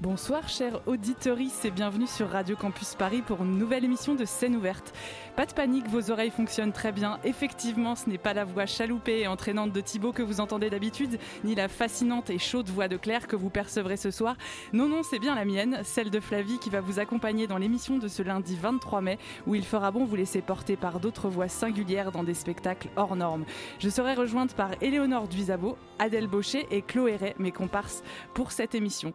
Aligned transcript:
Bonsoir 0.00 0.48
chers 0.48 0.80
auditeurs 0.86 1.38
et 1.64 1.70
bienvenue 1.72 2.06
sur 2.06 2.30
Radio 2.30 2.54
Campus 2.54 2.94
Paris 2.94 3.20
pour 3.20 3.42
une 3.42 3.58
nouvelle 3.58 3.84
émission 3.84 4.14
de 4.14 4.24
Scène 4.24 4.54
ouverte. 4.54 4.94
Pas 5.34 5.44
de 5.44 5.52
panique, 5.52 5.88
vos 5.88 6.12
oreilles 6.12 6.30
fonctionnent 6.30 6.72
très 6.72 6.92
bien. 6.92 7.18
Effectivement, 7.24 7.96
ce 7.96 8.08
n'est 8.08 8.16
pas 8.16 8.32
la 8.32 8.44
voix 8.44 8.64
chaloupée 8.64 9.22
et 9.22 9.26
entraînante 9.26 9.72
de 9.72 9.80
Thibaut 9.80 10.12
que 10.12 10.22
vous 10.22 10.40
entendez 10.40 10.70
d'habitude, 10.70 11.18
ni 11.42 11.56
la 11.56 11.66
fascinante 11.66 12.30
et 12.30 12.38
chaude 12.38 12.68
voix 12.68 12.86
de 12.86 12.96
Claire 12.96 13.26
que 13.26 13.34
vous 13.34 13.50
percevrez 13.50 13.96
ce 13.96 14.12
soir. 14.12 14.36
Non, 14.72 14.86
non, 14.86 15.02
c'est 15.02 15.18
bien 15.18 15.34
la 15.34 15.44
mienne, 15.44 15.80
celle 15.82 16.10
de 16.10 16.20
Flavie 16.20 16.60
qui 16.60 16.70
va 16.70 16.80
vous 16.80 17.00
accompagner 17.00 17.48
dans 17.48 17.58
l'émission 17.58 17.98
de 17.98 18.06
ce 18.06 18.22
lundi 18.22 18.56
23 18.56 19.00
mai, 19.00 19.18
où 19.48 19.56
il 19.56 19.64
fera 19.64 19.90
bon 19.90 20.04
vous 20.04 20.16
laisser 20.16 20.42
porter 20.42 20.76
par 20.76 21.00
d'autres 21.00 21.28
voix 21.28 21.48
singulières 21.48 22.12
dans 22.12 22.22
des 22.22 22.34
spectacles 22.34 22.88
hors 22.94 23.16
normes. 23.16 23.46
Je 23.80 23.88
serai 23.88 24.14
rejointe 24.14 24.54
par 24.54 24.70
Éléonore 24.80 25.26
Duisabo, 25.26 25.76
Adèle 25.98 26.28
Baucher 26.28 26.68
et 26.70 26.82
Chloé 26.82 27.16
Ray, 27.16 27.34
mes 27.40 27.52
comparses, 27.52 28.04
pour 28.32 28.52
cette 28.52 28.76
émission. 28.76 29.12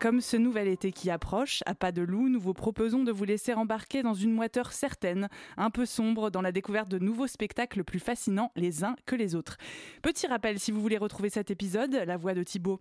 Comme 0.00 0.20
ce 0.20 0.36
nouvel 0.36 0.68
été 0.68 0.92
qui 0.92 1.10
approche, 1.10 1.64
à 1.66 1.74
pas 1.74 1.90
de 1.90 2.02
loup, 2.02 2.28
nous 2.28 2.38
vous 2.38 2.54
proposons 2.54 3.02
de 3.02 3.10
vous 3.10 3.24
laisser 3.24 3.52
embarquer 3.52 4.04
dans 4.04 4.14
une 4.14 4.32
moiteur 4.32 4.72
certaine, 4.72 5.28
un 5.56 5.70
peu 5.70 5.86
sombre, 5.86 6.30
dans 6.30 6.40
la 6.40 6.52
découverte 6.52 6.88
de 6.88 7.00
nouveaux 7.00 7.26
spectacles 7.26 7.82
plus 7.82 7.98
fascinants 7.98 8.52
les 8.54 8.84
uns 8.84 8.94
que 9.06 9.16
les 9.16 9.34
autres. 9.34 9.56
Petit 10.00 10.28
rappel, 10.28 10.60
si 10.60 10.70
vous 10.70 10.80
voulez 10.80 10.98
retrouver 10.98 11.30
cet 11.30 11.50
épisode, 11.50 12.04
la 12.06 12.16
voix 12.16 12.34
de 12.34 12.44
Thibaut 12.44 12.80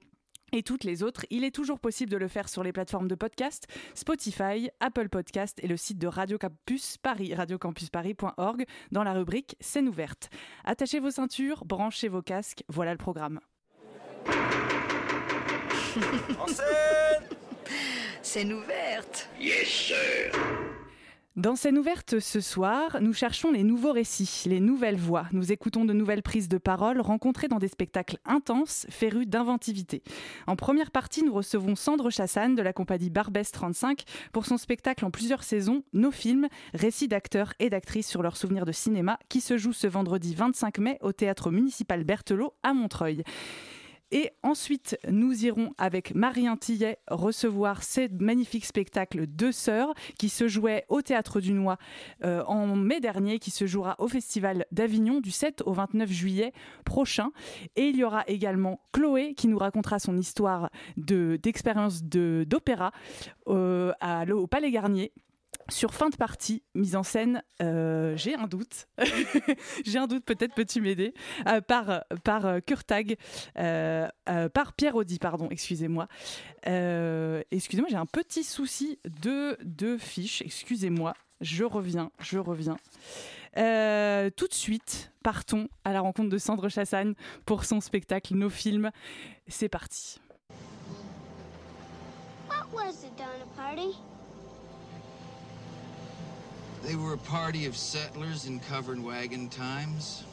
et 0.51 0.61
toutes 0.61 0.83
les 0.83 1.01
autres, 1.01 1.25
il 1.31 1.43
est 1.43 1.53
toujours 1.53 1.79
possible 1.79 2.11
de 2.11 2.17
le 2.17 2.27
faire 2.27 2.49
sur 2.49 2.63
les 2.63 2.71
plateformes 2.71 3.07
de 3.07 3.15
podcast, 3.15 3.65
Spotify, 3.95 4.69
Apple 4.79 5.09
Podcast 5.09 5.59
et 5.63 5.67
le 5.67 5.75
site 5.75 5.97
de 5.97 6.07
Radio 6.07 6.37
Campus 6.37 6.97
Paris, 6.97 7.33
radiocampusparis.org, 7.33 8.63
dans 8.91 9.03
la 9.03 9.13
rubrique 9.13 9.55
Scène 9.59 9.89
ouverte. 9.89 10.29
Attachez 10.65 10.99
vos 10.99 11.11
ceintures, 11.11 11.65
branchez 11.65 12.09
vos 12.09 12.21
casques, 12.21 12.63
voilà 12.69 12.91
le 12.91 12.99
programme. 12.99 13.39
En 16.39 16.47
scène 16.47 17.37
Scène 18.21 18.53
ouverte. 18.53 19.29
Yes, 19.39 19.67
sir. 19.67 20.31
Dans 21.37 21.55
scène 21.55 21.77
ouverte 21.77 22.19
ce 22.19 22.41
soir, 22.41 22.97
nous 22.99 23.13
cherchons 23.13 23.51
les 23.51 23.63
nouveaux 23.63 23.91
récits, 23.91 24.43
les 24.47 24.59
nouvelles 24.59 24.97
voix. 24.97 25.27
Nous 25.33 25.51
écoutons 25.51 25.85
de 25.85 25.93
nouvelles 25.93 26.23
prises 26.23 26.49
de 26.49 26.57
parole 26.57 26.99
rencontrées 26.99 27.47
dans 27.47 27.59
des 27.59 27.67
spectacles 27.67 28.17
intenses, 28.25 28.87
férus 28.89 29.27
d'inventivité. 29.27 30.01
En 30.47 30.55
première 30.55 30.89
partie, 30.89 31.23
nous 31.23 31.33
recevons 31.33 31.75
Sandre 31.75 32.09
Chassagne 32.09 32.55
de 32.55 32.63
la 32.63 32.73
compagnie 32.73 33.11
Barbès 33.11 33.51
35 33.51 34.03
pour 34.33 34.47
son 34.47 34.57
spectacle 34.57 35.05
en 35.05 35.11
plusieurs 35.11 35.43
saisons, 35.43 35.83
Nos 35.93 36.11
films, 36.11 36.47
récits 36.73 37.07
d'acteurs 37.07 37.53
et 37.59 37.69
d'actrices 37.69 38.09
sur 38.09 38.23
leurs 38.23 38.35
souvenirs 38.35 38.65
de 38.65 38.71
cinéma, 38.71 39.19
qui 39.29 39.39
se 39.39 39.57
joue 39.57 39.73
ce 39.73 39.85
vendredi 39.85 40.33
25 40.33 40.79
mai 40.79 40.97
au 41.01 41.11
théâtre 41.11 41.51
municipal 41.51 42.03
Berthelot 42.03 42.55
à 42.63 42.73
Montreuil. 42.73 43.23
Et 44.11 44.31
ensuite, 44.41 44.97
nous 45.09 45.45
irons 45.45 45.73
avec 45.77 46.15
Marie 46.15 46.47
Tillet 46.59 46.97
recevoir 47.09 47.83
ce 47.83 48.07
magnifique 48.23 48.65
spectacle 48.65 49.27
Deux 49.27 49.51
Sœurs 49.51 49.93
qui 50.17 50.29
se 50.29 50.47
jouait 50.47 50.85
au 50.87 51.01
Théâtre 51.01 51.41
du 51.41 51.51
Noix 51.51 51.77
euh, 52.23 52.41
en 52.45 52.75
mai 52.75 53.01
dernier, 53.01 53.39
qui 53.39 53.51
se 53.51 53.67
jouera 53.67 53.95
au 53.99 54.07
Festival 54.07 54.65
d'Avignon 54.71 55.19
du 55.19 55.31
7 55.31 55.61
au 55.65 55.73
29 55.73 56.09
juillet 56.09 56.53
prochain. 56.85 57.31
Et 57.75 57.87
il 57.87 57.97
y 57.97 58.03
aura 58.05 58.23
également 58.27 58.79
Chloé 58.93 59.33
qui 59.33 59.49
nous 59.49 59.57
racontera 59.57 59.99
son 59.99 60.17
histoire 60.17 60.69
d'expérience 60.95 62.03
d'opéra 62.03 62.91
euh, 63.47 63.93
au 64.31 64.47
Palais 64.47 64.71
Garnier 64.71 65.11
sur 65.69 65.93
fin 65.93 66.09
de 66.09 66.15
partie, 66.15 66.63
mise 66.75 66.95
en 66.95 67.03
scène, 67.03 67.43
euh, 67.61 68.15
j'ai 68.15 68.35
un 68.35 68.47
doute, 68.47 68.87
j'ai 69.85 69.97
un 69.97 70.07
doute, 70.07 70.23
peut-être 70.23 70.53
peux-tu 70.53 70.81
m'aider, 70.81 71.13
euh, 71.47 71.61
par, 71.61 72.03
par 72.23 72.45
euh, 72.45 72.59
Kurtag, 72.59 73.17
par 73.55 74.73
Pierre 74.73 74.95
Audi, 74.95 75.19
pardon, 75.19 75.49
excusez-moi. 75.49 76.07
excusez-moi, 76.63 77.89
j'ai 77.89 77.97
un 77.97 78.05
petit 78.05 78.43
souci 78.43 78.99
de, 79.21 79.57
de 79.63 79.97
fiche, 79.97 80.41
excusez-moi, 80.41 81.13
je 81.41 81.63
reviens, 81.63 82.11
je 82.19 82.39
reviens. 82.39 82.77
tout 83.55 84.47
de 84.47 84.53
suite, 84.53 85.11
partons 85.23 85.67
à 85.83 85.91
la 85.91 86.01
rencontre 86.01 86.29
de 86.29 86.37
Sandre 86.37 86.69
Chassagne 86.69 87.13
pour 87.45 87.65
son 87.65 87.81
spectacle 87.81 88.35
Nos 88.35 88.49
films. 88.49 88.91
C'est 89.47 89.69
parti. 89.69 90.19
What 92.49 92.67
was? 92.73 93.05
They 96.83 96.95
were 96.95 97.13
a 97.13 97.17
party 97.17 97.65
of 97.65 97.75
settlers 97.75 98.45
in 98.45 98.59
covered 98.59 99.03
wagon 99.03 99.49
times. 99.49 100.23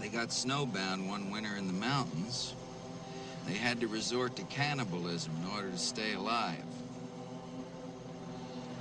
They 0.00 0.08
got 0.08 0.28
snowbound 0.28 1.08
one 1.08 1.30
winter 1.30 1.56
in 1.56 1.66
the 1.66 1.72
mountains. 1.72 2.54
They 3.46 3.54
had 3.54 3.80
to 3.80 3.86
resort 3.86 4.36
to 4.36 4.42
cannibalism 4.44 5.32
in 5.42 5.56
order 5.56 5.70
to 5.70 5.78
stay 5.78 6.14
alive. 6.14 6.64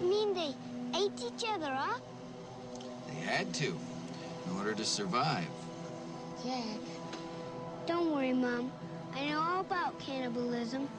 You 0.02 0.10
mean 0.10 0.34
they 0.34 0.54
ate 0.98 1.12
each 1.22 1.46
other 1.50 1.72
up? 1.72 2.02
They 3.08 3.22
had 3.22 3.54
to, 3.56 3.78
in 4.46 4.58
order 4.58 4.74
to 4.74 4.84
survive. 4.84 5.48
Jack, 6.44 6.80
don't 7.86 8.12
worry, 8.12 8.34
Mom. 8.34 8.72
I 9.14 9.26
know 9.30 9.40
all 9.40 9.62
about 9.62 9.98
cannibalism. 10.00 10.90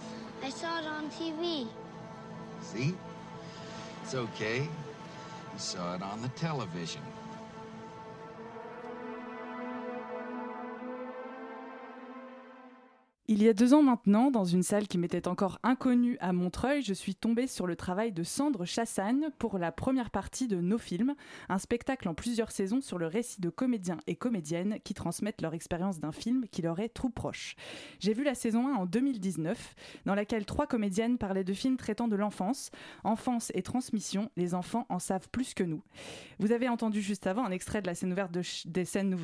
I 0.43 0.49
saw 0.49 0.81
it 0.81 0.87
on 0.87 1.11
TV. 1.11 1.69
See? 2.63 2.95
It's 4.03 4.15
okay. 4.15 4.69
Saw 5.59 5.95
it 5.95 6.03
on 6.03 6.21
the 6.21 6.29
television. 6.29 7.01
Il 13.29 13.43
y 13.43 13.49
a 13.49 13.53
deux 13.53 13.75
ans 13.75 13.83
maintenant, 13.83 14.31
dans 14.31 14.45
une 14.45 14.63
salle 14.63 14.87
qui 14.87 14.99
m'était 14.99 15.27
encore 15.27 15.59
inconnue 15.65 16.17
à 16.21 16.33
Montreuil, 16.33 16.83
je 16.83 16.95
suis 16.95 17.17
tombée 17.17 17.49
sur 17.49 17.67
le 17.67 17.75
travail 17.75 18.13
de 18.13 18.23
Sandre 18.23 18.65
Chassagne 18.65 19.31
pour 19.41 19.59
la 19.59 19.73
première 19.73 20.11
partie 20.11 20.47
de 20.47 20.61
Nos 20.61 20.79
Films, 20.79 21.17
un 21.49 21.59
spectacle 21.59 22.09
en 22.09 22.15
plusieurs 22.15 22.53
saisons 22.53 22.81
sur 22.81 22.99
le 22.99 23.09
récit 23.09 23.41
de 23.41 23.49
comédiens 23.49 23.99
et 24.07 24.15
comédiennes 24.15 24.79
qui 24.85 24.95
transmettent 24.95 25.43
leur 25.43 25.55
expérience 25.55 25.99
d'un 25.99 26.13
film 26.13 26.47
qui 26.53 26.63
leur 26.63 26.79
est 26.79 26.89
trop 26.89 27.09
proche. 27.09 27.57
J'ai 27.99 28.15
vu 28.15 28.23
la 28.23 28.37
saison 28.37 28.69
1 28.69 28.75
en 28.77 28.87
2019, 28.87 29.75
dans 30.05 30.15
laquelle 30.15 30.45
trois 30.45 30.69
comédiennes 30.69 31.19
parlaient 31.19 31.43
de 31.43 31.53
films 31.53 31.79
traitant 31.79 32.07
de 32.07 32.15
l'enfance, 32.15 32.71
enfance 33.03 33.51
et 33.57 33.63
transmission, 33.63 34.31
les 34.37 34.55
enfants 34.55 34.87
en 34.89 35.01
savent 35.01 35.29
plus 35.33 35.53
que 35.53 35.65
nous. 35.65 35.83
Vous 36.39 36.53
avez 36.53 36.69
entendu 36.69 37.03
juste 37.03 37.27
avant 37.27 37.45
un 37.45 37.51
extrait 37.51 37.83
de 37.83 37.89
la 37.89 37.97
scène 37.97 38.13
ouverte 38.13 38.31
de 38.31 38.43
des 38.67 38.85
scènes, 38.85 39.17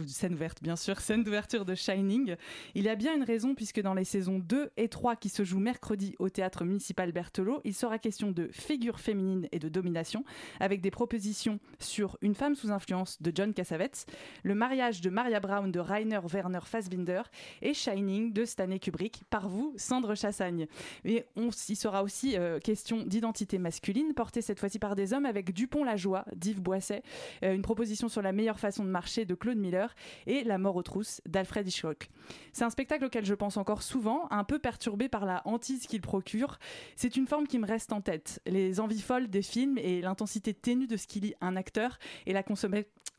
bien 0.60 0.74
sûr, 0.74 1.00
scène 1.00 1.22
d'ouverture 1.22 1.64
de 1.64 1.76
Shining. 1.76 2.34
Il 2.74 2.82
y 2.82 2.88
a 2.88 2.96
bien 2.96 3.14
une 3.14 3.22
raison 3.22 3.54
puisque 3.54 3.80
dans 3.80 3.91
dans 3.92 3.98
les 3.98 4.04
saisons 4.04 4.38
2 4.38 4.70
et 4.78 4.88
3 4.88 5.16
qui 5.16 5.28
se 5.28 5.44
jouent 5.44 5.60
mercredi 5.60 6.16
au 6.18 6.30
théâtre 6.30 6.64
municipal 6.64 7.12
Berthelot, 7.12 7.60
il 7.64 7.74
sera 7.74 7.98
question 7.98 8.32
de 8.32 8.48
figures 8.50 8.98
féminines 8.98 9.48
et 9.52 9.58
de 9.58 9.68
domination, 9.68 10.24
avec 10.60 10.80
des 10.80 10.90
propositions 10.90 11.60
sur 11.78 12.16
Une 12.22 12.34
femme 12.34 12.54
sous 12.54 12.70
influence 12.70 13.20
de 13.20 13.30
John 13.34 13.52
Cassavetes, 13.52 14.06
Le 14.44 14.54
mariage 14.54 15.02
de 15.02 15.10
Maria 15.10 15.40
Brown 15.40 15.70
de 15.70 15.78
Rainer 15.78 16.20
Werner 16.24 16.60
Fassbinder 16.64 17.20
et 17.60 17.74
Shining 17.74 18.32
de 18.32 18.46
Stanley 18.46 18.78
Kubrick, 18.78 19.24
par 19.28 19.50
vous, 19.50 19.74
Sandre 19.76 20.14
Chassagne. 20.14 20.68
Mais 21.04 21.26
on, 21.36 21.50
il 21.68 21.76
sera 21.76 22.02
aussi 22.02 22.38
euh, 22.38 22.60
question 22.60 23.04
d'identité 23.04 23.58
masculine, 23.58 24.14
portée 24.14 24.40
cette 24.40 24.58
fois-ci 24.58 24.78
par 24.78 24.96
des 24.96 25.12
hommes 25.12 25.26
avec 25.26 25.52
Dupont-la-Joie 25.52 26.24
d'Yves 26.34 26.62
Boisset, 26.62 27.02
euh, 27.44 27.54
une 27.54 27.60
proposition 27.60 28.08
sur 28.08 28.22
la 28.22 28.32
meilleure 28.32 28.58
façon 28.58 28.84
de 28.84 28.88
marcher 28.88 29.26
de 29.26 29.34
Claude 29.34 29.58
Miller 29.58 29.94
et 30.26 30.44
La 30.44 30.56
mort 30.56 30.76
aux 30.76 30.82
trousses 30.82 31.20
d'Alfred 31.26 31.68
Hitchcock. 31.68 32.08
C'est 32.54 32.64
un 32.64 32.70
spectacle 32.70 33.04
auquel 33.04 33.26
je 33.26 33.34
pense 33.34 33.58
encore 33.58 33.81
souvent, 33.82 34.26
un 34.30 34.44
peu 34.44 34.58
perturbé 34.58 35.08
par 35.08 35.26
la 35.26 35.42
hantise 35.44 35.86
qu'il 35.86 36.00
procure. 36.00 36.58
C'est 36.96 37.16
une 37.16 37.26
forme 37.26 37.46
qui 37.46 37.58
me 37.58 37.66
reste 37.66 37.92
en 37.92 38.00
tête. 38.00 38.40
Les 38.46 38.80
envies 38.80 39.00
folles 39.02 39.28
des 39.28 39.42
films 39.42 39.78
et 39.78 40.00
l'intensité 40.00 40.54
ténue 40.54 40.86
de 40.86 40.96
ce 40.96 41.06
qu'il 41.06 41.22
lit 41.22 41.34
un 41.40 41.56
acteur 41.56 41.98
et 42.26 42.32
la, 42.32 42.42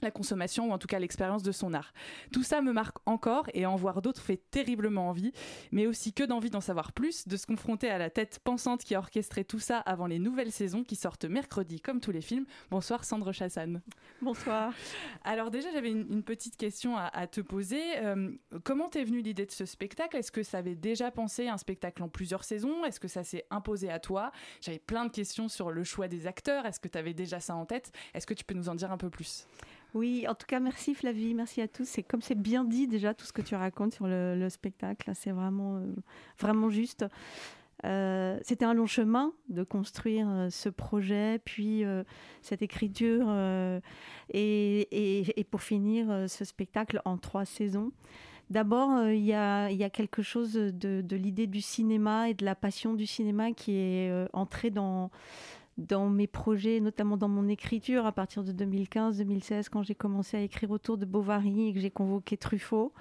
la 0.02 0.12
consommation, 0.12 0.70
ou 0.70 0.72
en 0.72 0.78
tout 0.78 0.88
cas 0.88 1.00
l'expérience 1.00 1.44
de 1.44 1.52
son 1.52 1.74
art. 1.74 1.94
Tout 2.32 2.44
ça 2.44 2.62
me 2.62 2.72
marque 2.72 2.98
encore 3.06 3.48
et 3.54 3.66
en 3.66 3.76
voir 3.76 4.02
d'autres 4.02 4.22
fait 4.22 4.42
terriblement 4.52 5.10
envie, 5.10 5.32
mais 5.72 5.88
aussi 5.88 6.14
que 6.14 6.24
d'envie 6.24 6.50
d'en 6.50 6.62
savoir 6.62 6.92
plus, 6.92 7.28
de 7.28 7.38
se 7.38 7.46
confronter 7.48 7.90
à 7.90 7.98
la 7.98 8.10
tête 8.10 8.40
pensante 8.44 8.84
qui 8.84 8.96
a 8.96 9.00
orchestré 9.00 9.44
tout 9.44 9.60
ça 9.60 9.80
avant 9.80 10.08
les 10.08 10.20
nouvelles 10.20 10.52
saisons 10.52 10.84
qui 10.84 10.96
sortent 10.96 11.26
mercredi, 11.26 11.80
comme 11.80 12.00
tous 12.00 12.12
les 12.12 12.22
films. 12.22 12.46
Bonsoir 12.70 13.06
Sandre 13.06 13.32
Chassagne. 13.32 13.82
Bonsoir. 14.22 14.74
Alors 15.24 15.52
déjà, 15.52 15.72
j'avais 15.72 15.92
une, 15.92 16.24
petite 16.24 16.56
question 16.58 16.96
à, 16.98 17.28
te 17.28 17.42
poser. 17.42 17.82
Euh, 17.98 18.32
comment 18.64 18.90
t'es 18.90 19.04
venue 19.04 19.22
l'idée 19.22 19.46
de 19.46 19.52
ce 19.52 19.66
spectacle? 19.66 20.16
Est-ce 20.18 20.32
que 20.32 20.44
tu 20.54 20.58
avais 20.58 20.76
déjà 20.76 21.10
pensé 21.10 21.48
un 21.48 21.58
spectacle 21.58 22.04
en 22.04 22.10
plusieurs 22.10 22.44
saisons? 22.44 22.86
Est-ce 22.86 23.00
que 23.00 23.08
ça 23.08 23.24
s'est 23.24 23.46
imposé 23.50 23.90
à 23.90 24.00
toi? 24.00 24.32
J'avais 24.62 24.78
plein 24.78 25.06
de 25.06 25.12
questions 25.12 25.50
sur 25.50 25.72
le 25.72 25.84
choix 25.84 26.08
des 26.08 26.28
acteurs. 26.28 26.68
Est-ce 26.68 26.80
que 26.80 26.88
tu 26.88 26.98
avais 26.98 27.16
déjà 27.16 27.40
ça 27.40 27.56
en 27.56 27.66
tête? 27.66 27.92
Est-ce 28.14 28.28
que 28.28 28.36
tu 28.36 28.44
peux 28.44 28.54
nous 28.54 28.70
en 28.70 28.76
dire 28.76 28.92
un 28.92 28.98
peu 28.98 29.10
plus? 29.10 29.48
Oui, 29.96 30.28
en 30.28 30.36
tout 30.36 30.46
cas, 30.46 30.60
merci 30.60 30.94
Flavie, 30.94 31.34
merci 31.34 31.60
à 31.62 31.68
tous. 31.68 31.86
C'est 31.86 32.04
comme 32.04 32.22
c'est 32.22 32.40
bien 32.40 32.64
dit 32.64 32.88
déjà 32.88 33.16
tout 33.16 33.26
ce 33.26 33.34
que 33.34 33.42
tu 33.42 33.56
racontes 33.56 33.96
sur 33.96 34.06
le, 34.08 34.48
spectacle. 34.50 35.12
C'est 35.16 35.32
vraiment, 35.32 35.78
euh, 35.78 35.96
vraiment 36.40 36.70
juste. 36.70 37.06
Euh, 37.86 38.40
c'était 38.44 38.66
un 38.66 38.76
long 38.76 38.86
chemin 38.86 39.34
de 39.50 39.64
construire 39.64 40.28
euh, 40.30 40.50
ce 40.52 40.70
projet, 40.70 41.40
puis 41.44 41.84
cette 42.44 42.62
écriture, 42.62 43.28
et, 44.32 45.48
pour 45.50 45.64
finir 45.64 46.30
ce 46.30 46.46
spectacle 46.46 47.02
en 47.06 47.18
trois 47.18 47.46
saisons. 47.46 47.92
D'abord, 48.54 49.10
il 49.10 49.26
y, 49.26 49.34
a, 49.34 49.90
quelque 49.90 50.22
chose 50.22 50.54
de 50.54 51.16
l'idée 51.16 51.48
du 51.48 51.60
cinéma 51.60 52.30
et 52.30 52.36
de 52.36 52.46
la 52.46 52.54
passion 52.54 52.94
du 52.94 53.08
cinéma 53.08 53.52
qui 53.52 53.72
est 53.76 54.28
entrée 54.32 54.70
dans 54.70 55.10
mes 56.12 56.28
projets, 56.28 56.80
notamment 56.80 57.18
dans 57.18 57.28
mon 57.28 57.48
écriture, 57.48 58.06
à 58.06 58.12
partir 58.12 58.44
de 58.44 58.52
2015-2016, 58.52 59.70
quand 59.72 59.82
j'ai 59.82 59.96
commencé 59.96 60.38
à 60.38 60.42
écrire 60.42 60.70
autour 60.70 61.00
de 61.00 61.06
Bovary 61.06 61.70
et 61.70 61.74
que 61.74 61.80
j'ai 61.80 61.90
convoqué 61.90 62.38
Truffaut. 62.38 62.94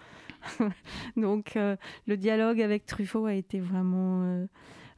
Donc 1.18 1.54
euh, 1.56 1.76
le 2.06 2.16
dialogue 2.16 2.62
avec 2.62 2.86
Truffaut 2.86 3.26
a 3.26 3.34
été 3.34 3.60
vraiment, 3.60 4.22
euh, 4.22 4.46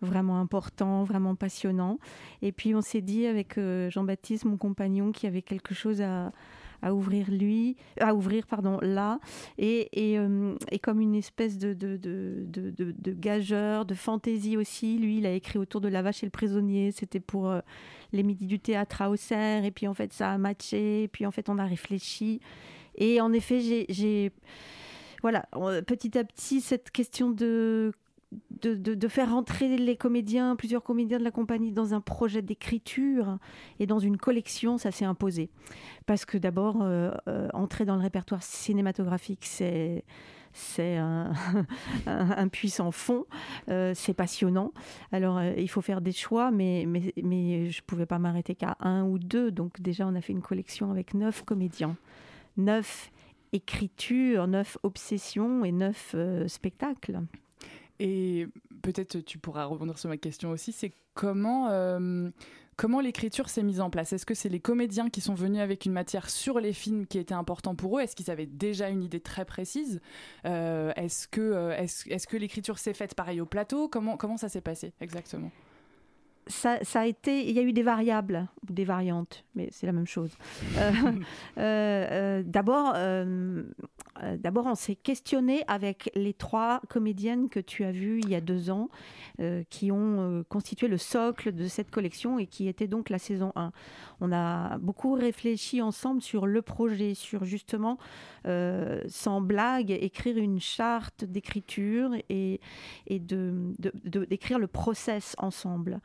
important, 0.02 1.02
vraiment 1.02 1.34
passionnant. 1.34 1.98
Et 2.42 2.52
puis 2.52 2.76
on 2.76 2.80
s'est 2.80 3.00
dit 3.00 3.26
avec 3.26 3.58
euh, 3.58 3.90
Jean-Baptiste, 3.90 4.44
mon 4.44 4.56
compagnon, 4.56 5.10
qu'il 5.10 5.24
y 5.24 5.32
avait 5.32 5.42
quelque 5.42 5.74
chose 5.74 6.00
à, 6.00 6.30
à 6.84 6.92
ouvrir 6.92 7.30
lui, 7.30 7.76
à 7.98 8.14
ouvrir 8.14 8.46
pardon 8.46 8.78
là, 8.82 9.18
et, 9.56 9.88
et, 9.92 10.18
euh, 10.18 10.54
et 10.70 10.78
comme 10.78 11.00
une 11.00 11.14
espèce 11.14 11.56
de 11.56 11.72
de, 11.72 11.96
de, 11.96 12.44
de, 12.76 13.12
gageur, 13.12 13.86
de 13.86 13.94
fantaisie 13.94 14.58
aussi. 14.58 14.98
Lui, 14.98 15.18
il 15.18 15.26
a 15.26 15.32
écrit 15.32 15.58
autour 15.58 15.80
de 15.80 15.88
La 15.88 16.02
Vache 16.02 16.22
et 16.22 16.26
le 16.26 16.30
prisonnier. 16.30 16.92
C'était 16.92 17.20
pour 17.20 17.48
euh, 17.48 17.60
les 18.12 18.22
midis 18.22 18.46
du 18.46 18.60
théâtre 18.60 19.00
à 19.00 19.10
Auxerre, 19.10 19.64
et 19.64 19.70
puis 19.70 19.88
en 19.88 19.94
fait 19.94 20.12
ça 20.12 20.30
a 20.30 20.38
matché, 20.38 21.08
puis 21.08 21.24
en 21.24 21.30
fait 21.30 21.48
on 21.48 21.58
a 21.58 21.64
réfléchi, 21.64 22.40
et 22.96 23.20
en 23.20 23.32
effet 23.32 23.86
j'ai 23.88 24.32
voilà, 25.22 25.48
petit 25.86 26.18
à 26.18 26.24
petit, 26.24 26.60
cette 26.60 26.90
question 26.90 27.30
de 27.30 27.92
de, 28.62 28.74
de, 28.94 29.08
faire 29.08 29.30
rentrer 29.30 29.76
les 29.76 29.96
comédiens, 29.96 30.56
plusieurs 30.56 30.82
comédiens 30.82 31.18
de 31.18 31.24
la 31.24 31.30
compagnie 31.30 31.72
dans 31.72 31.94
un 31.94 32.00
projet 32.00 32.42
d'écriture 32.42 33.38
et 33.78 33.86
dans 33.86 33.98
une 33.98 34.16
collection, 34.16 34.78
ça 34.78 34.90
s'est 34.90 35.04
imposé. 35.04 35.50
Parce 36.06 36.24
que 36.24 36.38
d'abord, 36.38 36.82
euh, 36.82 37.10
euh, 37.28 37.48
entrer 37.52 37.84
dans 37.84 37.96
le 37.96 38.02
répertoire 38.02 38.42
cinématographique, 38.42 39.44
c'est 39.44 40.04
c'est 40.56 40.96
un, 40.96 41.32
puissant 42.52 42.92
fond, 42.92 43.26
euh, 43.70 43.90
c'est 43.92 44.14
passionnant. 44.14 44.72
Alors, 45.10 45.42
il 45.42 45.68
faut 45.68 45.80
faire 45.80 46.00
des 46.00 46.12
choix, 46.12 46.52
mais, 46.52 46.84
mais, 46.86 47.12
mais 47.24 47.70
je 47.70 47.80
ne 47.80 47.84
pouvais 47.84 48.06
pas 48.06 48.20
m'arrêter 48.20 48.54
qu'à 48.54 48.76
un 48.78 49.02
ou 49.02 49.18
deux. 49.18 49.50
Donc, 49.50 49.80
déjà, 49.80 50.06
on 50.06 50.14
a 50.14 50.20
fait 50.20 50.32
une 50.32 50.42
collection 50.42 50.92
avec 50.92 51.12
neuf 51.12 51.42
comédiens, 51.42 51.96
neuf 52.56 53.10
écritures, 53.52 54.46
neuf 54.46 54.78
obsessions 54.84 55.64
et 55.64 55.72
neuf 55.72 56.14
spectacles. 56.46 57.18
Et 58.00 58.48
peut-être 58.82 59.18
tu 59.20 59.38
pourras 59.38 59.64
rebondir 59.64 59.98
sur 59.98 60.08
ma 60.08 60.16
question 60.16 60.50
aussi, 60.50 60.72
c'est 60.72 60.92
comment, 61.14 61.68
euh, 61.70 62.28
comment 62.76 63.00
l'écriture 63.00 63.48
s'est 63.48 63.62
mise 63.62 63.80
en 63.80 63.90
place? 63.90 64.12
Est-ce 64.12 64.26
que 64.26 64.34
c'est 64.34 64.48
les 64.48 64.60
comédiens 64.60 65.08
qui 65.10 65.20
sont 65.20 65.34
venus 65.34 65.60
avec 65.60 65.86
une 65.86 65.92
matière 65.92 66.28
sur 66.28 66.58
les 66.58 66.72
films 66.72 67.06
qui 67.06 67.18
était 67.18 67.34
important 67.34 67.74
pour 67.74 67.98
eux? 67.98 68.02
Est-ce 68.02 68.16
qu'ils 68.16 68.30
avaient 68.30 68.46
déjà 68.46 68.88
une 68.88 69.02
idée 69.02 69.20
très 69.20 69.44
précise? 69.44 70.00
Euh, 70.44 70.92
Est-ce 70.96 71.28
que, 71.28 71.40
euh, 71.40 71.76
est 71.76 72.26
que 72.26 72.36
l'écriture 72.36 72.78
s'est 72.78 72.94
faite 72.94 73.14
pareil 73.14 73.40
au 73.40 73.46
plateau? 73.46 73.88
Comment, 73.88 74.16
comment 74.16 74.36
ça 74.36 74.48
s'est 74.48 74.60
passé 74.60 74.92
exactement? 75.00 75.50
Ça, 76.46 76.78
a 76.94 77.06
été, 77.06 77.48
il 77.48 77.56
y 77.56 77.58
a 77.58 77.62
eu 77.62 77.72
des 77.72 77.82
variables, 77.82 78.48
des 78.68 78.84
variantes, 78.84 79.46
mais 79.54 79.68
c'est 79.70 79.86
la 79.86 79.92
même 79.92 80.06
chose. 80.06 80.30
Euh, 81.56 82.42
d'abord, 84.20 84.36
d'abord, 84.38 84.66
on 84.66 84.74
s'est 84.76 84.94
questionné 84.94 85.64
avec 85.66 86.10
les 86.14 86.32
trois 86.32 86.80
comédiennes 86.88 87.48
que 87.48 87.58
tu 87.58 87.84
as 87.84 87.90
vues 87.90 88.20
il 88.22 88.30
y 88.30 88.34
a 88.34 88.40
deux 88.40 88.70
ans, 88.70 88.88
qui 89.68 89.90
ont 89.90 90.44
constitué 90.48 90.86
le 90.86 90.96
socle 90.96 91.52
de 91.52 91.66
cette 91.66 91.90
collection 91.90 92.38
et 92.38 92.46
qui 92.46 92.68
était 92.68 92.86
donc 92.86 93.10
la 93.10 93.18
saison 93.18 93.52
1. 93.56 93.72
On 94.20 94.30
a 94.32 94.78
beaucoup 94.78 95.14
réfléchi 95.14 95.82
ensemble 95.82 96.22
sur 96.22 96.46
le 96.46 96.62
projet, 96.62 97.14
sur 97.14 97.44
justement, 97.44 97.98
sans 98.44 99.40
blague, 99.40 99.90
écrire 99.90 100.38
une 100.38 100.60
charte 100.60 101.24
d'écriture 101.24 102.10
et, 102.28 102.60
de, 103.10 103.74
d'écrire 104.28 104.60
le 104.60 104.68
process 104.68 105.34
ensemble. 105.38 106.00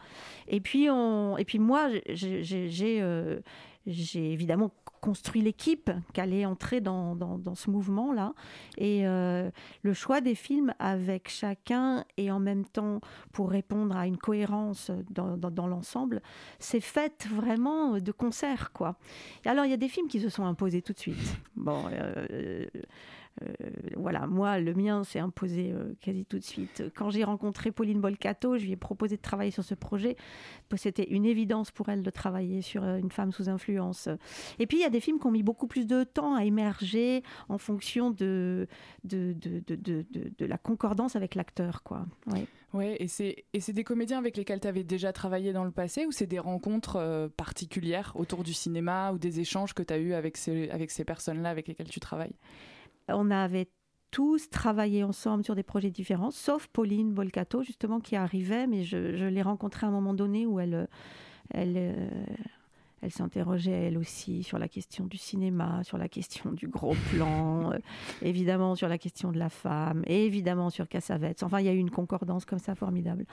Et 0.48 0.60
puis, 0.60 0.90
on, 0.90 1.38
et 1.38 1.46
puis 1.46 1.60
moi, 1.60 1.90
j'ai 2.08 3.02
euh, 3.02 3.40
évidemment 3.86 4.72
construit 5.00 5.42
l'équipe 5.42 5.92
qui 6.14 6.22
allait 6.22 6.46
entrer 6.46 6.82
dans, 6.82 7.16
dans, 7.16 7.56
ce 7.56 7.70
mouvement-là. 7.70 8.34
Et 8.78 9.08
euh, 9.08 9.50
le 9.84 9.94
choix 9.94 10.22
des 10.22 10.36
films 10.36 10.74
avec 10.80 11.30
chacun 11.30 12.06
et 12.18 12.32
en 12.32 12.40
même 12.40 12.66
temps 12.66 13.02
pour 13.32 13.50
répondre 13.50 13.96
à 13.98 14.08
une 14.08 14.18
cohérence 14.18 14.92
dans, 15.10 15.38
dans, 15.38 15.68
l'ensemble, 15.68 16.22
c'est 16.60 16.80
fait 16.80 17.28
vraiment 17.30 18.00
de 18.00 18.12
concert. 18.12 18.72
Quoi. 18.74 18.96
Alors, 19.46 19.66
il 19.66 19.72
y 19.72 19.74
a 19.74 19.78
des 19.78 19.90
films 19.90 20.08
qui 20.08 20.20
se 20.20 20.30
sont 20.30 20.46
imposés 20.46 20.82
tout 20.82 20.94
de 20.94 21.00
suite. 21.00 21.38
Bon, 21.56 21.84
euh, 21.92 22.66
voilà, 23.96 24.28
moi, 24.28 24.60
le 24.60 24.74
mien 24.74 25.04
s'est 25.04 25.20
imposé 25.20 25.72
euh, 25.72 25.94
quasi 26.02 26.26
tout 26.26 26.40
de 26.40 26.44
suite. 26.44 26.84
Quand 26.96 27.10
j'ai 27.10 27.24
rencontré 27.24 27.72
Pauline 27.72 28.00
Bolcato, 28.00 28.58
je 28.58 28.66
lui 28.66 28.72
ai 28.74 28.76
proposé 28.76 29.18
de 29.18 29.22
travailler 29.22 29.52
sur 29.52 29.64
ce 29.64 29.76
projet. 29.76 30.16
C'était 30.76 31.10
une 31.10 31.26
évidence 31.26 31.72
pour 31.72 31.90
elle 31.90 32.04
de 32.04 32.10
travailler 32.10 32.62
sur 32.62 32.84
euh, 32.84 32.98
une 32.98 33.12
femme 33.12 33.32
sous 33.32 33.50
influence. 33.50 34.10
Et 34.60 34.68
puis, 34.68 34.78
il 34.78 34.82
y 34.82 34.86
a 34.86 34.90
des 34.90 35.00
films 35.00 35.20
qui 35.20 35.28
ont 35.28 35.32
mis 35.32 35.44
beaucoup 35.44 35.68
plus 35.68 35.88
de 35.88 36.04
temps 36.04 36.36
à 36.36 36.46
émerger 36.46 37.24
en 37.50 37.58
fonction 37.58 38.12
de, 38.12 38.68
la 40.40 40.58
concordance 40.58 41.16
avec 41.16 41.36
l'acteur. 41.36 41.84
quoi. 41.84 42.06
Ouais. 42.28 42.46
Ouais, 42.72 42.98
et 43.00 43.08
c'est 43.08 43.74
des 43.74 43.84
comédiens 43.84 44.20
avec 44.20 44.38
lesquels 44.38 44.60
tu 44.60 44.68
avais 44.68 44.84
déjà 44.84 45.12
travaillé 45.12 45.54
dans 45.54 45.64
le 45.64 45.72
passé 45.72 46.06
ou 46.06 46.12
c'est 46.12 46.28
des 46.28 46.38
rencontres 46.38 47.32
particulières 47.36 48.14
autour 48.16 48.44
du 48.44 48.54
cinéma 48.54 49.12
ou 49.12 49.18
des 49.18 49.40
échanges 49.40 49.74
que 49.74 49.82
tu 49.82 49.92
as 49.92 49.98
eu 49.98 50.14
avec 50.14 50.38
ces 50.38 50.70
avec 50.70 50.92
ces 50.92 51.04
personnes-là 51.04 51.50
avec 51.50 51.68
lesquelles 51.68 51.90
tu 51.90 52.00
travailles? 52.00 52.36
On 53.14 53.32
avait 53.32 53.70
tous 54.12 54.50
travaillé 54.50 55.04
ensemble 55.04 55.44
sur 55.44 55.56
des 55.56 55.64
projets 55.64 55.92
différents, 55.92 56.32
sauf 56.32 56.68
Pauline 56.68 57.14
Bolcato, 57.14 57.64
justement, 57.64 58.00
qui 58.00 58.16
arrivait, 58.16 58.68
mais 58.68 58.84
je, 58.84 58.98
l'ai 58.98 59.42
rencontrée 59.42 59.86
à 59.86 59.90
un 59.90 59.92
moment 59.92 60.14
donné 60.14 60.46
où 60.46 60.60
elle, 60.60 60.88
elle, 61.52 61.74
euh, 61.78 62.10
elle 63.02 63.12
s'interrogeait 63.12 63.88
elle 63.88 63.98
aussi 63.98 64.44
sur 64.44 64.60
la 64.60 64.68
question 64.68 65.06
du 65.06 65.18
cinéma, 65.18 65.84
sur 65.84 65.98
la 65.98 66.10
question 66.10 66.52
du 66.52 66.68
gros 66.68 66.96
plan, 67.12 67.72
euh, 67.74 67.80
évidemment 68.22 68.76
sur 68.76 68.88
la 68.88 68.98
question 68.98 69.32
de 69.32 69.38
la 69.38 69.50
femme, 69.50 70.04
et 70.06 70.26
évidemment 70.26 70.70
sur 70.70 70.88
Cassavetes. 70.88 71.44
Enfin, 71.44 71.60
il 71.60 71.66
y 71.66 71.70
a 71.70 71.74
eu 71.74 71.78
une 71.78 71.92
concordance 71.92 72.46
comme 72.46 72.60
ça 72.60 72.76
formidable. 72.76 73.26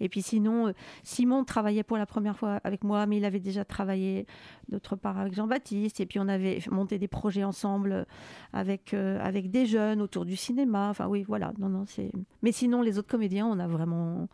Et 0.00 0.08
puis 0.08 0.22
sinon, 0.22 0.68
euh, 0.68 0.72
Simon 1.02 1.44
travaillait 1.44 1.82
pour 1.82 1.96
la 1.96 2.06
première 2.06 2.36
fois 2.36 2.60
avec 2.64 2.84
moi, 2.84 3.06
mais 3.06 3.16
il 3.16 3.24
avait 3.24 3.40
déjà 3.40 3.64
travaillé 3.64 4.26
d'autre 4.68 4.96
part 4.96 5.18
avec 5.18 5.34
Jean-Baptiste. 5.34 6.00
Et 6.00 6.06
puis 6.06 6.18
on 6.18 6.28
avait 6.28 6.60
monté 6.70 6.98
des 6.98 7.08
projets 7.08 7.44
ensemble 7.44 8.06
avec, 8.52 8.92
euh, 8.94 9.18
avec 9.22 9.50
des 9.50 9.66
jeunes 9.66 10.02
autour 10.02 10.24
du 10.24 10.36
cinéma. 10.36 10.88
Enfin 10.90 11.06
oui, 11.06 11.24
voilà. 11.26 11.52
Non, 11.58 11.68
non, 11.68 11.84
c'est. 11.86 12.10
Mais 12.42 12.52
sinon, 12.52 12.82
les 12.82 12.98
autres 12.98 13.08
comédiens, 13.08 13.46
on 13.46 13.58
a 13.58 13.66
vraiment, 13.66 14.28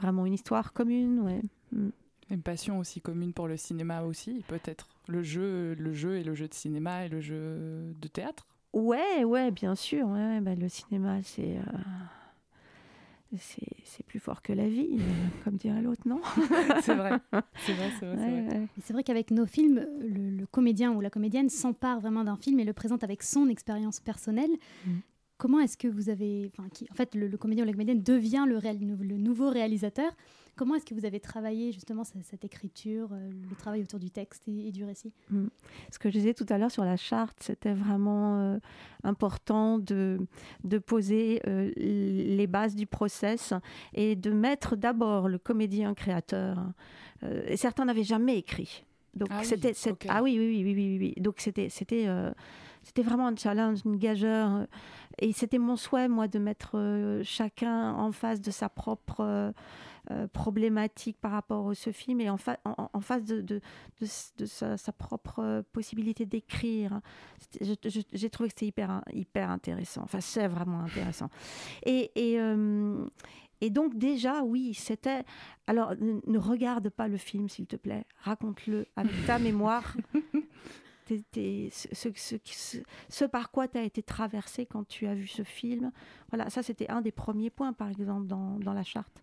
vraiment 0.00 0.26
une 0.26 0.34
histoire 0.34 0.72
commune. 0.72 1.20
Ouais. 1.20 1.42
Mm. 1.72 1.90
Une 2.30 2.42
passion 2.42 2.78
aussi 2.78 3.00
commune 3.00 3.32
pour 3.32 3.48
le 3.48 3.56
cinéma 3.56 4.02
aussi, 4.02 4.44
peut-être. 4.48 4.88
Le 5.08 5.22
jeu, 5.22 5.74
le 5.74 5.92
jeu 5.92 6.16
et 6.16 6.24
le 6.24 6.34
jeu 6.34 6.48
de 6.48 6.54
cinéma 6.54 7.04
et 7.04 7.08
le 7.08 7.20
jeu 7.20 7.94
de 8.00 8.08
théâtre. 8.08 8.46
Ouais, 8.72 9.24
ouais, 9.24 9.50
bien 9.50 9.74
sûr. 9.74 10.08
Ouais, 10.08 10.40
bah, 10.40 10.54
le 10.54 10.68
cinéma, 10.68 11.22
c'est. 11.22 11.58
Euh, 11.58 11.78
c'est 13.84 14.06
plus 14.06 14.20
fort 14.20 14.42
que 14.42 14.52
la 14.52 14.68
vie, 14.68 14.98
comme 15.44 15.56
dirait 15.56 15.82
l'autre, 15.82 16.02
non? 16.06 16.20
C'est 16.82 16.94
vrai, 16.94 17.12
c'est 17.56 17.72
vrai, 17.72 17.90
c'est 17.98 18.06
vrai. 18.06 18.68
C'est 18.80 18.92
vrai, 18.92 19.02
qu'avec 19.02 19.30
nos 19.30 19.46
films, 19.46 19.86
le, 20.00 20.44
comédien 20.46 20.92
ou 20.92 21.00
la 21.00 21.10
comédienne 21.10 21.48
s'empare 21.48 22.00
vraiment 22.00 22.24
d'un 22.24 22.36
film 22.36 22.60
et 22.60 22.64
le 22.64 22.72
présente 22.72 23.02
avec 23.02 23.22
son 23.22 23.48
expérience 23.48 24.00
personnelle. 24.00 24.50
Mm. 24.86 24.90
Comment 25.36 25.60
est-ce 25.60 25.76
que 25.76 25.88
vous 25.88 26.10
avez, 26.10 26.50
enfin, 26.52 26.68
qui, 26.68 26.86
en 26.90 26.94
fait, 26.94 27.14
le, 27.14 27.28
comédien 27.36 27.64
ou 27.64 27.66
la 27.66 27.72
comédienne 27.72 28.02
devient 28.02 28.44
le, 28.46 28.60
le 28.60 29.16
nouveau 29.16 29.50
réalisateur? 29.50 30.12
Comment 30.56 30.76
est-ce 30.76 30.84
que 30.84 30.94
vous 30.94 31.04
avez 31.04 31.20
travaillé 31.20 31.72
justement 31.72 32.04
cette, 32.04 32.44
écriture, 32.44 33.08
euh, 33.12 33.30
le 33.50 33.56
travail 33.56 33.82
autour 33.82 33.98
du 33.98 34.10
texte 34.10 34.46
et, 34.48 34.70
du 34.70 34.84
récit? 34.84 35.12
Mm. 35.30 35.46
Ce 35.90 35.98
que 35.98 36.08
je 36.10 36.14
disais 36.18 36.34
tout 36.34 36.46
à 36.48 36.58
l'heure 36.58 36.70
sur 36.70 36.84
la 36.84 36.96
charte, 36.96 37.36
c'était 37.40 37.74
vraiment 37.74 38.38
euh, 38.38 38.58
important 39.02 39.78
de, 39.78 40.18
de 40.62 40.78
poser 40.78 41.40
euh, 41.46 41.72
les 41.76 42.46
bases 42.46 42.74
du 42.76 42.86
process 42.86 43.52
et 43.94 44.14
de 44.16 44.30
mettre 44.30 44.76
d'abord 44.76 45.28
le 45.28 45.38
comédien 45.38 45.94
créateur. 45.94 46.58
et 47.22 47.56
certains 47.56 47.84
n'avaient 47.84 48.04
jamais 48.04 48.36
écrit 48.38 48.84
Donc 49.14 49.28
Ah 49.30 49.38
oui, 49.40 49.46
c'était 49.46 49.72
c'est- 49.74 49.92
ok. 49.92 50.06
ah 50.08 50.22
oui 50.22 50.36
oui 50.38 50.48
oui 50.48 50.62
oui 50.64 50.74
oui, 50.74 50.98
oui. 51.16 51.22
donc 51.22 51.36
c'était 51.38 51.68
c'était 51.68 52.06
euh, 52.06 52.30
c'était 52.82 53.02
vraiment 53.02 53.26
un 53.28 53.36
challenge, 53.36 53.80
une 53.84 53.96
gageure 53.96 54.66
et 55.18 55.32
c'était 55.32 55.58
mon 55.58 55.76
souhait 55.76 56.08
moi 56.08 56.28
de 56.28 56.38
mettre 56.38 56.72
euh, 56.74 57.22
chacun 57.24 57.92
en 57.94 58.12
face 58.12 58.40
de 58.40 58.50
sa 58.50 58.68
propre 58.68 59.20
euh, 59.20 59.52
euh, 60.10 60.26
problématique 60.28 61.16
par 61.20 61.32
rapport 61.32 61.70
à 61.70 61.74
ce 61.74 61.90
film 61.92 62.20
et 62.20 62.28
en, 62.28 62.36
fa- 62.36 62.58
en- 62.64 62.74
en- 62.78 62.90
en 62.92 63.00
face 63.00 63.24
de, 63.24 63.40
de, 63.40 63.60
de 64.00 64.04
s- 64.04 64.32
de 64.36 64.44
sa, 64.46 64.76
sa 64.76 64.92
propre 64.92 65.38
euh, 65.40 65.62
possibilité 65.72 66.26
d'écrire. 66.26 67.00
J'ai 68.12 68.30
trouvé 68.30 68.48
que 68.48 68.54
c'était 68.54 68.66
hyper, 68.66 69.02
hyper 69.12 69.50
intéressant. 69.50 70.02
Enfin, 70.02 70.20
c'est 70.20 70.46
vraiment 70.48 70.80
intéressant. 70.80 71.30
Et, 71.84 72.10
et, 72.14 72.38
euh, 72.40 73.06
et 73.60 73.70
donc 73.70 73.96
déjà, 73.96 74.42
oui, 74.42 74.74
c'était... 74.74 75.24
Alors, 75.66 75.94
ne, 75.96 76.20
ne 76.26 76.38
regarde 76.38 76.90
pas 76.90 77.08
le 77.08 77.16
film, 77.16 77.48
s'il 77.48 77.66
te 77.66 77.76
plaît. 77.76 78.04
Raconte-le 78.20 78.86
avec 78.96 79.12
ta 79.26 79.38
mémoire. 79.38 79.96
Ce, 81.06 81.14
ce- 81.92 82.08
ce- 82.14 82.36
ce- 82.44 82.78
ce 83.10 83.24
par 83.26 83.50
quoi 83.50 83.68
tu 83.68 83.76
as 83.76 83.82
été 83.82 84.02
traversé 84.02 84.64
quand 84.64 84.88
tu 84.88 85.06
as 85.06 85.14
vu 85.14 85.26
ce 85.26 85.42
film. 85.42 85.92
Voilà, 86.30 86.48
ça 86.48 86.62
c'était 86.62 86.88
un 86.88 87.02
des 87.02 87.12
premiers 87.12 87.50
points, 87.50 87.74
par 87.74 87.90
exemple, 87.90 88.26
dans, 88.26 88.58
dans 88.58 88.72
la 88.72 88.84
charte. 88.84 89.22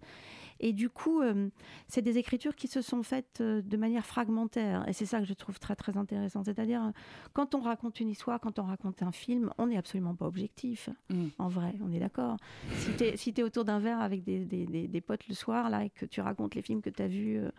Et 0.64 0.74
du 0.74 0.90
coup, 0.90 1.22
euh, 1.22 1.50
c'est 1.88 2.04
des 2.04 2.20
écritures 2.20 2.56
qui 2.56 2.68
se 2.68 2.82
sont 2.82 3.02
faites 3.02 3.42
euh, 3.42 3.62
de 3.64 3.78
manière 3.78 4.06
fragmentaire. 4.06 4.88
Et 4.88 4.94
c'est 4.94 5.08
ça 5.08 5.20
que 5.20 5.26
je 5.26 5.34
trouve 5.34 5.60
très, 5.60 5.76
très 5.76 5.98
intéressant. 5.98 6.44
C'est-à-dire, 6.44 6.84
euh, 6.86 6.92
quand 7.34 7.56
on 7.56 7.62
raconte 7.62 8.00
une 8.00 8.10
histoire, 8.10 8.40
quand 8.40 8.60
on 8.60 8.64
raconte 8.64 9.02
un 9.02 9.12
film, 9.12 9.52
on 9.58 9.66
n'est 9.68 9.78
absolument 9.78 10.14
pas 10.16 10.28
objectif. 10.28 10.90
Mm. 11.10 11.26
En 11.40 11.48
vrai, 11.48 11.74
on 11.82 11.92
est 11.92 12.00
d'accord. 12.00 12.38
Si 12.78 12.96
tu 12.96 13.04
es, 13.06 13.18
si 13.18 13.34
autour 13.42 13.66
d'un 13.66 13.80
verre 13.80 14.00
avec 14.02 14.24
des, 14.24 14.46
des- 14.46 14.68
des- 14.68 14.88
des 14.88 15.02
potes 15.02 15.28
le 15.28 15.34
soir, 15.34 15.70
là, 15.72 15.84
et 15.86 15.90
que 15.90 16.06
tu 16.06 16.22
racontes 16.22 16.54
les 16.54 16.62
films 16.62 16.82
que 16.82 16.92
tu 16.92 17.02
as 17.02 17.08
vus 17.08 17.38
euh, 17.40 17.50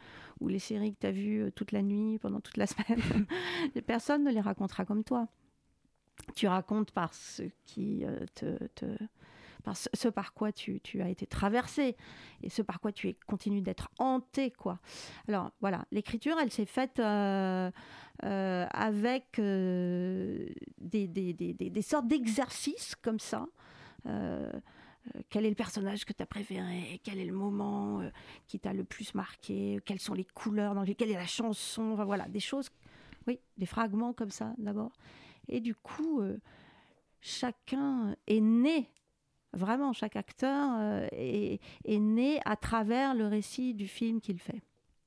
ou 0.40 0.46
les 0.46 0.60
séries 0.60 0.94
que 0.94 1.00
tu 1.00 1.06
as 1.08 1.12
vues 1.12 1.42
euh, 1.42 1.50
toute 1.50 1.72
la 1.72 1.82
nuit, 1.82 2.18
pendant 2.20 2.40
toute 2.40 2.56
la 2.56 2.66
semaine, 2.68 3.00
personne 3.86 4.22
ne 4.22 4.30
les 4.30 4.40
racontera 4.40 4.84
comme 4.84 5.02
toi. 5.02 5.26
Tu 6.36 6.46
racontes 6.46 6.92
par 6.92 7.12
ce 7.14 7.42
qui 7.64 8.04
te, 8.36 8.64
te- 8.76 8.96
ce, 9.74 10.08
par 10.08 10.34
quoi 10.34 10.52
tu, 10.52 10.80
as 11.00 11.08
été 11.08 11.26
traversé 11.26 11.96
et 12.42 12.48
ce 12.48 12.62
par 12.62 12.80
quoi 12.80 12.92
tu 12.92 13.08
es, 13.08 13.16
continues 13.26 13.62
d'être 13.62 13.88
hanté 13.98 14.50
quoi. 14.50 14.78
Alors 15.28 15.50
voilà, 15.60 15.84
l'écriture 15.90 16.36
elle 16.40 16.50
s'est 16.50 16.66
faite 16.66 16.98
euh, 16.98 17.70
euh, 18.24 18.66
avec 18.72 19.38
euh, 19.38 20.48
des, 20.78 21.82
sortes 21.82 22.08
d'exercices 22.08 22.94
comme 22.96 23.20
ça. 23.20 23.46
Quel 25.30 25.46
est 25.46 25.50
le 25.50 25.56
personnage 25.56 26.04
que 26.04 26.12
tu 26.12 26.22
as 26.22 26.26
préféré? 26.26 27.00
Quel 27.02 27.18
est 27.18 27.24
le 27.24 27.32
moment 27.32 28.02
qui 28.46 28.60
t'a 28.60 28.72
le 28.72 28.84
plus 28.84 29.14
marqué? 29.14 29.80
Quelles 29.84 30.00
sont 30.00 30.14
les 30.14 30.24
couleurs 30.24 30.74
dans. 30.74 30.84
Quelle 30.84 31.10
est 31.10 31.14
la 31.14 31.26
chanson? 31.26 31.94
Voilà, 32.04 32.28
des 32.28 32.40
choses, 32.40 32.68
oui, 33.26 33.40
des 33.58 33.66
fragments 33.66 34.12
comme 34.12 34.30
ça 34.30 34.54
d'abord. 34.58 34.92
Et 35.48 35.60
du 35.60 35.74
coup, 35.74 36.22
chacun 37.22 38.16
est 38.26 38.40
né, 38.40 38.90
vraiment, 39.54 39.92
chaque 39.92 40.16
acteur 40.16 40.76
euh, 40.78 41.06
est, 41.12 41.60
est 41.84 41.98
né 41.98 42.40
à 42.44 42.56
travers 42.56 43.14
le 43.14 43.26
récit 43.26 43.74
du 43.74 43.86
film 43.88 44.20
qu'il 44.20 44.38
fait. 44.38 44.62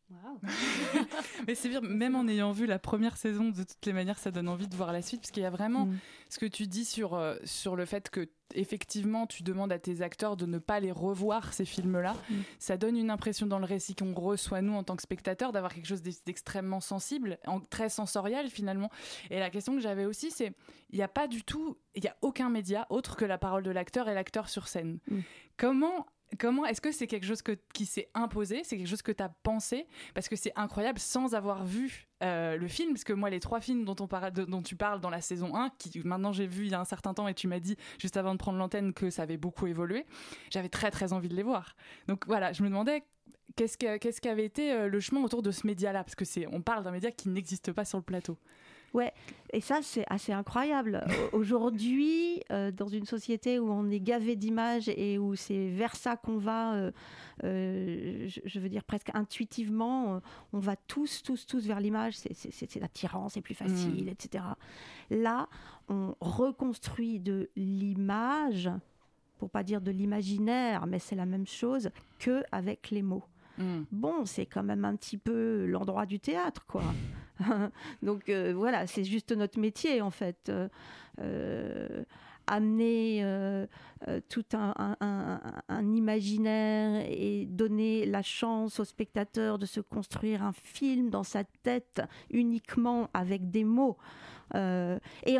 Mais 1.47 1.55
c'est 1.55 1.69
bien, 1.69 1.81
même 1.81 2.15
en 2.15 2.27
ayant 2.27 2.51
vu 2.51 2.65
la 2.65 2.79
première 2.79 3.17
saison, 3.17 3.49
de 3.49 3.63
toutes 3.63 3.85
les 3.85 3.93
manières, 3.93 4.19
ça 4.19 4.31
donne 4.31 4.47
envie 4.49 4.67
de 4.67 4.75
voir 4.75 4.91
la 4.93 5.01
suite, 5.01 5.21
parce 5.21 5.31
qu'il 5.31 5.43
y 5.43 5.45
a 5.45 5.49
vraiment 5.49 5.85
Mm. 5.85 5.97
ce 6.29 6.39
que 6.39 6.45
tu 6.45 6.67
dis 6.67 6.85
sur, 6.85 7.13
euh, 7.15 7.35
sur 7.43 7.75
le 7.75 7.85
fait 7.85 8.09
que 8.09 8.27
effectivement 8.53 9.25
tu 9.25 9.41
demandes 9.43 9.71
à 9.71 9.79
tes 9.79 10.01
acteurs 10.01 10.37
de 10.37 10.45
ne 10.45 10.59
pas 10.59 10.79
les 10.79 10.91
revoir 10.91 11.53
ces 11.53 11.65
films-là. 11.65 12.13
Mm. 12.29 12.33
Ça 12.59 12.77
donne 12.77 12.95
une 12.97 13.09
impression 13.09 13.47
dans 13.47 13.59
le 13.59 13.65
récit 13.65 13.95
qu'on 13.95 14.13
reçoit 14.13 14.61
nous 14.61 14.73
en 14.73 14.83
tant 14.83 14.95
que 14.95 15.01
spectateurs 15.01 15.51
d'avoir 15.51 15.73
quelque 15.73 15.87
chose 15.87 16.01
d'ex- 16.01 16.23
d'extrêmement 16.23 16.79
sensible, 16.81 17.37
en- 17.47 17.59
très 17.59 17.89
sensoriel 17.89 18.49
finalement. 18.49 18.89
Et 19.31 19.39
la 19.39 19.49
question 19.49 19.73
que 19.75 19.81
j'avais 19.81 20.05
aussi, 20.05 20.31
c'est 20.31 20.53
il 20.91 20.97
n'y 20.97 21.03
a 21.03 21.07
pas 21.07 21.27
du 21.27 21.43
tout, 21.43 21.77
il 21.95 22.01
n'y 22.03 22.07
a 22.09 22.15
aucun 22.21 22.49
média 22.49 22.85
autre 22.89 23.15
que 23.15 23.25
la 23.25 23.37
parole 23.37 23.63
de 23.63 23.71
l'acteur 23.71 24.07
et 24.07 24.13
l'acteur 24.13 24.47
sur 24.49 24.67
scène. 24.67 24.99
Mm. 25.09 25.19
Comment 25.57 26.05
Comment 26.39 26.65
est-ce 26.65 26.81
que 26.81 26.91
c'est 26.91 27.07
quelque 27.07 27.25
chose 27.25 27.41
qui 27.73 27.85
s'est 27.85 28.09
imposé? 28.13 28.61
C'est 28.63 28.77
quelque 28.77 28.87
chose 28.87 29.01
que 29.01 29.11
tu 29.11 29.23
as 29.23 29.29
pensé? 29.29 29.87
Parce 30.13 30.27
que 30.27 30.35
c'est 30.35 30.51
incroyable 30.55 30.99
sans 30.99 31.33
avoir 31.35 31.63
vu 31.63 32.07
euh, 32.23 32.57
le 32.57 32.67
film. 32.67 32.93
Parce 32.93 33.03
que 33.03 33.13
moi, 33.13 33.29
les 33.29 33.39
trois 33.39 33.61
films 33.61 33.85
dont, 33.85 33.95
on 33.99 34.07
dont 34.47 34.61
tu 34.61 34.75
parles 34.75 34.99
dans 34.99 35.09
la 35.09 35.21
saison 35.21 35.55
1, 35.55 35.69
qui 35.77 36.01
maintenant 36.03 36.33
j'ai 36.33 36.47
vu 36.47 36.65
il 36.65 36.71
y 36.71 36.73
a 36.73 36.79
un 36.79 36.85
certain 36.85 37.13
temps 37.13 37.27
et 37.27 37.33
tu 37.33 37.47
m'as 37.47 37.59
dit 37.59 37.77
juste 37.99 38.17
avant 38.17 38.33
de 38.33 38.37
prendre 38.39 38.57
l'antenne 38.57 38.93
que 38.93 39.09
ça 39.09 39.21
avait 39.23 39.37
beaucoup 39.37 39.67
évolué, 39.67 40.05
j'avais 40.49 40.69
très 40.69 40.91
très 40.91 41.13
envie 41.13 41.29
de 41.29 41.35
les 41.35 41.43
voir. 41.43 41.75
Donc 42.07 42.25
voilà, 42.27 42.51
je 42.53 42.63
me 42.63 42.69
demandais 42.69 43.03
qu'est-ce 43.55 43.77
que- 43.77 43.97
qu'est-ce 43.97 44.19
qu'avait 44.19 44.45
été 44.45 44.71
euh, 44.73 44.87
le 44.87 44.99
chemin 44.99 45.21
autour 45.21 45.41
de 45.41 45.51
ce 45.51 45.65
média-là? 45.67 46.03
Parce 46.03 46.15
que 46.15 46.25
c'est, 46.25 46.47
on 46.51 46.61
parle 46.61 46.83
d'un 46.83 46.91
média 46.91 47.11
qui 47.11 47.29
n'existe 47.29 47.71
pas 47.71 47.85
sur 47.85 47.97
le 47.99 48.03
plateau. 48.03 48.37
Ouais, 48.95 49.11
et 49.51 49.59
ça 49.59 49.79
c'est 49.81 50.05
assez 50.09 50.31
incroyable. 50.31 51.03
Au- 51.33 51.37
Aujourd'hui, 51.39 52.41
euh, 52.49 52.71
dans 52.71 52.87
une 52.87 53.05
société 53.05 53.59
où 53.59 53.69
on 53.69 53.89
est 53.89 53.99
gavé 53.99 54.37
d'images 54.37 54.87
et 54.87 55.17
où 55.17 55.35
c'est 55.35 55.67
vers 55.67 55.97
ça 55.97 56.15
qu'on 56.15 56.37
va, 56.37 56.75
euh, 56.75 56.91
euh, 57.43 58.29
je, 58.45 58.59
veux 58.59 58.69
dire 58.69 58.85
presque 58.85 59.09
intuitivement, 59.13 60.21
on 60.53 60.59
va 60.59 60.77
tous, 60.77 61.21
tous, 61.23 61.45
tous 61.45 61.67
vers 61.67 61.81
l'image. 61.81 62.15
C'est- 62.17 62.81
attirant, 62.83 63.27
c'est 63.27 63.41
plus 63.41 63.53
facile, 63.55 64.07
etc. 64.07 64.45
Là, 65.09 65.49
on 65.89 66.15
reconstruit 66.21 67.19
de 67.19 67.49
l'image, 67.57 68.69
pour 69.39 69.49
pas 69.49 69.63
dire 69.63 69.81
de 69.81 69.91
l'imaginaire, 69.91 70.87
mais 70.87 70.99
c'est 70.99 71.15
la 71.15 71.25
même 71.25 71.45
chose 71.47 71.89
que 72.19 72.43
avec 72.53 72.91
les 72.91 73.01
mots. 73.01 73.23
Mm. 73.57 73.81
Bon, 73.91 74.25
c'est 74.25 74.45
quand 74.45 74.63
même 74.63 74.85
un 74.85 74.95
petit 74.95 75.17
peu 75.17 75.65
l'endroit 75.65 76.05
du 76.05 76.19
théâtre, 76.19 76.65
quoi. 76.65 76.83
Donc 78.01 78.29
euh, 78.29 78.53
voilà, 78.55 78.87
c'est 78.87 79.03
juste 79.03 79.31
notre 79.31 79.59
métier 79.59 80.01
en 80.01 80.11
fait. 80.11 80.49
Euh, 80.49 80.67
euh, 81.21 82.03
amener 82.47 83.25
tout 84.29 84.45
un, 84.53 84.95
imaginaire 85.95 87.03
et 87.09 87.47
donner 87.47 88.05
la 88.05 88.21
chance 88.21 88.79
au 88.79 88.83
spectateur 88.83 89.57
de 89.57 89.65
se 89.65 89.79
construire 89.79 90.43
un 90.43 90.51
film 90.51 91.09
dans 91.09 91.23
sa 91.23 91.43
tête 91.43 92.03
uniquement 92.29 93.09
avec 93.15 93.49
des 93.49 93.63
mots. 93.63 93.97
Et, 94.53 95.39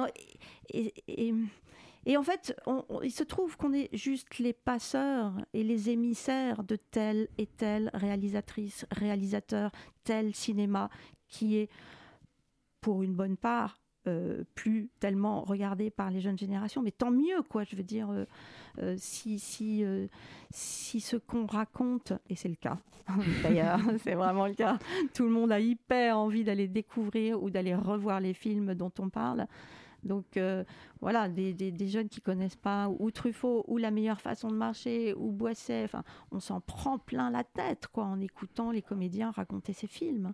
en 2.18 2.24
fait, 2.24 2.60
il 3.04 3.12
se 3.12 3.24
trouve 3.24 3.56
qu'on 3.56 3.74
est 3.74 3.96
juste 3.96 4.40
les 4.40 4.54
passeurs 4.54 5.36
et 5.54 5.64
les 5.64 5.92
émissaires 5.92 6.64
de 6.64 6.76
telle 6.76 7.28
et 7.38 7.46
telle 7.46 7.92
réalisatrice, 7.94 8.88
réalisateur, 8.90 9.70
tel 10.04 10.34
cinéma 10.34 10.90
qui 11.28 11.58
est, 11.58 11.70
pour 12.82 13.04
une 13.04 13.14
bonne 13.14 13.38
part, 13.38 13.80
euh, 14.08 14.44
plus 14.54 14.90
tellement 15.00 15.42
regardé 15.42 15.90
par 15.90 16.12
les 16.12 16.20
jeunes 16.22 16.38
générations. 16.38 16.84
Mais 16.84 16.92
tant 16.92 17.10
mieux, 17.10 17.42
quoi. 17.50 17.64
Je 17.64 17.76
veux 17.76 17.84
dire, 17.84 18.10
euh, 18.12 18.26
euh, 18.80 18.96
si, 19.00 19.40
si, 19.40 19.84
ce 21.02 21.18
qu'on 21.18 21.46
raconte, 21.48 22.14
et 22.30 22.36
c'est 22.36 22.50
le 22.50 22.56
cas, 22.56 22.78
d'ailleurs, 23.44 23.80
c'est 24.04 24.14
vraiment 24.14 24.46
le 24.48 24.54
cas, 24.54 24.78
tout 25.14 25.24
le 25.24 25.32
monde 25.32 25.52
a 25.52 25.60
hyper 25.60 26.18
envie 26.20 26.44
d'aller 26.44 26.68
découvrir 26.68 27.42
ou 27.42 27.50
d'aller 27.50 27.74
revoir 27.74 28.20
les 28.20 28.34
films 28.34 28.76
dont 28.76 28.92
on 29.00 29.10
parle. 29.10 29.48
Donc 30.04 30.40
voilà, 31.02 31.28
des, 31.28 31.52
des- 31.54 31.88
jeunes 31.88 32.10
qui 32.10 32.22
connaissent 32.22 32.56
pas 32.56 32.90
ou 33.00 33.10
Truffaut 33.10 33.64
ou 33.68 33.78
La 33.80 33.90
meilleure 33.90 34.22
façon 34.22 34.50
de 34.50 34.56
marcher 34.56 35.16
ou 35.16 35.32
Boisset, 35.32 35.90
on 36.30 36.40
s'en 36.40 36.62
prend 36.62 37.00
plein 37.00 37.32
la 37.32 37.44
tête 37.44 37.88
quoi 37.88 38.04
en 38.04 38.22
écoutant 38.22 38.70
les 38.70 38.84
comédiens 38.84 39.32
raconter 39.32 39.74
ces 39.74 39.88
films. 39.88 40.34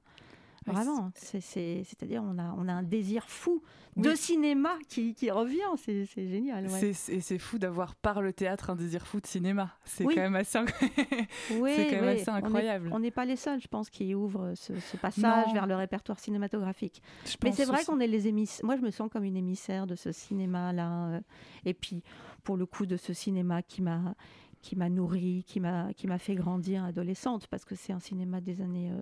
Vraiment, 0.67 1.11
c'est, 1.15 1.41
c'est, 1.41 1.81
c'est-à-dire 1.85 2.21
on 2.23 2.37
a, 2.37 2.53
on 2.57 2.67
a 2.67 2.73
un 2.73 2.83
désir 2.83 3.27
fou 3.27 3.63
de 3.97 4.13
cinéma 4.13 4.77
qui, 4.87 5.15
qui 5.15 5.31
revient, 5.31 5.57
c'est, 5.75 6.05
génial. 6.05 6.67
ouais. 6.67 6.93
C'est- 6.93 7.13
Et 7.13 7.19
c'est 7.19 7.39
fou 7.39 7.57
d'avoir 7.57 7.95
par 7.95 8.21
le 8.21 8.31
théâtre 8.31 8.69
un 8.69 8.75
désir 8.75 9.07
fou 9.07 9.19
de 9.19 9.25
cinéma. 9.25 9.75
C'est 9.85 10.05
Oui. 10.05 10.13
quand 10.13 10.21
même 10.21 10.35
assez, 10.35 10.59
inc- 10.59 10.71
Oui, 11.59 11.71
quand 11.89 12.01
même 12.01 12.15
assez 12.15 12.29
incroyable. 12.29 12.89
On 12.93 12.99
n'est 12.99 13.09
pas 13.11 13.25
les 13.25 13.35
seuls, 13.37 13.59
je 13.59 13.67
pense, 13.67 13.89
qui 13.89 14.13
ouvrent 14.13 14.53
ce, 14.55 14.79
ce 14.79 14.97
passage 14.97 15.47
Non. 15.47 15.53
vers 15.53 15.65
le 15.67 15.75
répertoire 15.75 16.19
cinématographique. 16.19 17.01
Je 17.25 17.35
Mais 17.43 17.51
c'est 17.51 17.65
vrai 17.65 17.83
qu'on 17.83 17.99
est 17.99 18.07
les 18.07 18.27
émissaires. 18.27 18.63
Moi, 18.65 18.75
je 18.77 18.81
me 18.81 18.91
sens 18.91 19.09
comme 19.11 19.23
une 19.23 19.37
émissaire 19.37 19.87
de 19.87 19.95
ce 19.95 20.11
cinéma-là. 20.11 21.07
euh, 21.07 21.19
Et 21.65 21.73
puis, 21.73 22.03
pour 22.43 22.55
le 22.55 22.65
coup, 22.67 22.85
de 22.85 22.97
ce 22.97 23.13
cinéma 23.13 23.61
qui 23.63 23.81
m'a 23.81 24.15
qui 24.61 24.75
m'a 24.75 24.89
nourri, 24.89 25.43
qui 25.47 25.59
m'a 25.59 25.91
qui 25.95 26.05
m'a 26.05 26.19
fait 26.19 26.35
grandir 26.35 26.83
adolescente, 26.83 27.47
parce 27.47 27.65
que 27.65 27.73
c'est 27.73 27.93
un 27.93 27.99
cinéma 27.99 28.41
des 28.41 28.61
années 28.61 28.91
euh, 28.91 29.01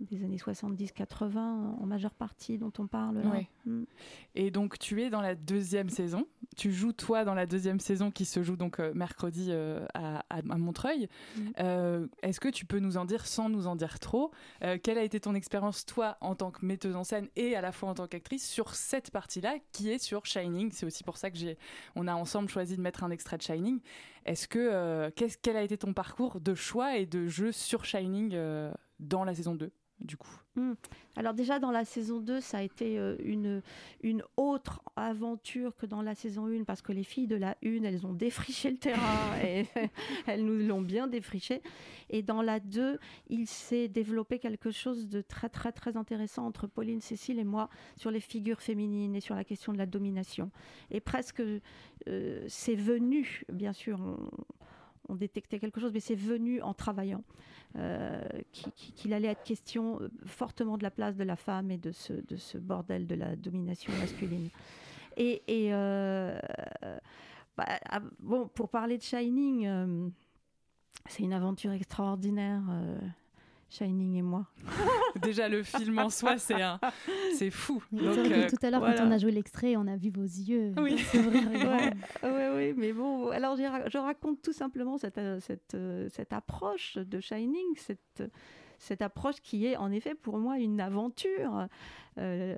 des 0.00 0.24
années 0.24 0.36
70-80 0.36 1.38
en 1.38 1.86
majeure 1.86 2.14
partie 2.14 2.58
dont 2.58 2.72
on 2.78 2.86
parle. 2.86 3.18
là. 3.18 3.30
Ouais. 3.30 3.48
Mm. 3.64 3.84
Et 4.34 4.50
donc 4.50 4.78
tu 4.78 5.02
es 5.02 5.10
dans 5.10 5.20
la 5.20 5.34
deuxième 5.34 5.88
saison. 5.88 6.26
Tu 6.56 6.72
joues 6.72 6.92
toi 6.92 7.24
dans 7.24 7.34
la 7.34 7.46
deuxième 7.46 7.80
saison 7.80 8.10
qui 8.10 8.24
se 8.24 8.42
joue 8.42 8.56
donc 8.56 8.80
euh, 8.80 8.92
mercredi 8.94 9.48
euh, 9.50 9.86
à, 9.94 10.22
Montreuil. 10.42 11.08
Mhm. 11.36 11.52
Euh, 11.60 12.06
Est-ce 12.22 12.40
que 12.40 12.48
tu 12.48 12.66
peux 12.66 12.78
nous 12.78 12.96
en 12.96 13.04
dire 13.04 13.26
sans 13.26 13.48
nous 13.48 13.66
en 13.66 13.76
dire 13.76 13.98
trop 13.98 14.30
euh, 14.62 14.78
Quelle 14.82 14.98
a 14.98 15.02
été 15.02 15.20
ton 15.20 15.34
expérience 15.34 15.84
toi 15.86 16.16
en 16.20 16.34
tant 16.34 16.50
que 16.50 16.64
metteuse 16.64 16.96
en 16.96 17.04
scène 17.04 17.28
et 17.36 17.56
à 17.56 17.60
la 17.60 17.72
fois 17.72 17.88
en 17.88 17.94
tant 17.94 18.06
qu'actrice 18.06 18.46
sur 18.48 18.74
cette 18.74 19.10
partie-là 19.10 19.56
qui 19.72 19.90
est 19.90 19.98
sur 19.98 20.26
Shining? 20.26 20.70
C'est 20.72 20.86
aussi 20.86 21.04
pour 21.04 21.16
ça 21.16 21.30
que 21.30 21.36
j'ai, 21.36 21.58
on 21.94 22.06
a 22.06 22.14
ensemble 22.14 22.48
choisi 22.48 22.76
de 22.76 22.82
mettre 22.82 23.04
un 23.04 23.10
extrait 23.10 23.36
de 23.36 23.42
Shining. 23.42 23.80
Est-ce 24.24 24.48
que 24.48 24.58
euh, 24.58 25.10
qu'est-ce 25.14 25.38
quel 25.40 25.56
a 25.56 25.62
été 25.62 25.78
ton 25.78 25.92
parcours 25.92 26.40
de 26.40 26.54
choix 26.54 26.96
et 26.96 27.06
de 27.06 27.26
jeu 27.26 27.52
sur 27.52 27.84
Shining 27.84 28.36
dans 28.98 29.24
la 29.24 29.34
saison 29.34 29.54
2 29.54 29.70
du 30.00 30.16
coup 30.16 30.40
Hmm. 30.56 30.72
Alors 31.16 31.34
déjà 31.34 31.58
dans 31.58 31.70
la 31.70 31.84
saison 31.84 32.18
2, 32.18 32.40
ça 32.40 32.58
a 32.58 32.62
été 32.62 32.98
euh, 32.98 33.16
une, 33.22 33.60
une 34.02 34.22
autre 34.38 34.80
aventure 34.96 35.76
que 35.76 35.84
dans 35.84 36.00
la 36.00 36.14
saison 36.14 36.46
1 36.46 36.64
parce 36.64 36.80
que 36.80 36.92
les 36.92 37.04
filles 37.04 37.26
de 37.26 37.36
la 37.36 37.58
1, 37.62 37.84
elles 37.84 38.06
ont 38.06 38.14
défriché 38.14 38.70
le 38.70 38.78
terrain 38.78 39.38
et 39.44 39.66
elles 40.26 40.46
nous 40.46 40.66
l'ont 40.66 40.80
bien 40.80 41.08
défriché. 41.08 41.60
Et 42.08 42.22
dans 42.22 42.40
la 42.40 42.58
2, 42.58 42.98
il 43.28 43.46
s'est 43.46 43.88
développé 43.88 44.38
quelque 44.38 44.70
chose 44.70 45.08
de 45.08 45.20
très 45.20 45.50
très 45.50 45.72
très 45.72 45.98
intéressant 45.98 46.46
entre 46.46 46.66
Pauline, 46.66 47.02
Cécile 47.02 47.38
et 47.38 47.44
moi 47.44 47.68
sur 47.98 48.10
les 48.10 48.20
figures 48.20 48.62
féminines 48.62 49.14
et 49.14 49.20
sur 49.20 49.34
la 49.34 49.44
question 49.44 49.74
de 49.74 49.78
la 49.78 49.86
domination. 49.86 50.50
Et 50.90 51.00
presque 51.00 51.42
euh, 52.08 52.44
c'est 52.48 52.76
venu, 52.76 53.44
bien 53.52 53.74
sûr, 53.74 54.00
on, 54.00 54.16
on 55.08 55.14
détectait 55.14 55.58
quelque 55.58 55.80
chose, 55.80 55.92
mais 55.92 56.00
c'est 56.00 56.14
venu 56.14 56.60
en 56.62 56.74
travaillant. 56.74 57.22
Euh, 57.76 58.22
qui- 58.52 58.70
qui- 58.72 58.92
qu'il 58.92 59.12
allait 59.12 59.28
être 59.28 59.42
question 59.42 60.00
euh, 60.00 60.08
fortement 60.24 60.78
de 60.78 60.82
la 60.82 60.90
place 60.90 61.16
de 61.16 61.24
la 61.24 61.36
femme 61.36 61.70
et 61.70 61.76
de 61.76 61.92
ce, 61.92 62.12
de 62.14 62.36
ce 62.36 62.56
bordel 62.56 63.06
de 63.06 63.14
la 63.14 63.36
domination 63.36 63.92
masculine. 64.00 64.48
Et, 65.18 65.42
euh, 65.48 66.38
bah, 67.56 67.64
ah, 67.88 68.00
bon, 68.20 68.48
pour 68.48 68.68
parler 68.68 68.96
de 68.98 69.02
Shining, 69.02 70.10
c'est 71.08 71.22
une 71.22 71.32
aventure 71.32 71.72
extraordinaire. 71.72 72.62
Shining 73.68 74.16
et 74.16 74.22
moi. 74.22 74.46
Déjà, 75.22 75.48
le 75.48 75.62
film 75.62 75.98
en 75.98 76.10
soi, 76.10 76.38
c'est 76.38 76.62
un... 76.62 76.78
c'est 77.34 77.50
fou. 77.50 77.82
Donc, 77.92 78.14
c'est 78.14 78.32
euh, 78.32 78.48
tout 78.48 78.66
à 78.66 78.70
l'heure, 78.70 78.80
voilà. 78.80 78.96
quand 78.96 79.06
on 79.06 79.10
a 79.10 79.18
joué 79.18 79.32
l'extrait, 79.32 79.76
on 79.76 79.86
a 79.86 79.96
vu 79.96 80.10
vos 80.10 80.22
yeux. 80.22 80.72
Oui. 80.78 80.96
Ouais, 81.16 82.30
ouais, 82.30 82.48
ouais, 82.50 82.74
mais 82.76 82.92
bon, 82.92 83.30
alors 83.30 83.56
je 83.56 83.98
raconte 83.98 84.42
tout 84.42 84.52
simplement 84.52 84.98
cette, 84.98 85.18
euh, 85.18 85.40
cette, 85.40 85.74
euh, 85.74 86.08
cette 86.10 86.32
approche 86.32 86.96
de 86.96 87.20
Shining, 87.20 87.66
cette, 87.76 88.22
cette 88.78 89.02
approche 89.02 89.36
qui 89.42 89.66
est 89.66 89.76
en 89.76 89.90
effet 89.92 90.14
pour 90.14 90.38
moi 90.38 90.58
une 90.58 90.80
aventure, 90.80 91.66
euh, 92.18 92.56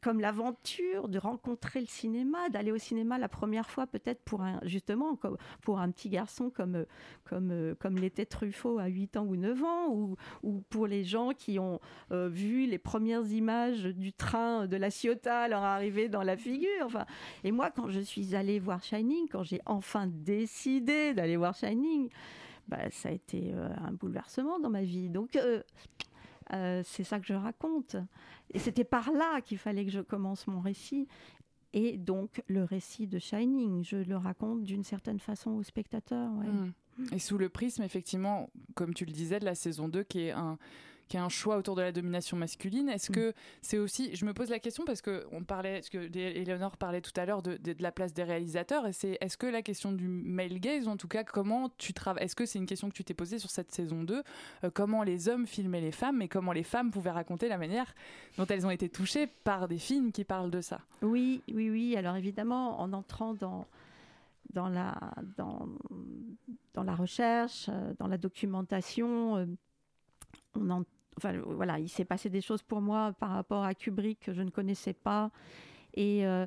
comme 0.00 0.20
l'aventure 0.20 1.08
de 1.08 1.18
rencontrer 1.18 1.80
le 1.80 1.86
cinéma, 1.86 2.48
d'aller 2.48 2.72
au 2.72 2.78
cinéma 2.78 3.18
la 3.18 3.28
première 3.28 3.70
fois 3.70 3.86
peut-être 3.86 4.22
pour 4.22 4.42
un, 4.42 4.60
justement 4.62 5.18
pour 5.62 5.78
un 5.78 5.90
petit 5.90 6.08
garçon 6.08 6.50
comme, 6.50 6.86
comme, 7.24 7.74
comme 7.78 7.96
l'était 7.96 8.26
Truffaut 8.26 8.78
à 8.78 8.86
8 8.86 9.16
ans 9.16 9.24
ou 9.24 9.36
9 9.36 9.64
ans, 9.64 9.88
ou, 9.90 10.16
ou 10.42 10.62
pour 10.70 10.86
les 10.86 11.04
gens 11.04 11.30
qui 11.30 11.58
ont 11.58 11.80
euh, 12.12 12.28
vu 12.28 12.66
les 12.66 12.78
premières 12.78 13.26
images 13.26 13.84
du 13.84 14.12
train 14.12 14.66
de 14.66 14.76
la 14.76 14.90
Ciotat 14.90 15.48
leur 15.48 15.62
arriver 15.62 16.08
dans 16.08 16.22
la 16.22 16.36
figure. 16.36 16.84
Enfin, 16.84 17.06
et 17.42 17.52
moi, 17.52 17.70
quand 17.70 17.90
je 17.90 18.00
suis 18.00 18.34
allée 18.34 18.58
voir 18.58 18.82
Shining, 18.82 19.28
quand 19.28 19.42
j'ai 19.42 19.60
enfin 19.66 20.06
décidé 20.06 21.14
d'aller 21.14 21.36
voir 21.36 21.54
Shining, 21.54 22.10
bah, 22.68 22.90
ça 22.90 23.10
a 23.10 23.12
été 23.12 23.52
euh, 23.52 23.68
un 23.78 23.92
bouleversement 23.92 24.58
dans 24.58 24.70
ma 24.70 24.82
vie. 24.82 25.08
Donc, 25.08 25.36
euh, 25.36 25.62
euh, 26.52 26.82
c'est 26.84 27.04
ça 27.04 27.18
que 27.20 27.26
je 27.26 27.34
raconte. 27.34 27.96
Et 28.52 28.58
c'était 28.58 28.84
par 28.84 29.12
là 29.12 29.40
qu'il 29.40 29.58
fallait 29.58 29.84
que 29.84 29.90
je 29.90 30.00
commence 30.00 30.46
mon 30.46 30.60
récit. 30.60 31.08
Et 31.72 31.96
donc, 31.96 32.42
le 32.46 32.62
récit 32.64 33.06
de 33.06 33.18
Shining, 33.18 33.84
je 33.84 33.96
le 33.96 34.16
raconte 34.16 34.62
d'une 34.62 34.84
certaine 34.84 35.18
façon 35.18 35.52
au 35.52 35.62
spectateur. 35.62 36.30
ouais. 36.38 36.46
Mm. 36.46 36.72
Et 37.10 37.18
sous 37.18 37.38
le 37.38 37.48
prisme, 37.48 37.82
effectivement, 37.82 38.50
comme 38.74 38.94
tu 38.94 39.04
le 39.04 39.10
disais, 39.10 39.40
de 39.40 39.44
la 39.44 39.56
saison 39.56 39.88
2, 39.88 40.04
qui 40.04 40.20
est 40.20 40.30
un, 40.30 40.58
qui 41.08 41.16
est 41.18 41.20
un 41.20 41.28
choix 41.28 41.56
autour 41.58 41.74
de 41.76 41.82
la 41.82 41.92
domination 41.92 42.36
masculine. 42.36 42.88
Est-ce 42.88 43.12
Mm. 43.12 43.14
que 43.14 43.32
c'est 43.60 43.78
aussi, 43.78 44.14
je 44.16 44.24
me 44.24 44.32
pose 44.32 44.48
la 44.50 44.58
question 44.58 44.84
parce 44.84 45.02
que 45.02 45.26
on 45.32 45.44
parlait, 45.44 45.74
parce 45.74 45.90
que 45.90 45.98
Eleonore 46.18 46.76
parlait 46.76 47.00
tout 47.02 47.12
à 47.16 47.26
l'heure 47.26 47.42
de, 47.42 47.56
de- 47.58 47.74
de 47.74 47.82
la 47.82 47.92
place 47.92 48.14
des 48.14 48.22
réalisateurs, 48.24 48.86
et 48.86 48.92
c'est, 48.92 49.18
est-ce 49.20 49.36
que 49.36 49.46
la 49.46 49.62
question 49.62 49.92
du 49.92 50.08
male 50.08 50.58
gaze, 50.60 50.86
ou 50.86 50.90
en 50.90 50.96
tout 50.96 51.08
cas, 51.08 51.22
comment 51.24 51.68
tu 51.76 51.92
travailles, 51.92 52.24
est-ce 52.24 52.34
que 52.36 52.46
c'est 52.46 52.58
une 52.58 52.66
question 52.66 52.88
que 52.88 52.94
tu 52.94 53.04
t'es 53.04 53.14
posée 53.14 53.38
sur 53.38 53.50
cette 53.50 53.70
saison 53.72 54.02
2, 54.02 54.22
euh, 54.64 54.70
comment 54.72 55.02
les 55.02 55.28
hommes 55.28 55.46
filmaient 55.46 55.80
les 55.82 55.92
femmes, 55.92 56.22
et 56.22 56.28
comment 56.28 56.52
les 56.52 56.62
femmes 56.62 56.90
pouvaient 56.90 57.10
raconter 57.10 57.48
la 57.48 57.58
manière 57.58 57.94
dont 58.38 58.46
elles 58.46 58.66
ont 58.66 58.70
été 58.70 58.88
touchées 58.88 59.26
par 59.26 59.68
des 59.68 59.78
films 59.78 60.10
qui 60.10 60.24
parlent 60.24 60.50
de 60.50 60.60
ça? 60.62 60.80
Oui, 61.02 61.42
oui, 61.52 61.68
oui. 61.70 61.96
Alors 61.96 62.16
évidemment, 62.16 62.80
en 62.80 62.92
entrant 62.94 63.34
dans, 63.34 63.66
dans, 64.54 64.68
la, 64.68 64.94
dans, 65.36 65.68
dans 66.72 66.82
la 66.82 66.94
recherche, 66.94 67.66
euh, 67.68 67.92
dans 67.98 68.06
la 68.06 68.16
documentation, 68.18 69.36
euh, 69.36 69.46
on 70.56 70.70
en- 70.70 70.84
enfin, 71.16 71.38
voilà, 71.46 71.78
il 71.78 71.88
s'est 71.88 72.04
passé 72.04 72.28
des 72.28 72.40
choses 72.40 72.62
pour 72.62 72.80
moi 72.80 73.12
par 73.18 73.30
rapport 73.30 73.64
à 73.64 73.74
Kubrick 73.74 74.20
que 74.20 74.32
je 74.32 74.42
ne 74.42 74.50
connaissais 74.50 74.92
pas. 74.92 75.30
Et, 75.94 76.26
euh, 76.26 76.46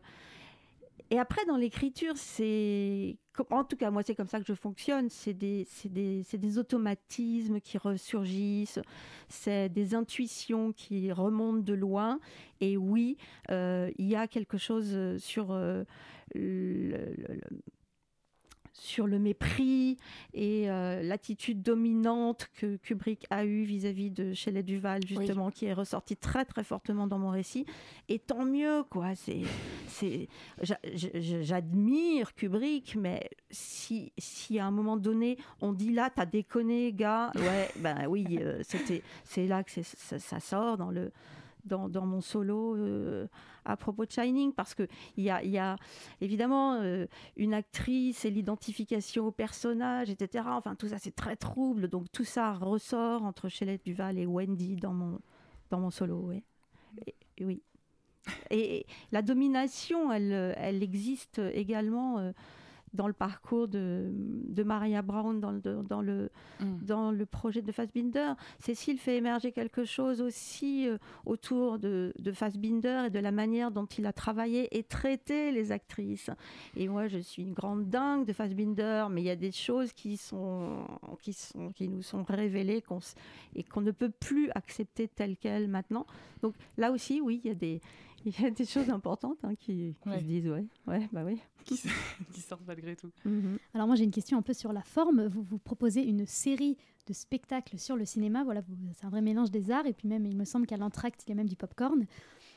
après, 1.17 1.45
dans 1.45 1.55
l'écriture, 1.55 2.13
c'est. 2.17 3.17
En 3.51 3.63
tout 3.63 3.77
cas, 3.77 3.91
moi, 3.91 4.01
c'est 4.03 4.15
comme 4.15 4.27
ça 4.27 4.39
que 4.39 4.45
je 4.45 4.53
fonctionne. 4.53 5.09
C'est 5.09 5.33
des, 5.33 5.67
automatismes 6.57 7.61
qui 7.61 7.77
ressurgissent. 7.77 8.79
C'est 9.29 9.69
des 9.69 9.95
intuitions 9.95 10.73
qui 10.73 11.11
remontent 11.11 11.61
de 11.61 11.73
loin. 11.73 12.19
Et 12.59 12.75
oui, 12.75 13.17
euh, 13.51 13.91
il 13.97 14.07
y 14.07 14.15
a 14.15 14.27
quelque 14.27 14.57
chose 14.57 14.89
euh, 14.91 15.17
sur 15.17 15.53
le- 15.53 15.85
sur 18.79 19.07
le 19.07 19.17
mépris 19.17 19.97
et 20.33 20.69
euh, 20.69 21.01
l'attitude 21.01 21.61
dominante 21.61 22.47
que 22.55 22.77
Kubrick 22.77 23.25
a 23.29 23.43
eue 23.45 23.63
vis-à-vis 23.63 24.11
de 24.11 24.33
Shelley 24.33 24.61
Duval, 24.63 25.01
justement, 25.05 25.49
qui 25.51 25.65
est 25.65 25.73
ressorti 25.73 26.15
très 26.15 26.45
très 26.45 26.63
fortement 26.63 27.07
dans 27.07 27.17
mon 27.17 27.29
récit. 27.31 27.65
Et 28.07 28.19
tant 28.19 28.45
mieux, 28.45 28.83
quoi. 28.89 29.15
C'est, 29.15 29.41
c'est, 29.87 30.27
j'a- 30.61 30.79
j'a- 30.93 31.41
j'admire 31.41 32.35
Kubrick, 32.35 32.95
mais 32.95 33.29
si, 33.49 34.11
si 34.17 34.59
à 34.59 34.65
un 34.67 34.71
moment 34.71 34.97
donné 34.97 35.37
on 35.61 35.73
dit 35.73 35.91
là, 35.91 36.09
t'as 36.15 36.25
déconné, 36.25 36.93
gars, 36.93 37.31
ouais, 37.35 37.69
ben 37.79 38.05
oui, 38.07 38.25
euh, 38.39 38.59
c'était, 38.63 39.01
c'est 39.23 39.47
là 39.47 39.63
que 39.63 39.71
ça 39.81 40.39
sort 40.39 40.77
dans 40.77 40.91
le 40.91 41.11
dans, 41.67 42.05
mon 42.05 42.21
solo 42.21 42.75
euh, 42.75 43.27
à 43.65 43.77
propos 43.77 44.05
de 44.05 44.11
Shining, 44.11 44.53
parce 44.53 44.73
que 44.73 44.87
il 45.15 45.23
y 45.23 45.29
a, 45.29 45.43
y 45.43 45.57
a 45.57 45.75
évidemment 46.21 46.75
euh, 46.75 47.05
une 47.35 47.53
actrice 47.53 48.25
et 48.25 48.31
l'identification 48.31 49.27
au 49.27 49.31
personnage, 49.31 50.09
etc. 50.09 50.45
Enfin, 50.49 50.75
tout 50.75 50.87
ça, 50.87 50.97
c'est 50.97 51.15
très 51.15 51.35
trouble. 51.35 51.87
Donc, 51.87 52.11
tout 52.11 52.23
ça 52.23 52.53
ressort 52.53 53.23
entre 53.23 53.49
Shelley 53.49 53.79
Duval 53.83 54.17
et 54.17 54.25
Wendy 54.25 54.75
dans 54.75 54.93
mon, 54.93 55.19
dans 55.69 55.79
mon 55.79 55.91
solo. 55.91 56.17
ouais. 56.17 56.43
Oui. 57.39 57.61
Et 58.49 58.85
la 59.11 59.21
domination, 59.21 60.11
elle, 60.11 60.55
elle 60.57 60.83
existe 60.83 61.39
également 61.53 62.19
euh, 62.19 62.31
dans 62.97 63.07
le 63.07 63.13
parcours 63.13 63.69
de, 63.69 64.11
de 64.13 64.63
Maria 64.63 65.01
Brown, 65.01 65.39
dans 65.39 65.51
le, 65.51 65.61
dans 65.61 66.01
le, 66.01 66.29
Mm. 66.59 66.85
dans 66.85 67.11
le 67.11 67.25
projet 67.25 67.61
de 67.61 67.71
Fassbinder. 67.71 68.33
Cécile 68.59 68.97
fait 68.97 69.17
émerger 69.17 69.51
quelque 69.51 69.85
chose 69.85 70.21
aussi 70.21 70.87
euh, 70.87 70.97
autour 71.25 71.77
de, 71.77 72.13
de 72.17 72.31
Fassbinder 72.31 73.05
et 73.07 73.09
de 73.09 73.19
la 73.19 73.31
manière 73.31 73.71
dont 73.71 73.85
il 73.85 74.05
a 74.05 74.13
travaillé 74.13 74.75
et 74.77 74.83
traité 74.83 75.51
les 75.51 75.71
actrices. 75.71 76.29
Et 76.75 76.87
moi, 76.87 77.07
je 77.07 77.19
suis 77.19 77.43
une 77.43 77.53
grande 77.53 77.89
dingue 77.89 78.25
de 78.25 78.33
Fassbinder, 78.33 79.07
mais 79.11 79.21
il 79.21 79.25
y 79.25 79.29
a 79.29 79.35
des 79.35 79.51
choses 79.51 79.93
qui, 79.93 80.17
sont, 80.17 80.85
qui, 81.21 81.33
sont, 81.33 81.71
qui 81.73 81.87
nous 81.87 82.01
sont 82.01 82.23
révélées 82.23 82.83
et 83.55 83.63
qu'on 83.63 83.81
ne 83.81 83.91
peut 83.91 84.11
plus 84.11 84.49
accepter 84.55 85.07
telles 85.07 85.37
quelles 85.37 85.67
maintenant. 85.67 86.05
Donc 86.41 86.55
là 86.77 86.91
aussi, 86.91 87.21
oui, 87.21 87.41
il 87.43 87.47
y 87.47 87.51
a 87.51 87.55
des, 87.55 87.81
il 88.29 88.41
y 88.41 88.45
a 88.45 88.51
des 88.51 88.65
choses 88.65 88.89
importantes 88.89 89.37
hein, 89.43 89.55
qui, 89.55 89.95
qui 90.01 90.09
Ouais. 90.09 90.19
se 90.19 90.23
disent, 90.25 90.47
ouais, 90.49 90.65
ouais, 90.87 91.07
bah 91.11 91.23
oui. 91.25 91.39
qui, 91.65 91.79
qui 92.33 92.41
sortent 92.41 92.65
malgré 92.67 92.95
tout. 92.95 93.11
Mhm. 93.25 93.57
Alors 93.73 93.87
moi 93.87 93.95
j'ai 93.95 94.03
une 94.03 94.11
question 94.11 94.37
un 94.37 94.41
peu 94.41 94.53
sur 94.53 94.73
la 94.73 94.81
forme. 94.83 95.27
Vous 95.27 95.43
vous 95.43 95.57
proposez 95.59 96.01
une 96.03 96.25
série 96.25 96.77
de 97.07 97.13
spectacles 97.13 97.79
sur 97.79 97.95
le 97.95 98.05
cinéma. 98.05 98.43
Voilà, 98.43 98.61
vous- 98.61 98.75
c'est 98.93 99.05
un 99.05 99.09
vrai 99.09 99.21
mélange 99.21 99.49
des 99.51 99.71
arts. 99.71 99.85
Et 99.85 99.93
puis 99.93 100.07
même, 100.07 100.25
il 100.25 100.35
me 100.35 100.45
semble 100.45 100.65
qu'à 100.67 100.77
l'entracte, 100.77 101.23
il 101.25 101.29
y 101.29 101.31
a 101.31 101.35
même 101.35 101.47
du 101.47 101.55
popcorn. 101.55 102.05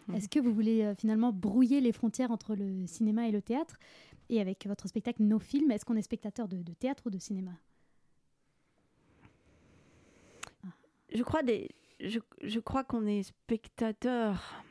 Mhm. 0.08 0.14
Est-ce 0.16 0.28
que 0.28 0.40
vous 0.40 0.52
voulez 0.52 0.82
euh, 0.82 0.94
finalement 0.94 1.32
brouiller 1.32 1.80
les 1.80 1.92
frontières 1.92 2.30
entre 2.32 2.54
le 2.56 2.86
cinéma 2.86 3.28
et 3.28 3.30
le 3.30 3.42
théâtre? 3.42 3.78
Et 4.28 4.40
avec 4.40 4.66
votre 4.66 4.88
spectacle 4.88 5.22
Nos 5.22 5.38
films, 5.40 5.70
est-ce 5.70 5.84
qu'on 5.84 5.96
est 5.96 6.02
spectateur 6.02 6.48
de, 6.48 6.62
de 6.62 6.72
théâtre 6.72 7.02
ou 7.06 7.10
de 7.10 7.18
cinéma? 7.18 7.52
Je 11.12 11.22
crois, 11.24 11.42
des, 11.42 11.68
je, 11.98 12.20
je 12.42 12.60
crois 12.60 12.84
qu'on 12.84 13.04
est 13.06 13.24
spectateur. 13.24 14.62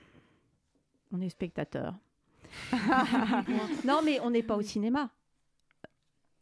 On 1.11 1.21
est 1.21 1.29
spectateur. 1.29 1.95
non, 3.85 4.01
mais 4.03 4.19
on 4.21 4.29
n'est 4.31 4.43
pas 4.43 4.55
au 4.55 4.61
cinéma. 4.61 5.11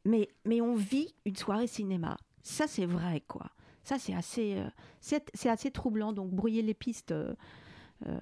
Mais, 0.06 0.30
mais 0.46 0.62
on 0.62 0.76
vit 0.76 1.14
une 1.26 1.36
soirée 1.36 1.68
cinéma. 1.68 2.18
Ça, 2.42 2.66
c'est 2.68 2.86
vrai, 2.86 3.22
quoi. 3.28 3.52
Ça, 3.84 4.00
c'est 4.00 4.14
assez, 4.14 4.56
euh, 4.58 4.70
c'est, 5.02 5.50
assez 5.50 5.72
troublant. 5.72 6.14
Donc, 6.14 6.32
brouiller 6.32 6.62
les 6.62 6.74
pistes, 6.74 7.12
euh, 7.12 7.34
euh, 8.08 8.20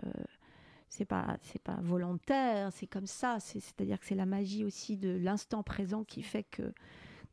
c'est 0.90 1.06
pas, 1.06 1.38
c'est 1.44 1.62
pas 1.62 1.78
volontaire. 1.82 2.72
C'est 2.72 2.88
comme 2.88 3.06
ça. 3.08 3.40
C'est, 3.40 3.60
c'est-à-dire 3.60 4.00
que 4.00 4.06
c'est 4.06 4.16
la 4.16 4.26
magie 4.26 4.64
aussi 4.64 4.98
de 4.98 5.10
l'instant 5.10 5.64
présent 5.64 6.04
qui 6.04 6.24
fait 6.24 6.44
que, 6.44 6.74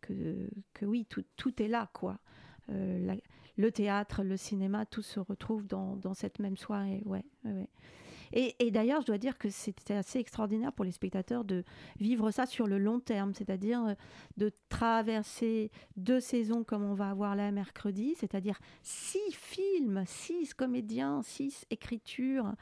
que, 0.01 0.49
que 0.75 0.85
oui, 0.85 1.07
tout, 1.07 1.25
tout 1.37 1.63
est 1.63 1.69
là, 1.69 1.89
quoi. 1.93 2.19
Euh, 2.71 2.99
la- 3.07 3.17
le 3.59 3.71
théâtre, 3.71 4.23
le 4.23 4.37
cinéma, 4.39 4.87
tout 4.87 5.03
se 5.03 5.21
retrouve 5.21 5.67
dans, 5.67 5.97
dans 5.97 6.15
cette 6.15 6.39
même 6.39 6.57
soirée. 6.57 7.03
Ouais, 7.05 7.25
ouais. 7.45 7.69
Et, 8.33 8.71
d'ailleurs, 8.71 9.01
je 9.03 9.07
dois 9.07 9.19
dire 9.19 9.37
que 9.39 9.51
c'était 9.51 9.95
assez 9.95 10.19
extraordinaire 10.19 10.73
pour 10.73 10.85
les 10.85 10.93
spectateurs 10.93 11.45
de 11.45 11.65
vivre 12.01 12.31
ça 12.31 12.47
sur 12.47 12.67
le 12.67 12.79
long 12.79 12.99
terme, 13.01 13.35
c'est-à-dire 13.35 13.85
euh, 13.85 13.95
de 14.37 14.51
traverser 14.69 15.71
deux 15.97 16.21
saisons 16.21 16.65
comme 16.65 16.83
on 16.83 16.95
va 16.95 17.11
avoir 17.11 17.37
là 17.37 17.51
mercredi, 17.53 18.15
c'est-à-dire 18.17 18.59
six 18.83 19.33
films, 19.33 20.05
six 20.07 20.55
comédiens, 20.55 21.23
six 21.23 21.67
écritures. 21.71 22.55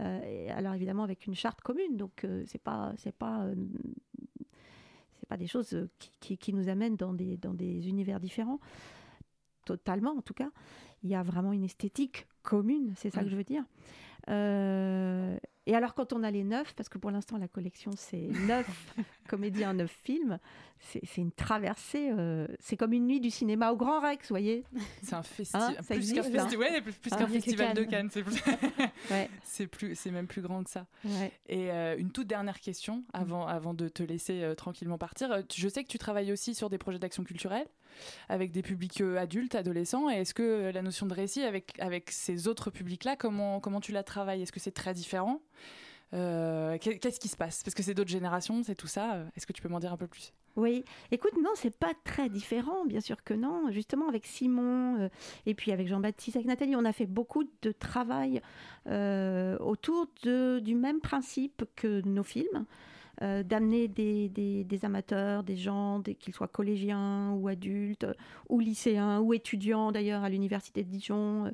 Euh, 0.00 0.48
alors 0.50 0.74
évidemment 0.74 1.04
avec 1.04 1.26
une 1.28 1.36
charte 1.36 1.60
commune, 1.60 1.96
donc 1.96 2.24
euh, 2.24 2.42
c'est 2.48 2.60
pas 2.60 2.92
c'est 2.96 3.14
pas 3.14 3.44
euh, 3.44 3.54
c'est 5.20 5.28
pas 5.28 5.36
des 5.36 5.46
choses 5.46 5.88
qui, 6.00 6.10
qui- 6.18 6.38
qui 6.38 6.52
nous 6.52 6.68
amènent 6.68 6.96
dans 6.96 7.14
des 7.14 7.36
dans 7.36 7.54
des 7.54 7.88
univers 7.88 8.18
différents, 8.18 8.58
totalement 9.64 10.10
en 10.10 10.20
tout 10.22 10.34
cas. 10.34 10.50
Il 11.04 11.10
y 11.10 11.14
a 11.14 11.22
vraiment 11.22 11.52
une 11.52 11.64
esthétique 11.64 12.26
commune, 12.42 12.92
c'est 12.96 13.10
ça 13.10 13.20
Mm. 13.20 13.24
que 13.24 13.30
je 13.30 13.36
veux 13.36 13.44
dire. 13.44 13.62
Euh, 14.30 15.36
et 15.66 15.74
alors 15.74 15.94
quand 15.94 16.12
on 16.12 16.22
a 16.22 16.30
les 16.30 16.44
neuf, 16.44 16.74
parce 16.74 16.88
que 16.88 16.98
pour 16.98 17.10
l'instant 17.10 17.36
la 17.38 17.48
collection 17.48 17.90
c'est 17.96 18.28
neuf 18.48 18.94
comédiens, 19.28 19.72
neuf 19.74 19.90
films, 20.02 20.38
c'est 20.80 21.16
une 21.16 21.32
traversée, 21.32 22.10
euh, 22.10 22.46
c'est 22.58 22.76
comme 22.76 22.92
une 22.92 23.06
nuit 23.06 23.20
du 23.20 23.30
cinéma 23.30 23.70
au 23.72 23.76
Grand 23.76 24.00
Rex, 24.00 24.28
vous 24.28 24.32
voyez 24.32 24.64
C'est 25.02 25.14
un 25.14 25.22
festival, 25.22 25.74
Hein, 25.78 25.82
plus 25.82 25.86
qu'un 25.88 25.94
existe, 25.94 26.18
hein. 26.18 26.46
festi- 26.48 26.56
ouais, 26.58 26.80
plus, 26.82 26.92
plus 26.92 27.10
festival 27.10 27.74
de 27.74 27.84
Cannes. 27.84 28.08
C'est 28.10 28.22
plus... 28.22 28.34
Ouais. 29.10 29.30
plus, 29.70 29.94
c'est 29.94 30.10
même 30.10 30.26
plus 30.26 30.40
grand 30.42 30.62
que 30.64 30.70
ça. 30.70 30.86
Ouais. 31.04 31.32
Et 31.48 31.70
euh, 31.70 31.96
une 31.98 32.10
toute 32.10 32.26
dernière 32.26 32.60
question 32.60 33.04
avant, 33.12 33.46
avant 33.46 33.72
de 33.74 33.88
te 33.88 34.02
laisser 34.02 34.52
tranquillement 34.56 34.98
partir. 34.98 35.42
Je 35.54 35.68
sais 35.68 35.84
que 35.84 35.88
tu 35.88 35.98
travailles 35.98 36.32
aussi 36.32 36.54
sur 36.54 36.68
des 36.70 36.78
projets 36.78 36.98
d'action 36.98 37.24
culturelle 37.24 37.66
avec 38.28 38.50
des 38.50 38.62
publics 38.62 39.00
adultes, 39.02 39.54
adolescents. 39.54 40.10
Et 40.10 40.14
est-ce 40.14 40.34
que 40.34 40.70
la 40.72 40.82
notion 40.82 40.93
de 41.06 41.14
récit 41.14 41.42
avec, 41.42 41.78
avec 41.80 42.10
ces 42.10 42.48
autres 42.48 42.70
publics-là, 42.70 43.16
comment, 43.16 43.60
comment 43.60 43.80
tu 43.80 43.92
la 43.92 44.02
travailles? 44.02 44.42
Est-ce 44.42 44.52
que 44.52 44.60
c'est 44.60 44.70
très 44.72 44.94
différent? 44.94 45.40
Euh, 46.12 46.78
qu'est- 46.78 46.98
Qu'est-ce 46.98 47.18
qui 47.18 47.28
se 47.28 47.36
passe? 47.36 47.62
Parce 47.64 47.74
que 47.74 47.82
c'est 47.82 47.94
d'autres 47.94 48.10
générations, 48.10 48.62
c'est 48.62 48.76
tout 48.76 48.86
ça. 48.86 49.14
Euh, 49.14 49.24
Est-ce 49.36 49.46
que 49.46 49.52
tu 49.52 49.60
peux 49.62 49.68
m'en 49.68 49.80
dire 49.80 49.92
un 49.92 49.96
peu 49.96 50.06
plus? 50.06 50.32
Oui, 50.56 50.84
écoute, 51.10 51.32
non, 51.42 51.50
c'est 51.56 51.76
pas 51.76 51.92
très 52.04 52.28
différent, 52.28 52.84
bien 52.84 53.00
sûr 53.00 53.24
que 53.24 53.34
non. 53.34 53.72
Justement, 53.72 54.08
avec 54.08 54.24
Simon 54.24 55.00
euh, 55.00 55.08
et 55.46 55.54
puis 55.54 55.72
avec 55.72 55.88
Jean-Baptiste, 55.88 56.36
avec 56.36 56.46
Nathalie, 56.46 56.76
on 56.76 56.84
a 56.84 56.92
fait 56.92 57.06
beaucoup 57.06 57.42
de 57.62 57.72
travail 57.72 58.40
autour 59.60 60.06
de- 60.22 60.60
du 60.60 60.74
même 60.76 61.00
principe 61.00 61.64
que 61.74 62.00
nos 62.06 62.22
films, 62.22 62.64
euh, 63.22 63.42
d'amener 63.42 63.86
des, 63.88 64.28
des- 64.28 64.64
des 64.64 64.84
amateurs, 64.84 65.42
des 65.44 65.56
gens, 65.56 65.98
des- 66.00 66.14
qu'ils 66.14 66.34
soient 66.34 66.48
collégiens 66.48 67.32
ou 67.32 67.48
adultes, 67.48 68.06
ou 68.48 68.60
lycéens, 68.60 69.20
ou 69.20 69.32
étudiants 69.34 69.92
d'ailleurs 69.92 70.24
à 70.24 70.28
l'université 70.28 70.82
de 70.82 70.88
Dijon. 70.88 71.52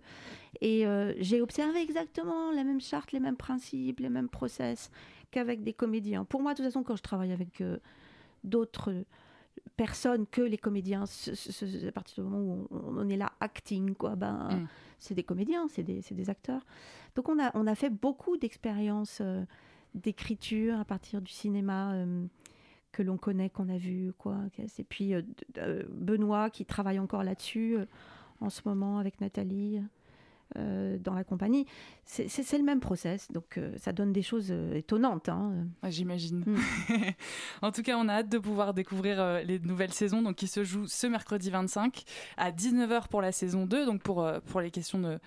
Et 0.60 0.86
euh, 0.86 1.12
j'ai 1.18 1.40
observé 1.40 1.80
exactement 1.82 2.50
la 2.52 2.64
même 2.64 2.80
charte, 2.80 3.12
les 3.12 3.20
mêmes 3.20 3.36
principes, 3.36 4.00
les 4.00 4.08
mêmes 4.08 4.28
process 4.28 4.90
qu'avec 5.30 5.62
des 5.62 5.72
comédiens. 5.72 6.24
Pour 6.24 6.40
moi, 6.42 6.52
de 6.52 6.56
toute 6.58 6.66
façon, 6.66 6.82
quand 6.82 6.96
je 6.96 7.02
travaille 7.02 7.32
avec 7.32 7.60
euh, 7.60 7.76
d'autres 8.44 8.94
personnes 9.76 10.26
que 10.26 10.40
les 10.42 10.58
comédiens, 10.58 11.06
ce- 11.06 11.34
ce- 11.34 11.52
ce- 11.52 11.86
à 11.86 11.92
partir 11.92 12.22
du 12.24 12.30
moment 12.30 12.42
où 12.54 12.68
on, 12.70 12.98
on 12.98 13.08
est 13.08 13.16
là 13.16 13.32
acting, 13.40 13.94
quoi, 13.94 14.16
ben, 14.16 14.48
Mm. 14.50 14.66
c'est 14.98 15.14
des 15.14 15.22
comédiens, 15.22 15.68
c'est 15.68 15.82
des, 15.82 16.02
c'est 16.02 16.14
des 16.14 16.28
acteurs. 16.30 16.64
Donc 17.16 17.28
on 17.28 17.38
a, 17.42 17.50
on 17.54 17.66
a 17.66 17.74
fait 17.74 17.90
beaucoup 17.90 18.36
d'expériences 18.36 19.18
euh, 19.20 19.44
d'écriture 19.94 20.78
à 20.78 20.84
partir 20.84 21.20
du 21.20 21.32
cinéma 21.32 21.94
euh, 21.94 22.24
que 22.92 23.02
l'on 23.02 23.16
connaît, 23.16 23.50
qu'on 23.50 23.68
a 23.68 23.78
vu, 23.78 24.12
quoi. 24.18 24.38
Et 24.78 24.84
puis 24.84 25.14
euh, 25.14 25.22
euh, 25.58 25.82
Benoît 25.88 26.50
qui 26.50 26.64
travaille 26.64 26.98
encore 26.98 27.24
là-dessus 27.24 27.78
en 28.40 28.50
ce 28.50 28.62
moment 28.64 28.98
avec 28.98 29.20
Nathalie. 29.20 29.80
Euh, 30.56 30.98
dans 30.98 31.14
la 31.14 31.24
compagnie, 31.24 31.64
c'est 32.04 32.58
le 32.58 32.64
même 32.64 32.80
process, 32.80 33.30
donc 33.30 33.56
euh, 33.58 33.72
ça 33.78 33.92
donne 33.92 34.12
des 34.12 34.22
choses 34.22 34.48
euh, 34.50 34.74
étonnantes. 34.74 35.28
hein. 35.28 35.66
Ah, 35.82 35.90
J'imagine. 35.90 36.44
Mm. 36.46 36.56
en 37.62 37.70
tout 37.72 37.82
cas, 37.82 37.96
on 37.96 38.08
a 38.08 38.14
hâte 38.14 38.28
de 38.28 38.38
pouvoir 38.38 38.74
découvrir 38.74 39.42
les 39.44 39.58
nouvelles 39.60 39.92
saisons 39.92 40.22
donc, 40.22 40.36
qui 40.36 40.46
se 40.48 40.64
jouent 40.64 40.86
ce 40.88 41.06
mercredi 41.06 41.50
25 41.50 42.02
à 42.36 42.50
19h 42.50 43.08
pour 43.08 43.22
la 43.22 43.32
saison 43.32 43.66
2. 43.66 43.86
Donc 43.86 44.02
pour, 44.02 44.26
pour 44.46 44.60
les 44.60 44.70
questions 44.70 44.98
de 44.98 45.18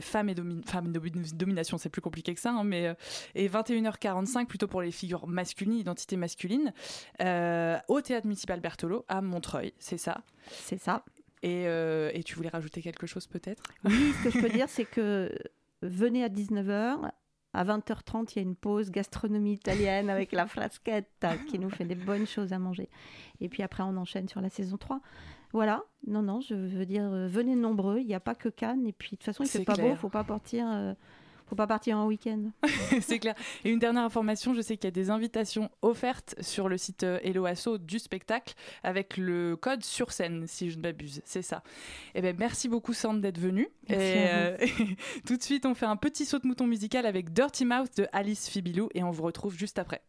femmes 0.00 0.28
et, 0.28 0.34
domi- 0.34 0.62
femmes 0.66 0.86
et 0.86 0.98
domi- 0.98 1.34
domination, 1.34 1.76
c'est 1.78 1.88
plus 1.90 2.02
compliqué 2.02 2.34
que 2.34 2.40
ça. 2.40 2.50
hein, 2.52 2.64
mais, 2.64 2.94
et 3.34 3.48
21h45 3.48 4.46
plutôt 4.46 4.66
pour 4.68 4.82
les 4.82 4.90
figures 4.92 5.26
masculines, 5.26 5.78
identité 5.78 6.16
masculine, 6.16 6.72
au 7.20 8.00
théâtre 8.00 8.26
municipal 8.26 8.60
Berthelot 8.60 9.04
à 9.08 9.20
Montreuil. 9.20 9.72
C'est 9.78 9.98
ça? 9.98 10.22
C'est 10.48 10.80
ça. 10.80 11.04
Et, 11.42 11.66
euh, 11.66 12.10
et 12.12 12.22
tu 12.22 12.34
voulais 12.34 12.50
rajouter 12.50 12.82
quelque 12.82 13.06
chose 13.06 13.26
peut-être? 13.26 13.62
Oui, 13.84 14.12
ce 14.18 14.24
que 14.24 14.30
je 14.30 14.40
peux 14.40 14.50
dire, 14.50 14.68
c'est 14.68 14.84
que 14.84 15.32
venez 15.82 16.22
à 16.24 16.28
19h. 16.28 17.10
À 17.52 17.64
20h30, 17.64 18.32
il 18.32 18.36
y 18.36 18.38
a 18.38 18.42
une 18.42 18.54
pause 18.54 18.90
gastronomie 18.92 19.54
italienne 19.54 20.08
avec 20.08 20.30
la 20.30 20.46
frasquette 20.46 21.26
qui 21.48 21.58
nous 21.58 21.68
fait 21.70 21.84
des 21.84 21.96
bonnes 21.96 22.26
choses 22.26 22.52
à 22.52 22.60
manger. 22.60 22.88
Et 23.40 23.48
puis 23.48 23.64
après, 23.64 23.82
on 23.82 23.96
enchaîne 23.96 24.28
sur 24.28 24.40
la 24.40 24.48
saison 24.50 24.76
3. 24.76 25.00
Voilà. 25.52 25.82
Non, 26.06 26.22
non, 26.22 26.40
je 26.40 26.54
veux 26.54 26.86
dire, 26.86 27.02
euh, 27.02 27.26
venez 27.26 27.56
nombreux. 27.56 27.98
Il 27.98 28.06
n'y 28.06 28.14
a 28.14 28.20
pas 28.20 28.36
que 28.36 28.48
Cannes. 28.48 28.86
Et 28.86 28.92
puis, 28.92 29.10
de 29.12 29.16
toute 29.16 29.24
façon, 29.24 29.42
il 29.42 29.48
C'est 29.48 29.58
fait 29.58 29.64
pas 29.64 29.74
beau. 29.74 29.96
faut 29.96 30.08
pas 30.08 30.22
partir. 30.22 30.64
euh, 30.70 30.94
faut 31.50 31.56
pas 31.56 31.66
partir 31.66 31.98
en 31.98 32.06
week-end. 32.06 32.52
c'est 33.00 33.18
clair. 33.18 33.34
Et 33.64 33.70
une 33.70 33.80
dernière 33.80 34.04
information, 34.04 34.54
je 34.54 34.60
sais 34.60 34.76
qu'il 34.76 34.86
y 34.86 34.88
a 34.88 34.92
des 34.92 35.10
invitations 35.10 35.68
offertes 35.82 36.36
sur 36.40 36.68
le 36.68 36.78
site 36.78 37.02
euh, 37.02 37.18
Hello 37.24 37.44
Asso 37.44 37.76
du 37.78 37.98
spectacle 37.98 38.54
avec 38.84 39.16
le 39.16 39.56
code 39.56 39.84
sur 39.84 40.12
scène, 40.12 40.46
si 40.46 40.70
je 40.70 40.76
ne 40.76 40.82
m'abuse. 40.82 41.22
C'est 41.24 41.42
ça. 41.42 41.64
Eh 42.14 42.22
ben, 42.22 42.36
merci 42.38 42.68
beaucoup, 42.68 42.92
Sand, 42.92 43.20
d'être 43.20 43.38
venue. 43.38 43.68
Merci 43.88 44.06
Et, 44.06 44.28
euh, 44.30 44.56
tout 45.26 45.36
de 45.36 45.42
suite, 45.42 45.66
on 45.66 45.74
fait 45.74 45.86
un 45.86 45.96
petit 45.96 46.24
saut 46.24 46.38
de 46.38 46.46
mouton 46.46 46.68
musical 46.68 47.04
avec 47.04 47.32
Dirty 47.32 47.64
Mouth 47.64 47.96
de 47.96 48.06
Alice 48.12 48.48
Fibilou 48.48 48.88
et 48.94 49.02
on 49.02 49.10
vous 49.10 49.24
retrouve 49.24 49.56
juste 49.56 49.80
après. 49.80 50.02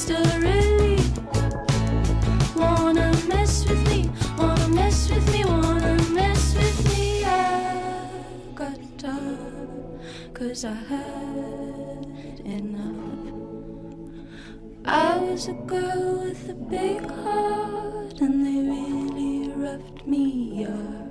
Still 0.00 0.40
really 0.40 0.96
wanna 2.56 3.12
mess 3.28 3.68
with 3.68 3.82
me? 3.90 4.08
Wanna 4.38 4.68
mess 4.68 5.10
with 5.10 5.26
me? 5.30 5.44
Wanna 5.44 5.94
mess 6.18 6.54
with 6.54 6.78
me? 6.88 7.22
I 7.22 8.08
got 8.54 9.04
up 9.04 10.32
'cause 10.32 10.64
I 10.64 10.78
had 10.92 12.40
enough. 12.46 13.34
I 14.86 15.18
was 15.18 15.48
a 15.48 15.56
girl 15.72 16.04
with 16.24 16.48
a 16.48 16.58
big 16.76 17.02
heart, 17.22 18.16
and 18.24 18.36
they 18.46 18.60
really 18.76 19.52
roughed 19.64 20.06
me 20.06 20.64
up. 20.64 21.10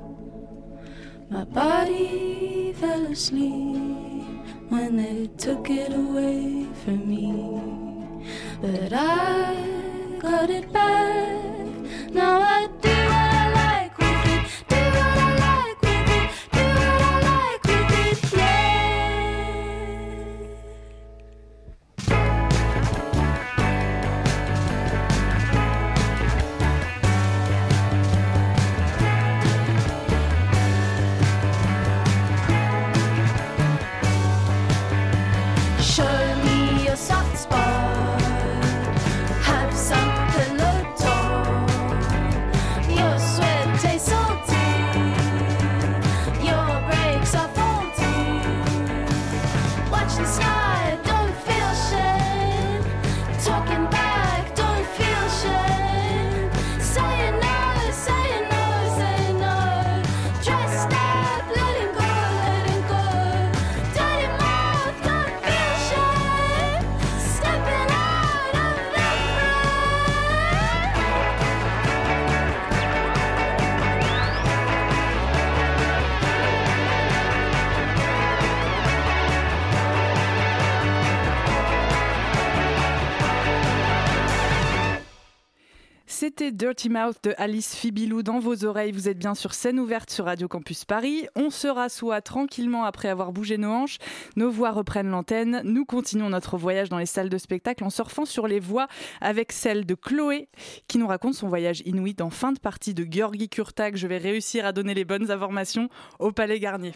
My 1.30 1.44
body 1.44 2.74
fell 2.82 3.06
asleep 3.06 4.34
when 4.70 4.90
they 5.02 5.20
took 5.46 5.70
it 5.70 5.92
away 5.94 6.66
from 6.82 7.00
me. 7.08 7.89
But 8.62 8.94
I 8.94 9.56
got 10.20 10.50
it 10.50 10.72
back. 10.72 12.12
Now 12.12 12.42
I 12.42 12.68
do 12.82 12.89
Dirty 86.60 86.90
Mouth 86.90 87.16
de 87.24 87.34
Alice 87.38 87.74
Fibilou 87.74 88.22
dans 88.22 88.40
vos 88.40 88.66
oreilles. 88.66 88.92
Vous 88.92 89.08
êtes 89.08 89.18
bien 89.18 89.34
sur 89.34 89.54
scène 89.54 89.80
ouverte 89.80 90.10
sur 90.10 90.26
Radio 90.26 90.50
Campus 90.50 90.84
Paris. 90.84 91.26
On 91.38 91.52
se 91.52 91.70
rassoit 91.70 92.20
tranquillement 92.20 92.84
après 92.84 93.08
avoir 93.08 93.32
bougé 93.32 93.58
nos 93.58 93.70
hanches. 93.70 93.98
Nos 94.36 94.52
voix 94.52 94.72
reprennent 94.72 95.10
l'antenne. 95.10 95.62
Nous 95.64 95.86
continuons 95.86 96.28
notre 96.28 96.58
voyage 96.58 96.90
dans 96.90 96.98
les 96.98 97.06
salles 97.06 97.30
de 97.30 97.38
spectacle 97.38 97.86
en 97.86 97.90
surfant 97.90 98.26
sur 98.26 98.46
les 98.46 98.60
voix 98.60 98.88
avec 99.22 99.54
celle 99.54 99.86
de 99.86 99.96
Chloé 99.96 100.50
qui 100.90 100.98
nous 100.98 101.08
raconte 101.08 101.36
son 101.36 101.48
voyage 101.48 101.82
inuit 101.86 102.20
en 102.20 102.30
fin 102.30 102.52
de 102.52 102.60
partie 102.60 102.94
de 102.94 103.08
Georgi 103.10 103.48
Kurtag. 103.48 103.96
Je 103.96 104.08
vais 104.08 104.18
réussir 104.18 104.66
à 104.66 104.74
donner 104.74 104.94
les 104.94 105.06
bonnes 105.06 105.32
informations 105.32 105.88
au 106.20 106.34
Palais 106.34 106.60
Garnier. 106.60 106.92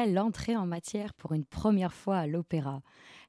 Quelle 0.00 0.20
entrée 0.20 0.54
en 0.54 0.64
matière 0.64 1.12
pour 1.12 1.32
une 1.32 1.44
première 1.44 1.92
fois 1.92 2.18
à 2.18 2.28
l'opéra. 2.28 2.82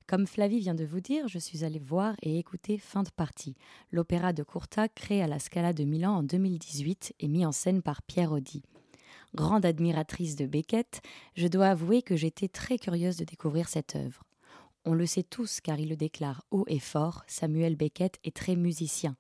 Comme 0.06 0.28
Flavie 0.28 0.60
vient 0.60 0.76
de 0.76 0.86
vous 0.86 1.00
dire, 1.00 1.28
je 1.28 1.40
suis 1.40 1.64
allée 1.64 1.80
voir 1.80 2.14
et 2.22 2.38
écouter 2.38 2.78
Fin 2.78 3.02
de 3.02 3.10
partie, 3.10 3.56
l'opéra 3.92 4.34
de 4.34 4.44
Courta 4.44 4.88
créé 4.88 5.24
à 5.24 5.28
la 5.28 5.40
Scala 5.40 5.74
de 5.74 5.84
Milan 5.84 6.18
en 6.18 6.22
2018 6.22 7.16
et 7.22 7.28
mis 7.28 7.44
en 7.44 7.52
scène 7.52 7.82
par 7.82 8.04
Pierre 8.04 8.32
Audi. 8.32 8.62
Grande 9.34 9.66
admiratrice 9.66 10.36
de 10.36 10.46
Beckett, 10.46 11.02
je 11.36 11.48
dois 11.48 11.70
avouer 11.70 12.04
que 12.04 12.16
j'étais 12.16 12.50
très 12.50 12.78
curieuse 12.78 13.18
de 13.18 13.26
découvrir 13.26 13.68
cette 13.68 13.96
œuvre. 13.96 14.24
On 14.86 14.94
le 14.94 15.08
sait 15.08 15.24
tous 15.24 15.62
car 15.62 15.80
il 15.80 15.90
le 15.90 15.96
déclare 15.96 16.44
haut 16.52 16.66
et 16.68 16.78
fort, 16.78 17.24
Samuel 17.26 17.78
Beckett 17.78 18.20
est 18.24 18.36
très 18.36 18.56
musicien. 18.56 19.18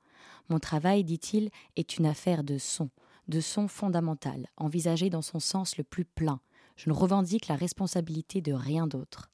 Mon 0.49 0.59
travail, 0.59 1.03
dit-il, 1.03 1.49
est 1.77 1.97
une 1.97 2.05
affaire 2.05 2.43
de 2.43 2.59
son, 2.59 2.91
de 3.27 3.39
son 3.39 3.67
fondamental, 3.67 4.45
envisagé 4.55 5.09
dans 5.09 5.23
son 5.23 5.39
sens 5.39 5.77
le 5.77 5.83
plus 5.83 6.05
plein, 6.05 6.41
je 6.79 6.89
ne 6.89 6.95
revendique 6.95 7.49
la 7.49 7.57
responsabilité 7.57 8.39
de 8.39 8.53
rien 8.53 8.87
d'autre. 8.87 9.29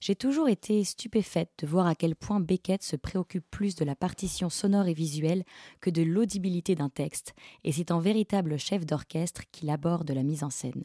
J'ai 0.00 0.16
toujours 0.16 0.48
été 0.48 0.82
stupéfaite 0.82 1.52
de 1.58 1.66
voir 1.68 1.86
à 1.86 1.94
quel 1.94 2.16
point 2.16 2.40
Beckett 2.40 2.82
se 2.82 2.96
préoccupe 2.96 3.48
plus 3.52 3.76
de 3.76 3.84
la 3.84 3.94
partition 3.94 4.50
sonore 4.50 4.88
et 4.88 4.92
visuelle 4.92 5.44
que 5.80 5.90
de 5.90 6.02
l'audibilité 6.02 6.74
d'un 6.74 6.88
texte, 6.88 7.34
et 7.62 7.70
c'est 7.70 7.92
en 7.92 8.00
véritable 8.00 8.58
chef 8.58 8.84
d'orchestre 8.84 9.42
qu'il 9.52 9.70
aborde 9.70 10.10
la 10.10 10.24
mise 10.24 10.42
en 10.42 10.50
scène. 10.50 10.82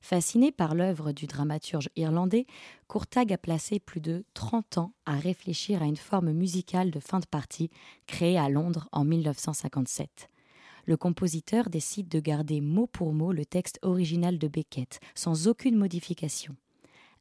Fasciné 0.00 0.50
par 0.50 0.74
l'œuvre 0.74 1.12
du 1.12 1.26
dramaturge 1.26 1.90
irlandais, 1.94 2.46
Courtag 2.86 3.30
a 3.30 3.36
placé 3.36 3.80
plus 3.80 4.00
de 4.00 4.24
30 4.32 4.78
ans 4.78 4.92
à 5.04 5.16
réfléchir 5.16 5.82
à 5.82 5.86
une 5.86 5.96
forme 5.96 6.32
musicale 6.32 6.90
de 6.90 7.00
fin 7.00 7.20
de 7.20 7.26
partie 7.26 7.68
créée 8.06 8.38
à 8.38 8.48
Londres 8.48 8.88
en 8.92 9.04
1957 9.04 10.30
le 10.88 10.96
compositeur 10.96 11.68
décide 11.68 12.08
de 12.08 12.18
garder 12.18 12.62
mot 12.62 12.86
pour 12.86 13.12
mot 13.12 13.30
le 13.30 13.44
texte 13.44 13.78
original 13.82 14.38
de 14.38 14.48
Beckett, 14.48 15.00
sans 15.14 15.46
aucune 15.46 15.76
modification. 15.76 16.56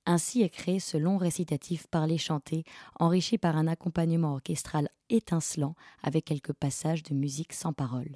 Ainsi 0.05 0.41
est 0.41 0.49
créé 0.49 0.79
ce 0.79 0.95
long 0.95 1.17
récitatif 1.17 1.85
parlé-chanté, 1.87 2.63
enrichi 2.97 3.37
par 3.37 3.57
un 3.57 3.67
accompagnement 3.67 4.35
orchestral 4.35 4.87
étincelant 5.09 5.75
avec 6.01 6.23
quelques 6.23 6.53
passages 6.53 7.03
de 7.03 7.13
musique 7.13 7.51
sans 7.51 7.73
parole. 7.73 8.15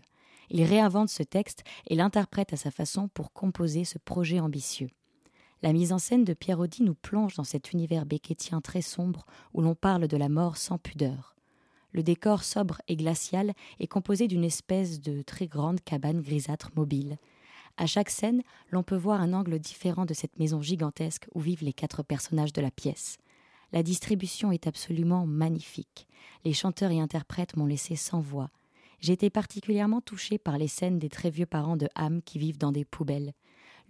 Il 0.50 0.64
réinvente 0.64 1.10
ce 1.10 1.22
texte 1.22 1.66
et 1.86 1.96
l'interprète 1.96 2.54
à 2.54 2.58
sa 2.58 2.72
façon 2.72 3.10
pour 3.10 3.34
composer 3.34 3.84
ce 3.84 3.98
projet 3.98 4.40
ambitieux. 4.40 4.90
La 5.64 5.74
mise 5.74 5.92
en 5.92 6.00
scène 6.00 6.24
de 6.24 6.34
Pierre 6.34 6.60
Audi 6.60 6.82
nous 6.82 6.96
plonge 6.96 7.36
dans 7.36 7.44
cet 7.44 7.74
univers 7.74 8.06
beckettien 8.06 8.62
très 8.62 8.82
sombre 8.82 9.26
où 9.54 9.60
l'on 9.60 9.76
parle 9.76 10.08
de 10.08 10.16
la 10.18 10.30
mort 10.30 10.56
sans 10.56 10.78
pudeur. 10.78 11.36
Le 11.92 12.04
décor 12.04 12.44
sobre 12.44 12.82
et 12.88 12.96
glacial 12.96 13.54
est 13.80 13.88
composé 13.88 14.28
d'une 14.28 14.44
espèce 14.44 15.02
de 15.02 15.22
très 15.22 15.48
grande 15.48 15.82
cabane 15.82 16.22
grisâtre 16.22 16.72
mobile. 16.76 17.18
À 17.78 17.86
chaque 17.86 18.10
scène, 18.10 18.44
l'on 18.70 18.84
peut 18.84 18.96
voir 18.96 19.22
un 19.22 19.34
angle 19.34 19.60
différent 19.60 20.06
de 20.06 20.14
cette 20.14 20.40
maison 20.40 20.62
gigantesque 20.62 21.28
où 21.34 21.40
vivent 21.40 21.64
les 21.64 21.74
quatre 21.74 22.04
personnages 22.04 22.54
de 22.54 22.62
la 22.62 22.72
pièce. 22.72 23.18
La 23.74 23.84
distribution 23.84 24.52
est 24.52 24.68
absolument 24.68 25.26
magnifique. 25.26 26.08
Les 26.44 26.54
chanteurs 26.54 26.92
et 26.92 27.00
interprètes 27.00 27.56
m'ont 27.56 27.66
laissé 27.66 27.96
sans 27.96 28.20
voix. 28.20 28.50
J'ai 29.00 29.14
été 29.14 29.30
particulièrement 29.30 30.02
touchée 30.02 30.38
par 30.38 30.58
les 30.58 30.68
scènes 30.68 31.00
des 31.00 31.10
très 31.10 31.30
vieux 31.30 31.46
parents 31.46 31.78
de 31.78 31.88
Ham 31.96 32.22
qui 32.22 32.38
vivent 32.38 32.58
dans 32.58 32.72
des 32.72 32.86
poubelles 32.86 33.34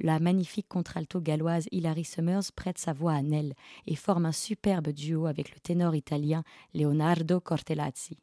la 0.01 0.19
magnifique 0.19 0.67
contralto 0.67 1.21
galloise 1.21 1.67
Hilary 1.71 2.03
Summers 2.03 2.51
prête 2.55 2.77
sa 2.77 2.93
voix 2.93 3.13
à 3.13 3.21
Nell 3.21 3.53
et 3.87 3.95
forme 3.95 4.25
un 4.25 4.31
superbe 4.31 4.89
duo 4.89 5.27
avec 5.27 5.53
le 5.53 5.59
ténor 5.59 5.95
italien 5.95 6.43
Leonardo 6.73 7.39
Cortellazzi. 7.39 8.17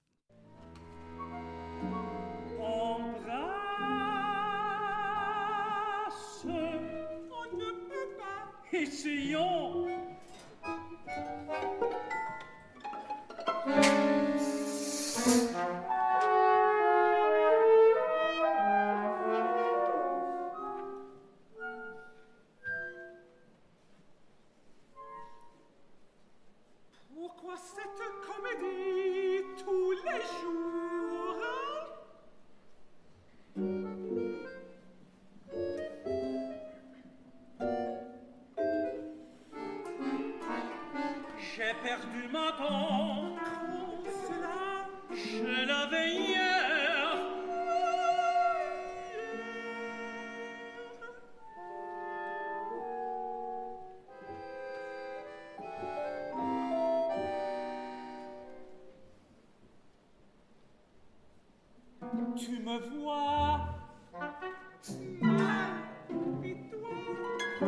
Essayons 8.71 9.87
La 67.61 67.67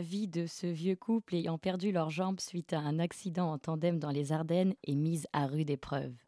vie 0.00 0.26
de 0.26 0.46
ce 0.46 0.66
vieux 0.66 0.96
couple 0.96 1.36
ayant 1.36 1.56
perdu 1.56 1.92
leurs 1.92 2.10
jambes 2.10 2.40
suite 2.40 2.72
à 2.72 2.80
un 2.80 2.98
accident 2.98 3.52
en 3.52 3.58
tandem 3.58 4.00
dans 4.00 4.10
les 4.10 4.32
Ardennes 4.32 4.74
est 4.82 4.96
mise 4.96 5.28
à 5.32 5.46
rude 5.46 5.70
épreuve. 5.70 6.27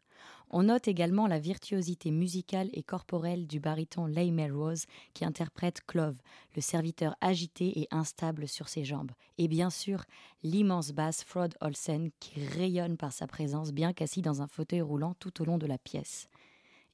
On 0.53 0.63
note 0.63 0.89
également 0.89 1.27
la 1.27 1.39
virtuosité 1.39 2.11
musicale 2.11 2.69
et 2.73 2.83
corporelle 2.83 3.47
du 3.47 3.61
baryton 3.61 4.05
Leigh 4.05 4.33
Melrose 4.33 4.85
qui 5.13 5.23
interprète 5.23 5.79
Clove, 5.87 6.21
le 6.57 6.61
serviteur 6.61 7.15
agité 7.21 7.79
et 7.79 7.87
instable 7.89 8.49
sur 8.49 8.67
ses 8.67 8.83
jambes, 8.83 9.11
et 9.37 9.47
bien 9.47 9.69
sûr 9.69 10.03
l'immense 10.43 10.91
basse 10.91 11.23
Frod 11.23 11.55
Olsen 11.61 12.11
qui 12.19 12.45
rayonne 12.45 12.97
par 12.97 13.13
sa 13.13 13.27
présence 13.27 13.71
bien 13.71 13.93
qu'assis 13.93 14.21
dans 14.21 14.41
un 14.41 14.47
fauteuil 14.47 14.81
roulant 14.81 15.13
tout 15.19 15.41
au 15.41 15.45
long 15.45 15.57
de 15.57 15.67
la 15.67 15.77
pièce. 15.77 16.27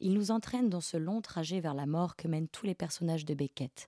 Il 0.01 0.13
nous 0.13 0.29
entraîne 0.29 0.69
dans 0.69 0.81
ce 0.81 0.97
long 0.97 1.21
trajet 1.21 1.59
vers 1.59 1.73
la 1.73 1.87
mort 1.87 2.15
que 2.15 2.27
mènent 2.27 2.49
tous 2.49 2.67
les 2.67 2.75
personnages 2.75 3.25
de 3.25 3.33
Beckett. 3.33 3.87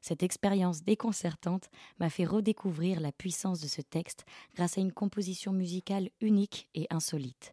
Cette 0.00 0.22
expérience 0.22 0.84
déconcertante 0.84 1.70
m'a 1.98 2.08
fait 2.08 2.24
redécouvrir 2.24 3.00
la 3.00 3.10
puissance 3.10 3.60
de 3.60 3.66
ce 3.66 3.82
texte 3.82 4.24
grâce 4.54 4.78
à 4.78 4.80
une 4.80 4.92
composition 4.92 5.52
musicale 5.52 6.10
unique 6.20 6.68
et 6.76 6.86
insolite. 6.90 7.52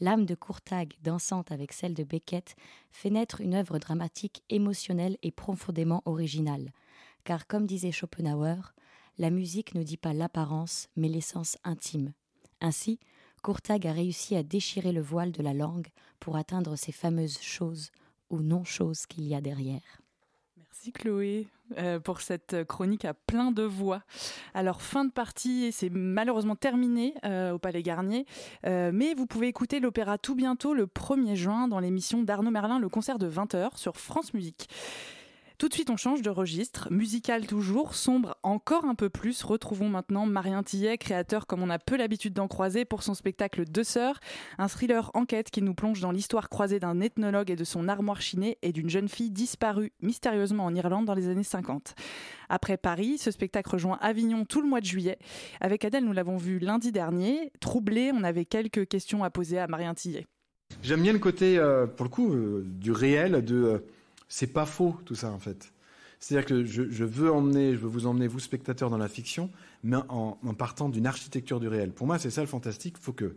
L'âme 0.00 0.24
de 0.24 0.34
Courtag, 0.34 0.94
dansante 1.02 1.52
avec 1.52 1.72
celle 1.72 1.94
de 1.94 2.04
Beckett, 2.04 2.56
fait 2.90 3.10
naître 3.10 3.42
une 3.42 3.54
œuvre 3.54 3.78
dramatique 3.78 4.42
émotionnelle 4.48 5.18
et 5.22 5.30
profondément 5.30 6.02
originale. 6.06 6.72
Car, 7.24 7.46
comme 7.46 7.66
disait 7.66 7.92
Schopenhauer, 7.92 8.74
la 9.18 9.28
musique 9.28 9.74
ne 9.74 9.82
dit 9.82 9.98
pas 9.98 10.14
l'apparence, 10.14 10.88
mais 10.96 11.08
l'essence 11.08 11.58
intime. 11.64 12.14
Ainsi, 12.62 12.98
Courtag 13.42 13.86
a 13.86 13.92
réussi 13.92 14.36
à 14.36 14.42
déchirer 14.42 14.92
le 14.92 15.02
voile 15.02 15.32
de 15.32 15.42
la 15.42 15.52
langue 15.52 15.88
pour 16.18 16.36
atteindre 16.36 16.76
ces 16.76 16.92
fameuses 16.92 17.40
choses 17.40 17.90
ou 18.30 18.40
non-choses 18.40 19.04
qu'il 19.06 19.26
y 19.26 19.34
a 19.34 19.42
derrière. 19.42 20.00
Merci 20.80 20.92
Chloé 20.92 21.46
euh, 21.76 22.00
pour 22.00 22.22
cette 22.22 22.64
chronique 22.64 23.04
à 23.04 23.12
plein 23.12 23.52
de 23.52 23.62
voix. 23.62 24.02
Alors 24.54 24.80
fin 24.80 25.04
de 25.04 25.10
partie, 25.10 25.72
c'est 25.72 25.90
malheureusement 25.90 26.56
terminé 26.56 27.12
euh, 27.26 27.52
au 27.52 27.58
Palais 27.58 27.82
Garnier, 27.82 28.24
euh, 28.64 28.90
mais 28.90 29.12
vous 29.12 29.26
pouvez 29.26 29.48
écouter 29.48 29.78
l'opéra 29.78 30.16
tout 30.16 30.34
bientôt 30.34 30.72
le 30.72 30.86
1er 30.86 31.34
juin 31.34 31.68
dans 31.68 31.80
l'émission 31.80 32.22
d'Arnaud 32.22 32.50
Merlin, 32.50 32.78
le 32.78 32.88
concert 32.88 33.18
de 33.18 33.28
20h 33.28 33.76
sur 33.76 33.98
France 33.98 34.32
Musique. 34.32 34.70
Tout 35.60 35.68
de 35.68 35.74
suite, 35.74 35.90
on 35.90 35.98
change 35.98 36.22
de 36.22 36.30
registre, 36.30 36.88
musical 36.90 37.46
toujours, 37.46 37.94
sombre 37.94 38.38
encore 38.42 38.86
un 38.86 38.94
peu 38.94 39.10
plus. 39.10 39.42
Retrouvons 39.42 39.90
maintenant 39.90 40.24
Marien 40.24 40.62
Tillet, 40.62 40.96
créateur 40.96 41.46
comme 41.46 41.62
on 41.62 41.68
a 41.68 41.78
peu 41.78 41.98
l'habitude 41.98 42.32
d'en 42.32 42.48
croiser 42.48 42.86
pour 42.86 43.02
son 43.02 43.12
spectacle 43.12 43.66
Deux 43.66 43.84
Sœurs, 43.84 44.20
un 44.56 44.68
thriller 44.68 45.10
enquête 45.12 45.50
qui 45.50 45.60
nous 45.60 45.74
plonge 45.74 46.00
dans 46.00 46.12
l'histoire 46.12 46.48
croisée 46.48 46.80
d'un 46.80 47.02
ethnologue 47.02 47.50
et 47.50 47.56
de 47.56 47.64
son 47.64 47.88
armoire 47.88 48.22
chinée 48.22 48.56
et 48.62 48.72
d'une 48.72 48.88
jeune 48.88 49.10
fille 49.10 49.30
disparue 49.30 49.92
mystérieusement 50.00 50.64
en 50.64 50.74
Irlande 50.74 51.04
dans 51.04 51.12
les 51.12 51.28
années 51.28 51.42
50. 51.42 51.94
Après 52.48 52.78
Paris, 52.78 53.18
ce 53.18 53.30
spectacle 53.30 53.68
rejoint 53.68 53.98
Avignon 54.00 54.46
tout 54.46 54.62
le 54.62 54.66
mois 54.66 54.80
de 54.80 54.86
juillet. 54.86 55.18
Avec 55.60 55.84
Adèle, 55.84 56.06
nous 56.06 56.14
l'avons 56.14 56.38
vu 56.38 56.58
lundi 56.58 56.90
dernier. 56.90 57.52
Troublé, 57.60 58.12
on 58.14 58.24
avait 58.24 58.46
quelques 58.46 58.88
questions 58.88 59.24
à 59.24 59.28
poser 59.28 59.58
à 59.58 59.66
Marien 59.66 59.92
Tillet. 59.92 60.26
J'aime 60.82 61.02
bien 61.02 61.12
le 61.12 61.18
côté, 61.18 61.58
euh, 61.58 61.86
pour 61.86 62.04
le 62.04 62.10
coup, 62.10 62.32
euh, 62.32 62.64
du 62.66 62.92
réel, 62.92 63.44
de... 63.44 63.56
Euh, 63.56 63.78
c'est 64.30 64.46
pas 64.46 64.64
faux 64.64 64.96
tout 65.04 65.14
ça 65.14 65.30
en 65.30 65.38
fait. 65.38 65.74
C'est-à-dire 66.20 66.46
que 66.46 66.64
je, 66.64 67.04
veux 67.04 67.32
emmener, 67.32 67.72
je 67.72 67.78
veux 67.78 67.88
vous 67.88 68.06
emmener 68.06 68.26
vous 68.26 68.40
spectateurs 68.40 68.90
dans 68.90 68.98
la 68.98 69.08
fiction, 69.08 69.50
mais 69.82 69.96
en, 70.08 70.34
partant 70.54 70.90
d'une 70.90 71.06
architecture 71.06 71.60
du 71.60 71.68
réel. 71.68 71.92
Pour 71.92 72.06
moi, 72.06 72.18
c'est 72.18 72.28
ça 72.30 72.42
le 72.42 72.46
fantastique. 72.46 72.96
Il 72.98 73.02
faut 73.02 73.14
que 73.14 73.36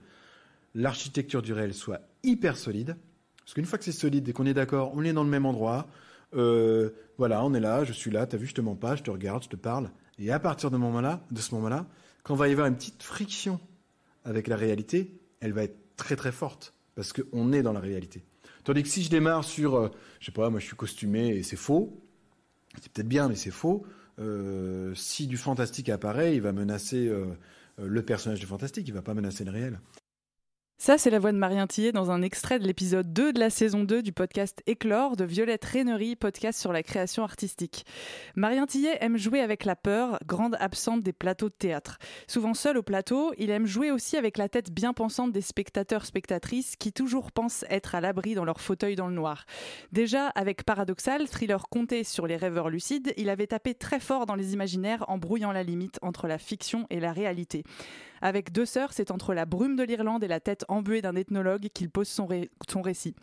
l'architecture 0.76 1.42
du 1.42 1.54
réel 1.54 1.74
soit 1.74 2.02
hyper 2.24 2.58
solide, 2.58 2.98
parce 3.38 3.54
qu'une 3.54 3.66
fois 3.66 3.80
que 3.80 3.86
c'est 3.86 3.94
solide 3.94 4.28
et 4.28 4.34
qu'on 4.34 4.46
est 4.46 4.54
d'accord, 4.54 4.92
on 4.96 5.04
est 5.04 5.14
dans 5.14 5.24
le 5.24 5.30
même 5.30 5.46
endroit. 5.46 5.88
Euh, 6.34 6.90
voilà, 7.18 7.46
on 7.46 7.54
est 7.54 7.62
là, 7.62 7.86
je 7.86 7.94
suis 7.94 8.12
là, 8.12 8.28
t'as 8.28 8.38
vu, 8.38 8.48
je 8.48 8.54
te 8.54 8.62
mens 8.62 8.76
pas, 8.76 8.98
je 8.98 9.04
te 9.04 9.12
regarde, 9.12 9.44
je 9.44 9.50
te 9.50 9.56
parle. 9.56 9.90
Et 10.20 10.32
à 10.32 10.40
partir 10.40 10.70
de, 10.70 10.78
de 10.78 11.42
ce 11.42 11.56
moment-là, 11.56 11.88
quand 12.24 12.36
va 12.36 12.50
y 12.50 12.52
avoir 12.52 12.68
une 12.68 12.76
petite 12.76 13.02
friction 13.02 13.62
avec 14.26 14.48
la 14.48 14.58
réalité, 14.58 15.22
elle 15.40 15.54
va 15.54 15.64
être 15.64 15.96
très 15.96 16.18
très 16.18 16.34
forte, 16.34 16.74
parce 16.96 17.14
qu'on 17.14 17.54
est 17.54 17.64
dans 17.64 17.74
la 17.74 17.80
réalité. 17.80 18.26
Tandis 18.64 18.84
que 18.84 18.90
si 18.90 19.04
je 19.04 19.10
démarre 19.10 19.44
sur, 19.44 19.76
euh, 19.76 19.90
je 20.20 20.26
sais 20.28 20.32
pas, 20.32 20.50
moi 20.50 20.60
je 20.60 20.66
suis 20.66 20.76
costumé 20.76 21.30
et 21.30 21.44
c'est 21.44 21.58
faux, 21.58 22.02
c'est 22.82 22.92
peut-être 22.92 23.08
bien 23.08 23.28
mais 23.28 23.36
c'est 23.36 23.52
faux, 23.52 23.86
euh, 24.20 24.94
si 24.96 25.28
du 25.28 25.38
fantastique 25.38 25.90
apparaît, 25.90 26.36
il 26.36 26.42
va 26.42 26.54
menacer 26.54 27.08
euh, 27.08 27.26
le 27.78 28.04
personnage 28.04 28.40
du 28.40 28.46
fantastique, 28.46 28.88
il 28.88 28.94
va 28.94 29.02
pas 29.02 29.14
menacer 29.14 29.44
le 29.44 29.52
réel. 29.52 29.80
Ça, 30.84 30.98
c'est 30.98 31.10
la 31.10 31.20
voix 31.20 31.32
de 31.32 31.38
Marien 31.38 31.66
Tillet 31.66 31.94
dans 31.94 32.12
un 32.12 32.22
extrait 32.22 32.60
de 32.60 32.68
l'épisode 32.68 33.14
2 33.14 33.32
de 33.32 33.40
la 33.40 33.50
saison 33.50 33.86
2 33.86 34.02
du 34.02 34.12
podcast 34.12 34.62
Éclore 34.68 35.16
de 35.16 35.24
Violette 35.24 35.64
Reynery, 35.64 36.18
podcast 36.18 36.60
sur 36.60 36.74
la 36.74 36.84
création 36.84 37.24
artistique. 37.24 37.86
Marien 38.36 38.66
Tillet 38.66 38.98
aime 39.00 39.16
jouer 39.16 39.40
avec 39.40 39.64
la 39.64 39.78
peur, 39.78 40.20
grande 40.26 40.58
absente 40.60 41.02
des 41.02 41.14
plateaux 41.14 41.48
de 41.48 41.54
théâtre. 41.54 42.00
Souvent 42.28 42.54
seul 42.54 42.78
au 42.78 42.84
plateau, 42.84 43.32
il 43.38 43.50
aime 43.50 43.66
jouer 43.66 43.92
aussi 43.92 44.18
avec 44.18 44.38
la 44.38 44.50
tête 44.50 44.74
bien 44.74 44.92
pensante 44.92 45.32
des 45.32 45.40
spectateurs-spectatrices 45.40 46.76
qui 46.76 46.92
toujours 46.92 47.32
pensent 47.32 47.64
être 47.70 47.96
à 47.96 48.02
l'abri 48.02 48.36
dans 48.36 48.44
leur 48.44 48.60
fauteuil 48.60 48.98
dans 48.98 49.08
le 49.08 49.16
noir. 49.16 49.46
Déjà, 49.94 50.28
avec 50.36 50.66
Paradoxal, 50.66 51.30
thriller 51.30 51.70
compté 51.70 52.04
sur 52.04 52.28
les 52.28 52.36
rêveurs 52.36 52.70
lucides, 52.70 53.14
il 53.16 53.30
avait 53.30 53.48
tapé 53.48 53.74
très 53.74 54.02
fort 54.02 54.26
dans 54.26 54.36
les 54.36 54.52
imaginaires 54.52 55.06
en 55.08 55.18
brouillant 55.18 55.54
la 55.54 55.64
limite 55.64 55.98
entre 56.02 56.28
la 56.28 56.38
fiction 56.38 56.88
et 56.90 57.00
la 57.00 57.14
réalité. 57.14 57.64
Avec 58.24 58.54
deux 58.54 58.66
sœurs, 58.66 58.94
c'est 58.94 59.12
entre 59.12 59.34
la 59.34 59.46
brume 59.46 59.76
de 59.76 59.84
l'Irlande 59.84 60.24
et 60.24 60.30
la 60.30 60.40
tête 60.40 60.64
embuée 60.70 61.02
d'un 61.02 61.18
ethnologue 61.18 61.68
qu'il 61.74 61.90
pose 61.90 62.08
son, 62.08 62.26
récit. 62.82 63.16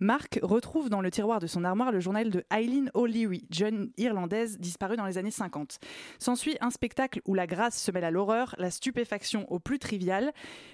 Mark 0.00 0.40
retrouve 0.42 0.88
dans 0.88 1.02
le 1.02 1.10
tiroir 1.10 1.38
de 1.38 1.46
son 1.46 1.64
armoire 1.64 1.92
le 1.92 2.00
journal 2.00 2.30
de 2.30 2.42
Eileen 2.50 2.90
O'Leary, 2.94 3.46
jeune 3.50 3.90
irlandaise 3.98 4.58
disparue 4.58 4.96
dans 4.96 5.04
les 5.04 5.18
années 5.18 5.30
50. 5.30 5.80
S'ensuit 6.18 6.56
un 6.62 6.70
spectacle 6.70 7.20
où 7.26 7.34
la 7.34 7.46
grâce 7.46 7.78
se 7.78 7.90
mêle 7.90 8.04
à 8.04 8.10
l'horreur, 8.10 8.54
la 8.56 8.70
stupéfaction 8.70 9.44
au 9.52 9.58
plus 9.58 9.78
trivial. 9.78 10.32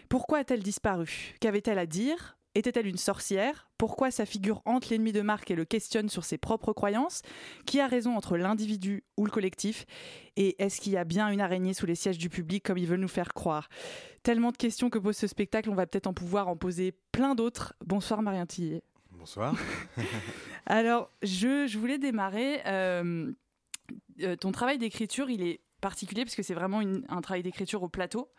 Pourquoi 0.08 0.38
a-t-elle 0.38 0.62
disparu? 0.62 1.34
Qu'avait-elle 1.40 1.80
à 1.80 1.86
dire? 1.86 2.36
Était-elle 2.54 2.86
une 2.86 2.96
sorcière? 2.96 3.68
Pourquoi 3.78 4.10
sa 4.10 4.26
figure 4.26 4.62
hante 4.64 4.88
l'ennemi 4.88 5.12
de 5.12 5.20
Marc 5.20 5.50
et 5.50 5.54
le 5.54 5.64
questionne 5.64 6.08
sur 6.08 6.24
ses 6.24 6.38
propres 6.38 6.72
croyances? 6.72 7.22
Qui 7.66 7.80
a 7.80 7.86
raison 7.86 8.16
entre 8.16 8.36
l'individu 8.36 9.04
ou 9.16 9.24
le 9.24 9.30
collectif? 9.30 9.86
Et 10.36 10.62
est-ce 10.62 10.80
qu'il 10.80 10.92
y 10.92 10.96
a 10.96 11.04
bien 11.04 11.28
une 11.30 11.40
araignée 11.40 11.74
sous 11.74 11.86
les 11.86 11.94
sièges 11.94 12.18
du 12.18 12.28
public 12.28 12.64
comme 12.64 12.78
ils 12.78 12.86
veulent 12.86 13.00
nous 13.00 13.08
faire 13.08 13.34
croire? 13.34 13.68
Tellement 14.22 14.52
de 14.52 14.56
questions 14.56 14.90
que 14.90 14.98
pose 14.98 15.16
ce 15.16 15.26
spectacle, 15.26 15.70
on 15.70 15.74
va 15.74 15.86
peut-être 15.86 16.06
en 16.06 16.14
pouvoir 16.14 16.48
en 16.48 16.56
poser 16.56 16.94
plein 17.12 17.34
d'autres. 17.34 17.74
Bonsoir 17.84 18.22
Marien 18.22 18.46
Tillet. 18.46 18.82
Bonsoir. 19.12 19.54
Alors, 20.66 21.10
je, 21.22 21.76
voulais 21.78 21.98
démarrer. 21.98 22.60
Euh, 22.66 23.32
euh, 24.22 24.36
ton 24.36 24.52
travail 24.52 24.78
d'écriture, 24.78 25.30
il 25.30 25.42
est 25.42 25.60
particulier 25.84 26.24
parce 26.24 26.34
que 26.34 26.42
c'est 26.42 26.54
vraiment 26.54 26.80
un 26.80 27.20
travail 27.20 27.42
d'écriture 27.42 27.82
au 27.82 27.88
plateau 27.88 28.30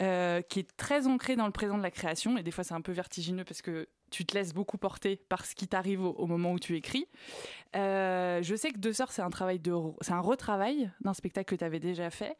euh, 0.00 0.42
qui 0.42 0.58
est 0.58 0.76
très 0.76 1.06
ancré 1.06 1.36
dans 1.36 1.46
le 1.46 1.52
présent 1.52 1.78
de 1.78 1.82
la 1.82 1.92
création 1.92 2.36
et 2.36 2.42
des 2.42 2.50
fois 2.50 2.64
c'est 2.64 2.74
un 2.74 2.80
peu 2.80 2.90
vertigineux 2.90 3.44
parce 3.44 3.62
que 3.62 3.88
tu 4.10 4.26
te 4.26 4.34
laisses 4.34 4.52
beaucoup 4.52 4.78
porter 4.78 5.14
par 5.14 5.46
ce 5.46 5.54
qui 5.54 5.68
t'arrive 5.68 6.02
au, 6.02 6.26
moment 6.26 6.52
où 6.52 6.58
tu 6.58 6.76
écris. 6.76 7.06
Euh, 7.76 8.42
je 8.42 8.56
sais 8.56 8.72
que 8.72 8.78
Deux 8.78 8.92
Sœurs 8.92 9.12
c'est 9.12 9.22
un 9.22 9.30
travail 9.30 9.60
de 9.60 9.72
c'est 10.00 10.12
un 10.12 10.20
retravail 10.20 10.90
d'un 11.02 11.14
spectacle 11.14 11.54
que 11.54 11.56
tu 11.56 11.64
avais 11.64 11.78
déjà 11.78 12.10
fait. 12.10 12.36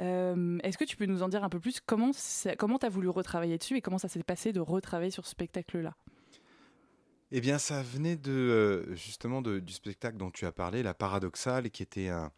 Euh, 0.00 0.58
est-ce 0.62 0.78
que 0.78 0.84
tu 0.84 0.96
peux 0.96 1.06
nous 1.06 1.24
en 1.24 1.28
dire 1.28 1.42
un 1.42 1.48
peu 1.48 1.58
plus? 1.58 1.80
Comment 1.80 2.12
comment 2.58 2.78
tu 2.78 2.86
as 2.86 2.90
voulu 2.90 3.08
retravailler 3.08 3.58
dessus 3.58 3.76
et 3.76 3.80
comment 3.80 3.98
ça 3.98 4.08
s'est 4.08 4.22
passé 4.22 4.52
de 4.52 4.60
retravailler 4.60 5.10
sur 5.10 5.26
ce 5.26 5.32
spectacle 5.32 5.78
là 5.80 5.96
eh 7.32 7.40
bien, 7.40 7.58
ça 7.58 7.80
venait 7.80 8.16
de 8.16 8.92
justement 8.96 9.40
du 9.40 9.72
spectacle 9.72 10.16
dont 10.16 10.32
tu 10.32 10.46
as 10.46 10.52
parlé, 10.52 10.82
La 10.82 10.94
Paradoxale, 10.94 11.70
qui 11.70 11.84
était 11.84 12.08
un, 12.08 12.32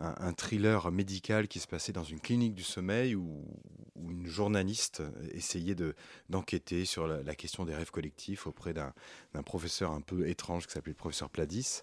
un, 0.00 0.32
thriller 0.32 0.90
médical 0.90 1.46
qui 1.48 1.60
se 1.60 1.66
passait 1.66 1.92
dans 1.92 2.04
une 2.04 2.20
clinique 2.20 2.54
du 2.54 2.62
sommeil 2.62 3.14
où, 3.14 3.44
une 4.08 4.26
journaliste 4.26 5.02
essayait 5.32 5.76
d'enquêter 6.30 6.86
sur 6.86 7.06
la, 7.06 7.34
question 7.34 7.66
des 7.66 7.74
rêves 7.74 7.90
collectifs 7.90 8.46
auprès 8.46 8.72
d'un 8.72 8.92
professeur 9.44 9.90
un 9.92 10.00
peu 10.00 10.26
étrange 10.26 10.66
qui 10.66 10.72
s'appelait 10.72 10.92
le 10.92 10.96
professeur 10.96 11.28
Pladis. 11.28 11.82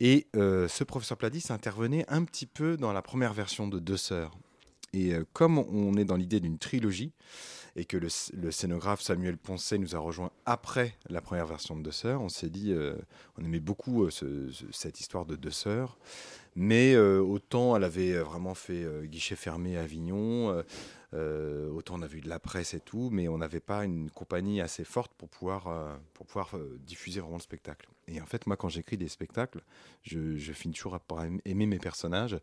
Et 0.00 0.26
euh, 0.34 0.66
ce 0.68 0.84
professeur 0.84 1.16
Pladis 1.16 1.44
intervenait 1.50 2.04
un 2.08 2.24
petit 2.24 2.46
peu 2.46 2.76
dans 2.76 2.92
la 2.92 3.02
première 3.02 3.32
version 3.32 3.68
de 3.68 3.78
Deux 3.78 3.96
Sœurs. 3.96 4.36
Et 4.92 5.14
euh, 5.14 5.24
comme 5.32 5.58
on 5.58 5.96
est 5.96 6.04
dans 6.04 6.16
l'idée 6.16 6.40
d'une 6.40 6.58
trilogie, 6.58 7.12
et 7.76 7.84
que 7.84 7.96
le, 7.96 8.08
scénographe 8.50 9.00
Samuel 9.00 9.36
Poncet 9.36 9.78
nous 9.78 9.96
a 9.96 9.98
rejoint 9.98 10.30
après 10.46 10.96
la 11.08 11.20
première 11.20 11.46
version 11.46 11.76
de 11.76 11.82
Deux 11.82 11.90
Sœurs, 11.90 12.20
on 12.20 12.28
s'est 12.28 12.50
dit, 12.50 12.72
euh, 12.72 12.94
on 13.36 13.44
aimait 13.44 13.60
beaucoup 13.60 14.08
cette 14.10 15.00
histoire 15.00 15.24
de 15.24 15.36
Deux 15.36 15.50
Sœurs. 15.50 15.98
Mais 16.56 16.94
euh, 16.94 17.20
autant 17.20 17.76
elle 17.76 17.84
avait 17.84 18.16
vraiment 18.18 18.54
fait 18.54 18.84
euh, 18.84 19.06
guichet 19.06 19.34
fermé 19.34 19.76
à 19.76 19.82
Avignon, 19.82 20.62
euh, 21.12 21.68
autant 21.70 21.96
on 21.98 22.02
a 22.02 22.06
vu 22.06 22.20
de 22.20 22.28
la 22.28 22.38
presse 22.38 22.74
et 22.74 22.80
tout, 22.80 23.08
mais 23.10 23.28
on 23.28 23.38
n'avait 23.38 23.60
pas 23.60 23.84
une 23.84 24.10
compagnie 24.10 24.60
assez 24.60 24.84
forte 24.84 25.12
pour 25.14 25.28
pouvoir, 25.28 25.98
pour 26.12 26.26
pouvoir 26.26 26.56
diffuser 26.86 27.20
vraiment 27.20 27.36
le 27.36 27.42
spectacle. 27.42 27.88
Et 28.08 28.20
en 28.20 28.26
fait, 28.26 28.46
moi, 28.46 28.56
quand 28.56 28.68
j'écris 28.68 28.96
des 28.96 29.08
spectacles, 29.08 29.62
je, 30.02 30.36
je, 30.36 30.52
finis 30.52 30.74
toujours 30.74 30.98
par 31.00 31.24
aimer 31.44 31.66
mes 31.66 31.78
personnages, 31.78 32.38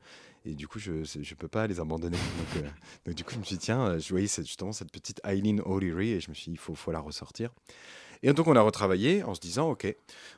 et 0.45 0.55
du 0.55 0.67
coup, 0.67 0.79
je 0.79 0.93
ne 0.93 1.35
peux 1.35 1.47
pas 1.49 1.67
les 1.67 1.79
abandonner. 1.79 2.17
Donc, 3.05 3.15
du 3.15 3.23
coup, 3.23 3.33
je 3.33 3.39
me 3.39 3.43
suis 3.43 3.57
dit, 3.57 3.65
tiens, 3.65 3.99
je 3.99 4.09
voyais 4.09 4.27
justement 4.27 4.71
cette 4.71 4.91
petite 4.91 5.21
Eileen 5.23 5.61
O'Leary, 5.65 6.11
et 6.11 6.19
je 6.19 6.29
me 6.29 6.33
suis 6.33 6.45
dit, 6.45 6.55
il 6.55 6.59
faut, 6.59 6.73
faut 6.73 6.91
la 6.91 6.99
ressortir. 6.99 7.51
Et 8.23 8.33
donc 8.33 8.47
on 8.47 8.55
a 8.55 8.61
retravaillé 8.61 9.23
en 9.23 9.33
se 9.33 9.39
disant, 9.39 9.69
OK, 9.69 9.93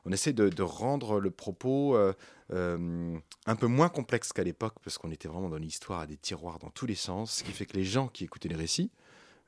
on 0.05 0.11
essaie 0.11 0.33
de, 0.33 0.63
rendre 0.63 1.19
le 1.19 1.31
propos 1.31 1.95
euh, 1.95 2.13
euh, 2.51 3.17
un 3.45 3.55
peu 3.55 3.67
moins 3.67 3.89
complexe 3.89 4.31
qu'à 4.31 4.43
l'époque, 4.43 4.75
parce 4.83 4.97
qu'on 4.97 5.11
était 5.11 5.27
vraiment 5.27 5.49
dans 5.49 5.57
l'histoire 5.57 6.01
à 6.01 6.07
des 6.07 6.17
tiroirs 6.17 6.59
dans 6.59 6.69
tous 6.69 6.85
les 6.85 6.95
sens, 6.95 7.37
ce 7.37 7.43
qui 7.43 7.51
fait 7.51 7.65
que 7.65 7.77
les 7.77 7.83
gens 7.83 8.07
qui 8.07 8.23
écoutaient 8.23 8.49
les 8.49 8.55
récits 8.55 8.91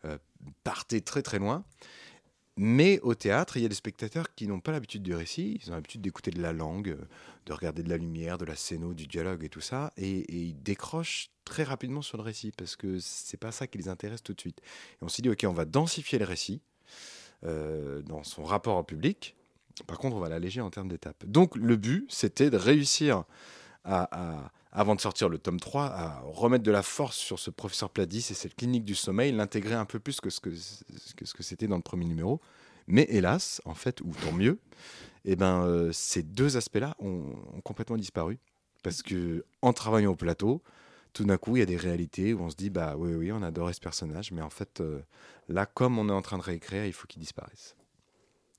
euh, 0.05 0.17
partaient 0.63 1.01
très 1.01 1.21
très 1.21 1.39
loin. 1.39 1.63
Mais 2.57 3.01
au 3.01 3.15
théâtre, 3.15 3.57
il 3.57 3.63
y 3.63 3.65
a 3.65 3.69
des 3.69 3.75
spectateurs 3.75 4.33
qui 4.33 4.47
n'ont 4.47 4.61
pas 4.61 4.71
l'habitude 4.71 5.03
du 5.03 5.13
récit, 5.13 5.59
ils 5.61 5.71
ont 5.71 5.75
l'habitude 5.75 6.01
d'écouter 6.01 6.31
de 6.31 6.41
la 6.41 6.53
langue, 6.53 6.97
de 7.45 7.53
regarder 7.53 7.83
de 7.83 7.89
la 7.89 7.97
lumière, 7.97 8.37
de 8.37 8.45
la 8.45 8.55
scéno, 8.55 8.93
du 8.93 9.07
dialogue 9.07 9.43
et 9.43 9.49
tout 9.49 9.59
ça, 9.59 9.91
et, 9.97 10.33
ils 10.33 10.63
décrochent 10.63 11.31
très 11.43 11.63
rapidement 11.63 12.01
sur 12.01 12.17
le 12.17 12.23
récit 12.23 12.53
parce 12.55 12.77
que 12.77 12.97
c'est 12.99 13.37
pas 13.37 13.51
ça 13.51 13.67
qui 13.67 13.77
les 13.77 13.89
intéresse 13.89 14.23
tout 14.23 14.33
de 14.33 14.39
suite. 14.39 14.61
Et 15.01 15.03
on 15.03 15.09
s'est 15.09 15.21
dit, 15.21 15.29
ok, 15.29 15.45
on 15.49 15.53
va 15.53 15.65
densifier 15.65 16.17
le 16.17 16.23
récit, 16.23 16.61
euh, 17.43 18.01
dans 18.01 18.23
son 18.23 18.43
rapport 18.43 18.77
au 18.77 18.83
public. 18.83 19.35
Par 19.87 19.97
contre, 19.97 20.15
on 20.15 20.19
va 20.19 20.29
l'alléger 20.29 20.61
en 20.61 20.69
termes 20.69 20.87
d'étapes. 20.87 21.25
Donc, 21.25 21.55
le 21.55 21.75
but, 21.75 22.05
c'était 22.09 22.49
de 22.49 22.57
réussir 22.57 23.23
à, 23.83 24.49
avant 24.71 24.95
de 24.95 25.01
sortir 25.01 25.29
le 25.29 25.37
tome 25.37 25.59
3, 25.59 25.85
à 25.85 26.21
remettre 26.25 26.63
de 26.63 26.71
la 26.71 26.81
force 26.81 27.17
sur 27.17 27.39
ce 27.39 27.49
professeur 27.49 27.89
Pladis 27.89 28.27
et 28.29 28.33
cette 28.33 28.55
clinique 28.55 28.83
du 28.83 28.95
sommeil, 28.95 29.31
l'intégrer 29.31 29.75
un 29.75 29.85
peu 29.85 29.99
plus 29.99 30.19
que 30.19 30.29
ce 30.29 30.39
que, 30.39 30.49
que, 30.49 31.25
ce 31.25 31.33
que 31.33 31.43
c'était 31.43 31.67
dans 31.67 31.77
le 31.77 31.81
premier 31.81 32.05
numéro. 32.05 32.41
Mais 32.87 33.05
hélas, 33.09 33.61
en 33.65 33.73
fait, 33.73 34.01
ou 34.01 34.11
tant 34.23 34.31
mieux, 34.31 34.59
eh 35.23 35.35
ben, 35.35 35.63
euh, 35.63 35.91
ces 35.91 36.23
deux 36.23 36.57
aspects-là 36.57 36.95
ont, 36.99 37.35
ont, 37.55 37.61
complètement 37.61 37.97
disparu. 37.97 38.37
Parce 38.83 39.01
que 39.01 39.45
en 39.61 39.73
travaillant 39.73 40.11
au 40.11 40.15
plateau, 40.15 40.61
tout 41.15 41.23
d'un 41.23 41.37
coup, 41.37 41.55
il 41.55 41.59
y 41.59 41.63
a 41.63 41.65
des 41.65 41.77
réalités 41.77 42.33
où 42.33 42.41
on 42.41 42.49
se 42.49 42.55
dit, 42.55 42.69
bah 42.69 42.95
oui, 42.97 43.13
oui, 43.15 43.31
on 43.31 43.41
adorait 43.41 43.73
ce 43.73 43.79
personnage, 43.79 44.31
mais 44.31 44.41
en 44.41 44.49
fait, 44.49 44.81
euh, 44.81 45.01
là, 45.49 45.65
comme 45.65 45.97
on 45.97 46.07
est 46.09 46.11
en 46.11 46.21
train 46.21 46.37
de 46.37 46.43
réécrire, 46.43 46.85
il 46.85 46.93
faut 46.93 47.07
qu'il 47.07 47.21
disparaisse. 47.21 47.75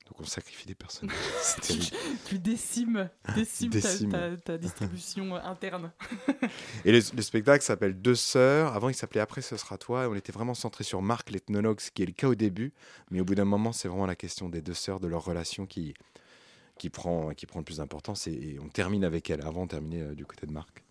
Donc 0.06 0.20
on 0.20 0.24
sacrifie 0.24 0.66
des 0.66 0.74
personnages. 0.76 1.16
Tu, 2.26 2.38
décimes, 2.38 3.10
décimes 3.34 3.70
ta- 3.70 3.80
Décime. 3.80 4.10
Ta, 4.12 4.36
ta 4.36 4.56
distribution 4.58 5.34
interne. 5.34 5.92
Et 6.84 6.92
le, 6.92 7.00
le 7.14 7.22
spectacle 7.22 7.64
s'appelle 7.64 8.00
Deux 8.00 8.14
sœurs. 8.14 8.72
Avant, 8.74 8.88
il 8.88 8.94
s'appelait 8.94 9.20
Après, 9.20 9.42
ce 9.42 9.56
sera 9.56 9.78
toi. 9.78 10.04
Et 10.04 10.06
on 10.06 10.14
était 10.14 10.30
vraiment 10.32 10.54
centré 10.54 10.84
sur 10.84 11.02
Marc, 11.02 11.30
l'ethnologue, 11.30 11.80
ce 11.80 11.90
qui 11.90 12.04
est 12.04 12.06
le 12.06 12.12
cas 12.12 12.28
au 12.28 12.34
début. 12.36 12.72
Mais 13.10 13.20
au 13.20 13.24
bout 13.24 13.34
d'un 13.34 13.44
moment, 13.44 13.72
c'est 13.72 13.88
vraiment 13.88 14.06
la 14.06 14.14
question 14.16 14.48
des 14.48 14.62
deux 14.62 14.74
sœurs, 14.74 15.00
de 15.00 15.08
leur 15.08 15.24
relation 15.24 15.66
qui, 15.66 15.92
qui, 16.78 16.88
prend, 16.88 17.30
qui 17.34 17.46
prend 17.46 17.58
le 17.58 17.64
plus 17.64 17.78
d'importance. 17.78 18.28
Et, 18.28 18.32
et 18.32 18.60
on 18.60 18.68
termine 18.68 19.02
avec 19.04 19.28
elle. 19.28 19.44
Avant, 19.44 19.62
on 19.62 19.66
terminait 19.66 20.02
euh, 20.02 20.14
du 20.14 20.24
côté 20.24 20.46
de 20.46 20.52
Marc. 20.52 20.84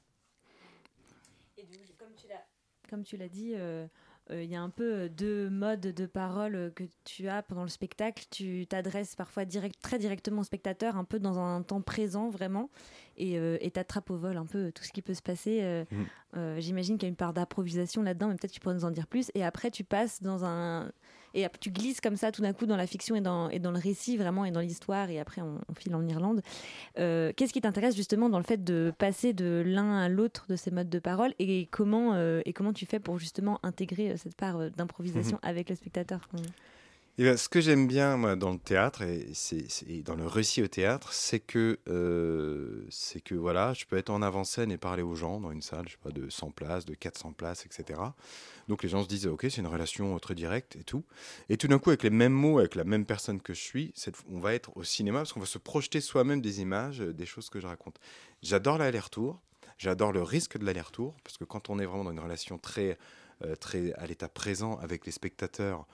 Comme 2.89 3.03
tu 3.03 3.17
l'as 3.17 3.29
dit, 3.29 3.53
euh, 3.55 3.87
euh, 4.31 4.43
il 4.43 4.49
y 4.49 4.55
a 4.55 4.61
un 4.61 4.69
peu 4.69 4.93
euh, 4.93 5.09
deux 5.09 5.49
modes 5.49 5.81
de 5.81 6.05
parole 6.05 6.71
que 6.75 6.83
tu 7.03 7.27
as 7.27 7.41
pendant 7.43 7.63
le 7.63 7.69
spectacle. 7.69 8.25
Tu 8.29 8.65
t'adresses 8.67 9.15
parfois 9.15 9.45
direct, 9.45 9.79
très 9.81 9.97
directement 9.99 10.41
au 10.41 10.43
spectateur, 10.43 10.95
un 10.97 11.03
peu 11.03 11.19
dans 11.19 11.39
un 11.39 11.61
temps 11.63 11.81
présent 11.81 12.29
vraiment, 12.29 12.69
et 13.17 13.37
euh, 13.37 13.57
t'attrapes 13.73 14.09
au 14.09 14.17
vol 14.17 14.37
un 14.37 14.45
peu 14.45 14.71
tout 14.71 14.83
ce 14.83 14.91
qui 14.91 15.01
peut 15.01 15.13
se 15.13 15.21
passer. 15.21 15.59
euh, 15.63 15.85
euh, 16.37 16.59
J'imagine 16.59 16.97
qu'il 16.97 17.07
y 17.07 17.09
a 17.09 17.09
une 17.09 17.15
part 17.15 17.33
d'improvisation 17.33 18.03
là-dedans, 18.03 18.27
mais 18.29 18.35
peut-être 18.35 18.51
tu 18.51 18.59
pourrais 18.59 18.75
nous 18.75 18.85
en 18.85 18.91
dire 18.91 19.07
plus. 19.07 19.31
Et 19.35 19.43
après, 19.43 19.71
tu 19.71 19.83
passes 19.83 20.21
dans 20.21 20.45
un... 20.45 20.91
Et 21.35 21.45
tu 21.59 21.69
glisses 21.69 22.01
comme 22.01 22.15
ça 22.15 22.31
tout 22.31 22.41
d'un 22.41 22.53
coup 22.53 22.65
dans 22.65 22.77
la 22.77 22.87
fiction 22.87 23.15
et 23.15 23.21
dans, 23.21 23.49
et 23.49 23.59
dans 23.59 23.71
le 23.71 23.77
récit 23.79 24.15
vraiment 24.17 24.45
et 24.45 24.51
dans 24.51 24.61
l'histoire 24.61 25.09
et 25.09 25.19
après 25.19 25.41
on, 25.41 25.59
on 25.69 25.73
file 25.75 25.93
en 25.93 26.07
Irlande. 26.07 26.41
Euh, 26.97 27.31
Qu'est-ce 27.35 27.51
qui 27.53 27.61
t'intéresse 27.61 27.95
justement 27.95 28.29
dans 28.29 28.37
le 28.39 28.43
fait 28.45 28.63
de 28.63 28.93
passer 28.97 29.33
de 29.33 29.61
l'un 29.65 29.97
à 29.99 30.07
l'autre 30.09 30.45
de 30.49 30.55
ces 30.55 30.71
modes 30.71 30.89
de 30.89 30.99
parole? 30.99 31.33
Et 31.39 31.67
comment, 31.71 32.13
euh, 32.13 32.41
et 32.45 32.53
comment 32.53 32.73
tu 32.73 32.85
fais 32.85 32.99
pour 32.99 33.19
justement 33.19 33.59
intégrer 33.63 34.11
euh, 34.11 34.17
cette 34.17 34.35
part 34.35 34.71
d'improvisation 34.71 35.37
Mhm. 35.43 35.49
avec 35.49 35.69
le 35.69 35.75
spectateur? 35.75 36.27
Eh 37.17 37.23
ben, 37.23 37.37
ce 37.37 37.47
que 37.47 37.61
j'aime 37.61 37.87
bien 37.87 38.17
moi, 38.17 38.35
dans 38.35 38.51
le 38.51 38.59
théâtre 38.59 39.01
et, 39.01 39.29
c'est, 39.33 39.65
dans 40.03 40.15
le 40.15 40.27
récit 40.27 40.61
au 40.61 40.67
théâtre, 40.67 41.13
c'est 41.13 41.39
que, 41.39 41.79
euh, 41.87 42.89
que 43.23 43.35
voilà, 43.35 43.73
je 43.73 43.85
peux 43.85 43.95
être 43.95 44.09
en 44.09 44.21
avant-scène 44.21 44.69
et 44.69 44.77
parler 44.77 45.01
aux 45.01 45.15
gens 45.15 45.39
dans 45.39 45.51
une 45.51 45.61
salle, 45.61 45.85
je 45.87 45.93
sais 45.93 45.99
pas, 46.03 46.09
de 46.09 46.29
100 46.29 46.51
places, 46.51 46.83
de 46.83 46.93
400 46.93 47.31
places, 47.31 47.65
etc. 47.65 48.01
Donc 48.67 48.83
les 48.83 48.89
gens 48.89 49.01
se 49.01 49.07
disent, 49.07 49.27
ok, 49.27 49.43
c'est 49.43 49.61
une 49.61 49.67
relation 49.67 50.19
très 50.19 50.35
directe 50.35 50.75
et 50.75 50.83
tout. 50.83 51.05
Et 51.47 51.55
tout 51.55 51.69
d'un 51.69 51.79
coup, 51.79 51.89
avec 51.89 52.03
les 52.03 52.09
mêmes 52.09 52.33
mots, 52.33 52.59
avec 52.59 52.75
la 52.75 52.83
même 52.83 53.05
personne 53.05 53.39
que 53.39 53.53
je 53.53 53.61
suis, 53.61 53.93
on 54.29 54.41
va 54.41 54.53
être 54.53 54.75
au 54.75 54.83
cinéma 54.83 55.19
parce 55.19 55.31
qu'on 55.31 55.39
va 55.39 55.45
se 55.45 55.57
projeter 55.57 56.01
soi-même 56.01 56.41
des 56.41 56.59
images, 56.59 56.99
euh, 56.99 57.13
des 57.13 57.25
choses 57.25 57.49
que 57.49 57.61
je 57.61 57.67
raconte. 57.67 57.97
J'adore 58.43 58.77
l'aller-retour. 58.77 59.39
J'adore 59.77 60.11
le 60.11 60.21
risque 60.21 60.57
de 60.57 60.65
l'aller-retour 60.65 61.15
parce 61.23 61.37
que 61.37 61.45
quand 61.45 61.69
on 61.69 61.79
est 61.79 61.85
vraiment 61.85 62.03
dans 62.03 62.11
une 62.11 62.19
relation 62.19 62.57
très, 62.57 62.97
euh, 63.45 63.55
très 63.55 63.93
à 63.93 64.05
l'état 64.05 64.27
présent 64.27 64.77
avec 64.79 65.05
les 65.05 65.13
spectateurs, 65.13 65.87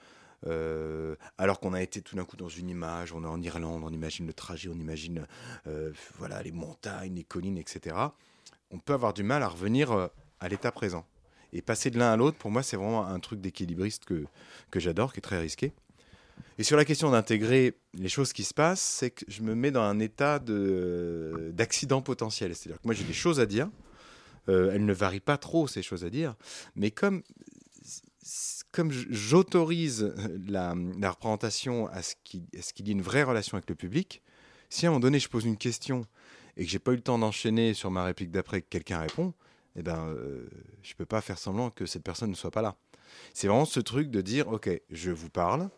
euh, 0.46 1.14
alors 1.38 1.60
qu'on 1.60 1.72
a 1.72 1.82
été 1.82 2.02
tout 2.02 2.16
d'un 2.16 2.24
coup 2.24 2.36
dans 2.36 2.48
une 2.48 2.68
image, 2.68 3.12
on 3.12 3.22
est 3.22 3.28
en 3.28 3.40
Irlande, 3.40 3.82
on 3.84 3.90
imagine 3.90 4.26
le 4.26 4.32
trajet, 4.32 4.68
on 4.68 4.78
imagine 4.78 5.26
euh, 5.66 5.92
voilà 6.18 6.42
les 6.42 6.52
montagnes, 6.52 7.14
les 7.14 7.24
collines, 7.24 7.58
etc. 7.58 7.96
On 8.70 8.78
peut 8.78 8.92
avoir 8.92 9.12
du 9.12 9.22
mal 9.22 9.42
à 9.42 9.48
revenir 9.48 9.92
euh, 9.92 10.08
à 10.40 10.48
l'état 10.48 10.72
présent. 10.72 11.06
Et 11.52 11.60
passer 11.60 11.90
de 11.90 11.98
l'un 11.98 12.12
à 12.12 12.16
l'autre, 12.16 12.38
pour 12.38 12.50
moi, 12.50 12.62
c'est 12.62 12.76
vraiment 12.76 13.06
un 13.06 13.20
truc 13.20 13.40
d'équilibriste 13.40 14.06
que, 14.06 14.24
que 14.70 14.80
j'adore, 14.80 15.12
qui 15.12 15.18
est 15.18 15.22
très 15.22 15.38
risqué. 15.38 15.72
Et 16.58 16.62
sur 16.64 16.78
la 16.78 16.86
question 16.86 17.10
d'intégrer 17.10 17.76
les 17.92 18.08
choses 18.08 18.32
qui 18.32 18.42
se 18.42 18.54
passent, 18.54 18.80
c'est 18.80 19.10
que 19.10 19.24
je 19.28 19.42
me 19.42 19.54
mets 19.54 19.70
dans 19.70 19.82
un 19.82 19.98
état 19.98 20.38
de- 20.38 21.50
d'accident 21.54 22.00
potentiel. 22.00 22.54
C'est-à-dire 22.54 22.80
que 22.80 22.86
moi, 22.86 22.94
j'ai 22.94 23.04
des 23.04 23.12
choses 23.12 23.38
à 23.38 23.46
dire. 23.46 23.68
Elles 24.48 24.84
ne 24.84 24.92
varient 24.92 25.20
pas 25.20 25.36
trop, 25.36 25.68
ces 25.68 25.82
choses 25.82 26.04
à 26.04 26.10
dire. 26.10 26.34
Mais 26.74 26.90
comme 26.90 27.22
comme 28.70 28.90
j'autorise 28.92 30.14
la, 30.48 30.74
la 30.98 31.10
représentation 31.10 31.88
à 31.88 32.02
ce 32.02 32.14
qu'il 32.24 32.46
y 32.86 32.90
ait 32.90 32.92
une 32.92 33.02
vraie 33.02 33.22
relation 33.24 33.56
avec 33.56 33.68
le 33.68 33.74
public, 33.74 34.22
si 34.70 34.86
à 34.86 34.88
un 34.88 34.92
moment 34.92 35.00
donné 35.00 35.18
je 35.18 35.28
pose 35.28 35.44
une 35.44 35.56
question 35.56 36.06
et 36.56 36.64
que 36.64 36.70
j'ai 36.70 36.78
pas 36.78 36.92
eu 36.92 36.96
le 36.96 37.02
temps 37.02 37.18
d'enchaîner 37.18 37.74
sur 37.74 37.90
ma 37.90 38.04
réplique 38.04 38.30
d'après 38.30 38.62
que 38.62 38.68
quelqu'un 38.68 39.00
répond, 39.00 39.34
eh 39.76 39.82
ben, 39.82 40.06
euh, 40.08 40.48
je 40.82 40.94
peux 40.94 41.06
pas 41.06 41.20
faire 41.20 41.38
semblant 41.38 41.70
que 41.70 41.86
cette 41.86 42.02
personne 42.04 42.30
ne 42.30 42.34
soit 42.34 42.50
pas 42.50 42.62
là. 42.62 42.76
C'est 43.34 43.46
vraiment 43.48 43.64
ce 43.64 43.80
truc 43.80 44.10
de 44.10 44.20
dire, 44.20 44.48
ok, 44.48 44.70
je 44.90 45.10
vous 45.10 45.30
parle. 45.30 45.68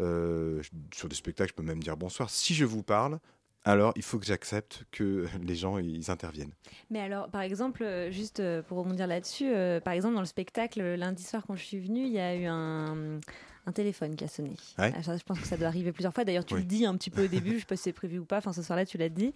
euh, 0.00 0.62
sur 0.92 1.08
des 1.08 1.14
spectacles, 1.14 1.50
je 1.50 1.54
peux 1.54 1.62
même 1.62 1.82
dire 1.82 1.96
bonsoir. 1.96 2.30
Si 2.30 2.54
je 2.54 2.64
vous 2.64 2.82
parle, 2.82 3.18
alors 3.64 3.92
il 3.96 4.02
faut 4.02 4.18
que 4.18 4.26
j'accepte 4.26 4.84
que 4.90 5.26
les 5.42 5.54
gens 5.54 5.78
ils 5.78 6.10
interviennent. 6.10 6.52
Mais 6.90 7.00
alors, 7.00 7.28
par 7.30 7.40
exemple, 7.40 7.82
euh, 7.82 8.10
juste 8.10 8.40
euh, 8.40 8.62
pour 8.62 8.78
rebondir 8.78 9.06
là-dessus, 9.06 9.52
euh, 9.52 9.80
par 9.80 9.94
exemple, 9.94 10.14
dans 10.14 10.20
le 10.20 10.26
spectacle, 10.26 10.82
lundi 10.94 11.22
soir, 11.22 11.44
quand 11.46 11.56
je 11.56 11.64
suis 11.64 11.80
venue, 11.80 12.04
il 12.04 12.12
y 12.12 12.20
a 12.20 12.34
eu 12.34 12.44
un, 12.44 13.20
un 13.66 13.72
téléphone 13.72 14.14
qui 14.16 14.24
a 14.24 14.28
sonné. 14.28 14.50
Ouais. 14.78 14.92
Ah, 14.94 15.00
je 15.16 15.22
pense 15.24 15.40
que 15.40 15.46
ça 15.46 15.56
doit 15.56 15.68
arriver 15.68 15.92
plusieurs 15.92 16.12
fois. 16.12 16.24
D'ailleurs, 16.24 16.44
tu 16.44 16.54
Oui. 16.54 16.60
le 16.60 16.66
dis 16.66 16.84
un 16.86 16.94
petit 16.96 17.10
peu 17.10 17.24
au 17.24 17.28
début, 17.28 17.54
je 17.54 17.58
sais 17.60 17.64
pas 17.66 17.76
si 17.76 17.84
c'est 17.84 17.92
prévu 17.92 18.18
ou 18.18 18.24
pas. 18.24 18.38
Enfin, 18.38 18.52
ce 18.52 18.62
soir-là, 18.62 18.84
tu 18.84 18.98
l'as 18.98 19.08
dit. 19.08 19.32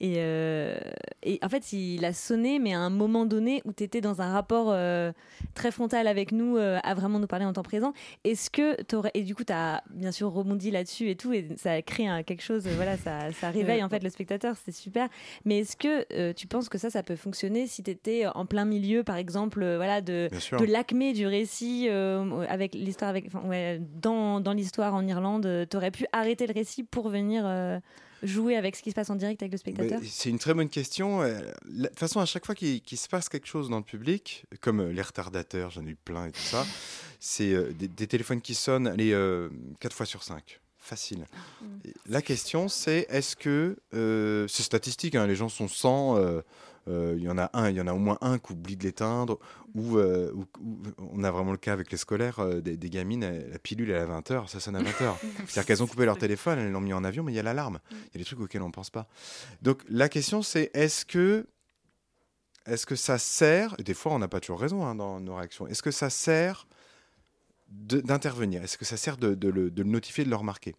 Et, 0.00 0.14
euh, 0.18 0.78
et 1.22 1.38
en 1.42 1.48
fait, 1.48 1.72
il 1.72 2.04
a 2.04 2.12
sonné, 2.12 2.58
mais 2.58 2.74
à 2.74 2.80
un 2.80 2.90
moment 2.90 3.24
donné 3.24 3.62
où 3.64 3.72
tu 3.72 3.82
étais 3.84 4.00
dans 4.02 4.20
un 4.20 4.30
rapport 4.32 4.68
euh, 4.70 5.12
très 5.54 5.70
frontal 5.70 6.06
avec 6.06 6.32
nous, 6.32 6.56
euh, 6.58 6.78
à 6.82 6.94
vraiment 6.94 7.18
nous 7.18 7.26
parler 7.26 7.44
en 7.46 7.52
temps 7.54 7.62
présent. 7.62 7.92
Est-ce 8.24 8.50
que 8.50 8.82
tu 8.82 8.94
aurais. 8.96 9.10
Et 9.14 9.22
du 9.22 9.34
coup, 9.34 9.44
tu 9.44 9.52
as 9.54 9.82
bien 9.90 10.12
sûr 10.12 10.30
rebondi 10.30 10.70
là-dessus 10.70 11.08
et 11.10 11.16
tout, 11.16 11.32
et 11.32 11.48
ça 11.56 11.72
a 11.72 11.82
créé 11.82 12.08
un- 12.08 12.22
quelque 12.22 12.42
chose, 12.42 12.66
voilà, 12.76 12.96
ça, 12.98 13.32
ça 13.32 13.50
réveille 13.50 13.82
en 13.82 13.88
fait 13.88 14.02
le 14.02 14.10
spectateur, 14.10 14.54
c'est 14.64 14.72
super. 14.72 15.08
Mais 15.44 15.58
est-ce 15.60 15.76
que 15.76 16.04
euh, 16.12 16.32
tu 16.34 16.46
penses 16.46 16.68
que 16.68 16.76
ça, 16.78 16.90
ça 16.90 17.02
peut 17.02 17.16
fonctionner 17.16 17.66
si 17.66 17.82
tu 17.82 17.90
étais 17.90 18.26
en 18.26 18.44
plein 18.46 18.64
milieu, 18.66 19.02
par 19.02 19.16
exemple, 19.16 19.60
voilà, 19.76 20.00
de, 20.02 20.28
de 20.58 20.64
l'acmé 20.64 21.12
du 21.14 21.26
récit 21.26 21.88
avec 21.88 22.74
l'histoire, 22.74 23.08
avec, 23.10 23.26
enfin, 23.28 23.40
ouais, 23.48 23.65
dans, 23.80 24.40
dans 24.40 24.52
l'histoire 24.52 24.94
en 24.94 25.06
Irlande, 25.06 25.66
tu 25.70 25.76
aurais 25.76 25.90
pu 25.90 26.06
arrêter 26.12 26.46
le 26.46 26.52
récit 26.54 26.82
pour 26.82 27.08
venir 27.08 27.44
euh, 27.46 27.78
jouer 28.22 28.56
avec 28.56 28.76
ce 28.76 28.82
qui 28.82 28.90
se 28.90 28.94
passe 28.94 29.10
en 29.10 29.14
direct 29.16 29.42
avec 29.42 29.52
le 29.52 29.58
spectateur 29.58 30.00
C'est 30.04 30.30
une 30.30 30.38
très 30.38 30.54
bonne 30.54 30.68
question. 30.68 31.22
Euh, 31.22 31.38
De 31.68 31.86
toute 31.88 31.98
façon, 31.98 32.20
à 32.20 32.26
chaque 32.26 32.46
fois 32.46 32.54
qu'il 32.54 32.80
se 32.98 33.08
passe 33.08 33.28
quelque 33.28 33.46
chose 33.46 33.68
dans 33.68 33.78
le 33.78 33.84
public, 33.84 34.44
comme 34.60 34.80
euh, 34.80 34.92
les 34.92 35.02
retardateurs, 35.02 35.70
j'en 35.70 35.84
ai 35.86 35.90
eu 35.90 35.96
plein 35.96 36.26
et 36.26 36.32
tout 36.32 36.40
ça, 36.40 36.64
c'est 37.20 37.52
euh, 37.52 37.72
des, 37.72 37.88
des 37.88 38.06
téléphones 38.06 38.40
qui 38.40 38.54
sonnent, 38.54 38.86
allez, 38.86 39.14
4 39.80 39.92
fois 39.94 40.06
sur 40.06 40.22
5. 40.22 40.60
Facile. 40.78 41.26
Et 41.84 41.92
La 42.08 42.22
question, 42.22 42.68
c'est 42.68 43.06
est-ce 43.10 43.34
que. 43.34 43.76
euh, 43.94 44.46
c'est 44.48 44.62
statistique, 44.62 45.16
hein, 45.16 45.26
les 45.26 45.34
gens 45.34 45.48
sont 45.48 45.66
100. 45.68 46.16
euh, 46.16 46.20
euh, 46.20 46.42
Il 46.88 47.22
y 47.22 47.28
en 47.28 47.36
a 47.36 47.50
un, 47.52 47.68
il 47.68 47.76
y 47.76 47.80
en 47.80 47.86
a 47.86 47.92
au 47.92 47.98
moins 47.98 48.18
un 48.20 48.38
qui 48.38 48.52
oublie 48.52 48.76
de 48.76 48.84
l'éteindre, 48.84 49.38
ou, 49.76 49.98
euh, 49.98 50.32
on 50.98 51.22
a 51.22 51.30
vraiment 51.30 51.52
le 51.52 51.58
cas 51.58 51.74
avec 51.74 51.90
les 51.90 51.98
scolaires, 51.98 52.38
euh, 52.40 52.60
des, 52.60 52.76
des 52.78 52.88
gamines, 52.90 53.24
euh, 53.24 53.50
la 53.52 53.58
pilule 53.58 53.90
elle 53.90 53.96
est 53.96 54.00
à 54.00 54.20
20h, 54.20 54.48
ça 54.48 54.58
sonne 54.58 54.76
à 54.76 54.80
20h. 54.80 55.14
C'est-à-dire 55.46 55.66
qu'elles 55.66 55.82
ont 55.82 55.86
coupé 55.86 56.06
leur 56.06 56.16
téléphone, 56.16 56.58
elles 56.58 56.70
l'ont 56.70 56.80
mis 56.80 56.94
en 56.94 57.04
avion, 57.04 57.22
mais 57.22 57.32
il 57.32 57.36
y 57.36 57.38
a 57.38 57.42
l'alarme. 57.42 57.78
Il 57.90 57.96
y 58.14 58.16
a 58.16 58.18
des 58.18 58.24
trucs 58.24 58.40
auxquels 58.40 58.62
on 58.62 58.68
ne 58.68 58.72
pense 58.72 58.88
pas. 58.88 59.06
Donc 59.60 59.82
la 59.88 60.08
question 60.08 60.40
c'est 60.42 60.70
est-ce 60.72 61.04
que, 61.04 61.46
est-ce 62.64 62.86
que 62.86 62.96
ça 62.96 63.18
sert, 63.18 63.74
et 63.78 63.82
des 63.82 63.94
fois 63.94 64.12
on 64.14 64.18
n'a 64.18 64.28
pas 64.28 64.40
toujours 64.40 64.60
raison 64.60 64.86
hein, 64.86 64.94
dans 64.94 65.20
nos 65.20 65.36
réactions, 65.36 65.66
est-ce 65.66 65.82
que 65.82 65.90
ça 65.90 66.08
sert 66.08 66.66
d'intervenir? 67.68 68.62
Est-ce 68.62 68.78
que 68.78 68.86
ça 68.86 68.96
sert 68.96 69.18
de, 69.18 69.34
de 69.34 69.48
le, 69.48 69.70
de 69.70 69.82
le 69.82 69.90
notifier, 69.90 70.24
de 70.24 70.30
le 70.30 70.36
remarquer? 70.36 70.74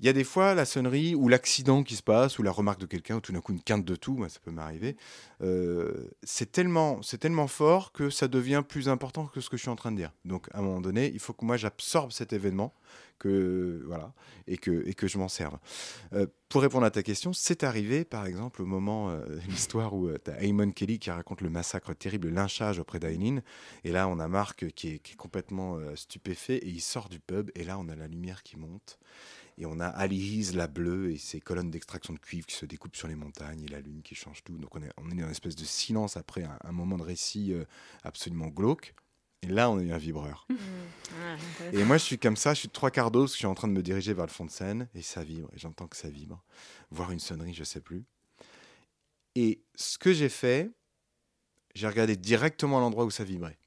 Il 0.00 0.06
y 0.06 0.08
a 0.08 0.12
des 0.12 0.24
fois 0.24 0.54
la 0.54 0.64
sonnerie 0.64 1.14
ou 1.14 1.28
l'accident 1.28 1.82
qui 1.82 1.96
se 1.96 2.02
passe 2.02 2.38
ou 2.38 2.42
la 2.42 2.50
remarque 2.50 2.80
de 2.80 2.86
quelqu'un 2.86 3.16
ou 3.16 3.20
tout 3.20 3.32
d'un 3.32 3.40
coup 3.40 3.52
une 3.52 3.62
quinte 3.62 3.84
de 3.84 3.96
tout, 3.96 4.24
ça 4.28 4.38
peut 4.44 4.50
m'arriver. 4.50 4.96
euh, 5.42 6.10
c'est 6.22 6.52
tellement, 6.52 7.02
c'est 7.02 7.18
tellement 7.18 7.46
fort 7.46 7.92
que 7.92 8.10
ça 8.10 8.28
devient 8.28 8.62
plus 8.66 8.88
important 8.88 9.26
que 9.26 9.40
ce 9.40 9.50
que 9.50 9.56
je 9.56 9.62
suis 9.62 9.70
en 9.70 9.76
train 9.76 9.92
de 9.92 9.96
dire. 9.96 10.12
Donc 10.24 10.48
à 10.52 10.58
un 10.58 10.62
moment 10.62 10.80
donné, 10.80 11.10
il 11.12 11.20
faut 11.20 11.32
que 11.32 11.44
moi 11.44 11.56
j'absorbe 11.56 12.12
cet 12.12 12.32
événement, 12.32 12.74
que 13.18 13.82
voilà, 13.86 14.12
et 14.46 14.58
que 14.58 14.86
et 14.86 14.94
que 14.94 15.08
je 15.08 15.18
m'en 15.18 15.28
serve. 15.28 15.58
Euh, 16.12 16.26
pour 16.48 16.62
répondre 16.62 16.86
à 16.86 16.90
ta 16.90 17.02
question, 17.02 17.32
c'est 17.32 17.64
arrivé 17.64 18.04
par 18.04 18.26
exemple 18.26 18.62
au 18.62 18.66
moment 18.66 19.10
euh, 19.10 19.24
l'histoire 19.48 19.94
où 19.94 20.10
tu 20.18 20.30
as 20.30 20.42
Eamon 20.44 20.70
Kelly 20.70 20.98
qui 20.98 21.10
raconte 21.10 21.40
le 21.40 21.50
massacre 21.50 21.94
terrible, 21.94 22.28
le 22.28 22.34
lynchage 22.34 22.78
auprès 22.78 22.98
d'Aileen, 22.98 23.42
et 23.84 23.90
là 23.90 24.08
on 24.08 24.18
a 24.18 24.28
Marc 24.28 24.68
qui 24.72 24.88
est, 24.88 25.16
complètement 25.16 25.76
euh, 25.76 25.96
stupéfait 25.96 26.56
et 26.56 26.68
il 26.68 26.80
sort 26.80 27.08
du 27.08 27.20
pub 27.20 27.50
et 27.54 27.64
là 27.64 27.78
on 27.78 27.88
a 27.88 27.96
la 27.96 28.06
lumière 28.06 28.42
qui 28.42 28.56
monte. 28.56 28.98
Et 29.58 29.66
on 29.66 29.80
a 29.80 29.86
Alice, 29.86 30.54
la 30.54 30.66
bleue, 30.66 31.12
et 31.12 31.18
ses 31.18 31.40
colonnes 31.40 31.70
d'extraction 31.70 32.12
de 32.12 32.18
cuivre 32.18 32.46
qui 32.46 32.54
se 32.54 32.66
découpent 32.66 32.96
sur 32.96 33.08
les 33.08 33.14
montagnes, 33.14 33.62
et 33.64 33.68
la 33.68 33.80
lune 33.80 34.02
qui 34.02 34.14
change 34.14 34.44
tout. 34.44 34.58
Donc 34.58 34.74
on 34.74 34.82
est, 34.82 34.90
on 34.98 35.10
est 35.10 35.14
dans 35.14 35.24
une 35.24 35.30
espèce 35.30 35.56
de 35.56 35.64
silence 35.64 36.16
après 36.16 36.44
un, 36.44 36.58
un 36.62 36.72
moment 36.72 36.98
de 36.98 37.02
récit 37.02 37.52
euh, 37.52 37.64
absolument 38.02 38.48
glauque. 38.48 38.94
Et 39.42 39.48
là, 39.48 39.70
on 39.70 39.78
a 39.78 39.82
eu 39.82 39.92
un 39.92 39.98
vibreur. 39.98 40.46
Et 41.72 41.84
moi, 41.84 41.98
je 41.98 42.04
suis 42.04 42.18
comme 42.18 42.36
ça, 42.36 42.52
je 42.54 42.60
suis 42.60 42.68
de 42.68 42.72
trois 42.72 42.90
quarts 42.90 43.10
d'os, 43.10 43.32
je 43.32 43.36
suis 43.36 43.46
en 43.46 43.54
train 43.54 43.68
de 43.68 43.72
me 43.72 43.82
diriger 43.82 44.12
vers 44.12 44.26
le 44.26 44.30
fond 44.30 44.44
de 44.44 44.50
scène, 44.50 44.88
et 44.94 45.02
ça 45.02 45.22
vibre, 45.22 45.48
et 45.54 45.58
j'entends 45.58 45.86
que 45.86 45.96
ça 45.96 46.08
vibre. 46.08 46.42
Voir 46.90 47.12
une 47.12 47.20
sonnerie, 47.20 47.54
je 47.54 47.62
sais 47.62 47.80
plus. 47.80 48.04
Et 49.34 49.62
ce 49.74 49.98
que 49.98 50.12
j'ai 50.12 50.30
fait, 50.30 50.70
j'ai 51.74 51.86
regardé 51.86 52.16
directement 52.16 52.80
l'endroit 52.80 53.04
où 53.04 53.10
ça 53.10 53.22
vibrait. 53.22 53.58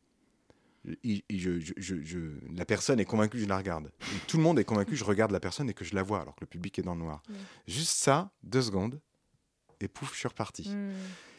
Et- 1.04 1.24
je- 1.30 1.60
je- 1.60 1.74
je- 1.78 2.02
je- 2.02 2.40
la 2.56 2.66
personne 2.66 3.00
est 3.00 3.06
convaincue 3.06 3.38
que 3.38 3.44
je 3.44 3.50
la 3.50 3.58
regarde. 3.58 3.92
Et 4.02 4.20
tout 4.28 4.38
le 4.38 4.44
monde 4.44 4.60
est 4.60 4.64
convaincu 4.64 4.92
que 4.92 4.98
je 4.98 5.04
regarde 5.04 5.32
la 5.32 5.40
personne 5.40 5.70
et 5.70 5.74
que 5.74 5.84
je 5.86 5.94
la 5.96 6.04
vois, 6.04 6.22
alors 6.22 6.36
que 6.36 6.42
le 6.42 6.48
public 6.48 6.80
est 6.80 6.84
dans 6.84 6.96
le 6.96 7.02
noir. 7.02 7.22
Juste 7.68 7.92
ça, 7.98 8.32
deux 8.44 8.62
secondes, 8.62 9.00
et 9.82 9.88
pouf, 9.88 10.14
je 10.14 10.20
suis 10.20 10.28
reparti. 10.28 10.70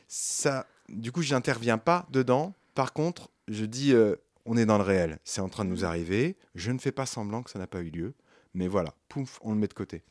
Ça, 0.09 0.67
du 0.89 1.13
coup, 1.13 1.23
j'interviens 1.23 1.79
pas 1.79 2.07
dedans, 2.11 2.55
Par 2.75 2.93
contre, 2.93 3.31
je 3.49 3.65
dis, 3.65 3.93
euh, 3.93 4.15
on 4.47 4.57
est 4.57 4.65
dans 4.65 4.79
le 4.79 4.85
réel. 4.85 5.19
C'est 5.25 5.41
en 5.41 5.49
train 5.49 5.65
de 5.65 5.71
nous 5.71 5.85
arriver. 5.85 6.37
Je 6.55 6.71
ne 6.71 6.79
fais 6.79 6.93
pas 6.93 7.05
semblant 7.05 7.43
que 7.43 7.51
ça 7.51 7.59
n'a 7.59 7.67
pas 7.67 7.81
eu 7.83 7.91
lieu. 7.91 8.15
Mais 8.55 8.69
voilà, 8.69 8.95
pouf, 9.09 9.39
on 9.43 9.53
le 9.53 9.59
met 9.59 9.67
de 9.67 9.75
côté. 9.75 10.03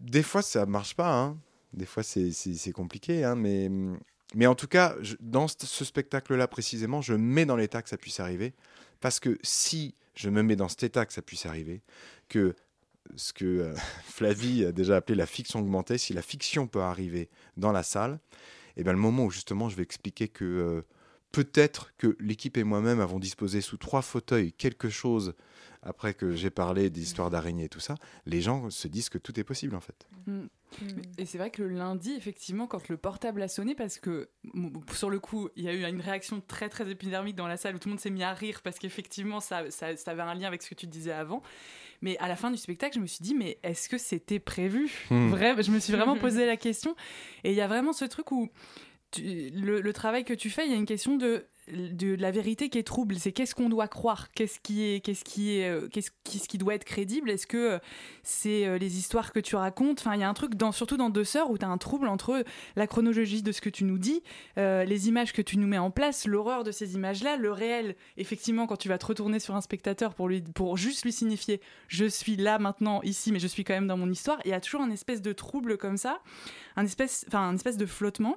Des 0.00 0.22
fois, 0.24 0.42
ça 0.42 0.66
marche 0.66 0.94
pas. 0.96 1.14
hein. 1.14 1.38
Des 1.72 1.86
fois, 1.86 2.02
c'est 2.02 2.72
compliqué. 2.74 3.24
hein, 3.24 3.36
mais, 3.36 3.68
mais 4.34 4.46
en 4.46 4.54
tout 4.54 4.68
cas, 4.68 4.94
dans 5.20 5.48
ce 5.48 5.84
spectacle-là 5.84 6.46
précisément, 6.46 7.02
je 7.02 7.14
mets 7.14 7.46
dans 7.46 7.56
l'état 7.56 7.82
que 7.82 7.88
ça 7.88 7.96
puisse 7.96 8.20
arriver. 8.20 8.54
Parce 9.00 9.18
que 9.18 9.38
si 9.42 9.94
je 10.14 10.30
me 10.30 10.42
mets 10.42 10.56
dans 10.56 10.68
cet 10.68 10.82
état 10.84 11.06
que 11.06 11.12
ça 11.12 11.22
puisse 11.22 11.46
arriver, 11.46 11.82
que 12.28 12.54
ce 13.16 13.32
que 13.32 13.44
euh, 13.44 13.74
Flavie 14.04 14.64
a 14.64 14.72
déjà 14.72 14.96
appelé 14.96 15.16
la 15.16 15.26
fiction 15.26 15.60
augmentée, 15.60 15.98
si 15.98 16.12
la 16.12 16.22
fiction 16.22 16.66
peut 16.66 16.82
arriver 16.82 17.28
dans 17.56 17.72
la 17.72 17.82
salle, 17.82 18.20
et 18.76 18.84
bien 18.84 18.92
le 18.92 18.98
moment 18.98 19.24
où 19.24 19.30
justement 19.30 19.68
je 19.68 19.76
vais 19.76 19.82
expliquer 19.82 20.28
que 20.28 20.44
euh, 20.44 20.82
peut-être 21.32 21.92
que 21.96 22.16
l'équipe 22.20 22.56
et 22.56 22.64
moi-même 22.64 23.00
avons 23.00 23.18
disposé 23.18 23.60
sous 23.60 23.78
trois 23.78 24.02
fauteuils 24.02 24.52
quelque 24.52 24.88
chose 24.88 25.34
après 25.82 26.14
que 26.14 26.34
j'ai 26.34 26.50
parlé 26.50 26.90
des 26.90 27.00
histoires 27.02 27.30
d'araignées 27.30 27.64
et 27.64 27.68
tout 27.68 27.80
ça, 27.80 27.94
les 28.26 28.40
gens 28.40 28.68
se 28.70 28.86
disent 28.88 29.08
que 29.08 29.18
tout 29.18 29.38
est 29.40 29.44
possible 29.44 29.74
en 29.74 29.80
fait. 29.80 30.06
Mm. 30.26 30.46
Et 31.18 31.26
c'est 31.26 31.38
vrai 31.38 31.50
que 31.50 31.62
le 31.62 31.70
lundi, 31.70 32.12
effectivement, 32.12 32.66
quand 32.66 32.88
le 32.88 32.96
portable 32.96 33.42
a 33.42 33.48
sonné, 33.48 33.74
parce 33.74 33.98
que 33.98 34.28
sur 34.92 35.10
le 35.10 35.18
coup, 35.18 35.48
il 35.56 35.64
y 35.64 35.68
a 35.68 35.72
eu 35.74 35.84
une 35.84 36.00
réaction 36.00 36.40
très 36.46 36.68
très 36.68 36.88
épidermique 36.90 37.34
dans 37.34 37.48
la 37.48 37.56
salle 37.56 37.74
où 37.74 37.78
tout 37.78 37.88
le 37.88 37.94
monde 37.94 38.00
s'est 38.00 38.10
mis 38.10 38.22
à 38.22 38.32
rire 38.32 38.60
parce 38.62 38.78
qu'effectivement, 38.78 39.40
ça, 39.40 39.70
ça, 39.70 39.96
ça 39.96 40.10
avait 40.12 40.22
un 40.22 40.34
lien 40.34 40.46
avec 40.48 40.62
ce 40.62 40.70
que 40.70 40.74
tu 40.74 40.86
disais 40.86 41.12
avant. 41.12 41.42
Mais 42.02 42.16
à 42.18 42.28
la 42.28 42.36
fin 42.36 42.50
du 42.50 42.56
spectacle, 42.56 42.94
je 42.94 43.00
me 43.00 43.06
suis 43.06 43.22
dit, 43.22 43.34
mais 43.34 43.58
est-ce 43.62 43.88
que 43.88 43.98
c'était 43.98 44.38
prévu? 44.38 44.90
Hmm. 45.10 45.30
Vrai, 45.30 45.60
Je 45.62 45.70
me 45.70 45.78
suis 45.78 45.92
vraiment 45.92 46.16
posé 46.18 46.46
la 46.46 46.56
question. 46.56 46.94
Et 47.44 47.50
il 47.50 47.56
y 47.56 47.60
a 47.60 47.66
vraiment 47.68 47.92
ce 47.92 48.04
truc 48.04 48.30
où 48.32 48.48
tu- 49.10 49.50
le, 49.50 49.80
le 49.80 49.92
travail 49.92 50.24
que 50.24 50.32
tu 50.34 50.50
fais, 50.50 50.64
il 50.66 50.70
y 50.70 50.74
a 50.74 50.78
une 50.78 50.86
question 50.86 51.16
de, 51.16 51.46
de 51.72 52.14
la 52.14 52.30
vérité 52.30 52.68
qui 52.68 52.78
est 52.78 52.82
trouble. 52.82 53.16
C'est 53.18 53.32
qu'est-ce 53.32 53.54
qu'on 53.54 53.68
doit 53.68 53.88
croire? 53.88 54.30
Qu'est-ce 54.32 54.60
qui 54.60 54.84
est, 54.84 55.00
qu'est-ce 55.00 55.24
qui 55.24 55.56
est, 55.56 55.68
euh, 55.68 55.88
qu'est-ce 55.88 56.10
qui, 56.24 56.40
qui 56.40 56.58
doit 56.58 56.74
être 56.74 56.84
crédible? 56.84 57.30
Est-ce 57.30 57.46
que 57.46 57.56
euh, 57.56 57.78
c'est 58.22 58.66
euh, 58.66 58.78
les 58.78 58.98
histoires 58.98 59.32
que 59.32 59.40
tu 59.40 59.56
racontes? 59.56 60.00
Enfin, 60.00 60.14
il 60.14 60.20
y 60.20 60.24
a 60.24 60.28
un 60.28 60.34
truc, 60.34 60.54
dans, 60.54 60.72
surtout 60.72 60.96
dans 60.96 61.10
Deux 61.10 61.24
Sœurs, 61.24 61.50
où 61.50 61.58
tu 61.58 61.64
as 61.64 61.68
un 61.68 61.78
trouble 61.78 62.08
entre 62.08 62.44
la 62.76 62.86
chronologie 62.86 63.42
de 63.42 63.52
ce 63.52 63.60
que 63.60 63.70
tu 63.70 63.84
nous 63.84 63.98
dis, 63.98 64.22
les 64.56 65.08
images 65.08 65.32
que 65.32 65.42
tu 65.42 65.58
nous 65.58 65.66
mets 65.66 65.78
en 65.78 65.90
place, 65.90 66.26
l'horreur 66.26 66.64
de 66.64 66.72
ces 66.72 66.94
images-là, 66.94 67.36
le 67.36 67.52
réel. 67.52 67.96
Effectivement, 68.16 68.66
quand 68.66 68.76
tu 68.76 68.88
vas 68.88 68.98
te 68.98 69.06
retourner 69.06 69.38
sur 69.38 69.54
un 69.54 69.60
spectateur 69.60 70.14
pour, 70.14 70.28
lui, 70.28 70.42
pour 70.42 70.76
juste 70.76 71.04
lui 71.04 71.12
signifier 71.12 71.60
je 71.88 72.06
suis 72.06 72.36
là 72.36 72.58
maintenant, 72.58 73.02
ici, 73.02 73.32
mais 73.32 73.38
je 73.38 73.46
suis 73.46 73.64
quand 73.64 73.74
même 73.74 73.86
dans 73.86 73.96
mon 73.96 74.10
histoire, 74.10 74.38
il 74.44 74.50
y 74.50 74.54
a 74.54 74.60
toujours 74.60 74.80
un 74.80 74.90
espèce 74.90 75.22
de 75.22 75.32
trouble 75.32 75.76
comme 75.76 75.96
ça, 75.96 76.20
un 76.76 76.84
espèce, 76.84 77.24
enfin, 77.28 77.48
un 77.48 77.54
espèce 77.54 77.76
de 77.76 77.86
flottement. 77.86 78.36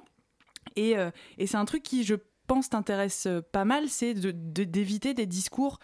Et, 0.76 0.94
et 1.38 1.46
c'est 1.46 1.56
un 1.56 1.66
truc 1.66 1.82
qui, 1.82 2.04
je 2.04 2.14
pense, 2.46 2.68
t'intéresse 2.70 3.26
euh, 3.26 3.40
pas 3.40 3.64
mal, 3.64 3.88
c'est 3.88 4.14
de- 4.14 4.32
de- 4.32 4.64
d'éviter 4.64 5.14
des 5.14 5.26
discours 5.26 5.78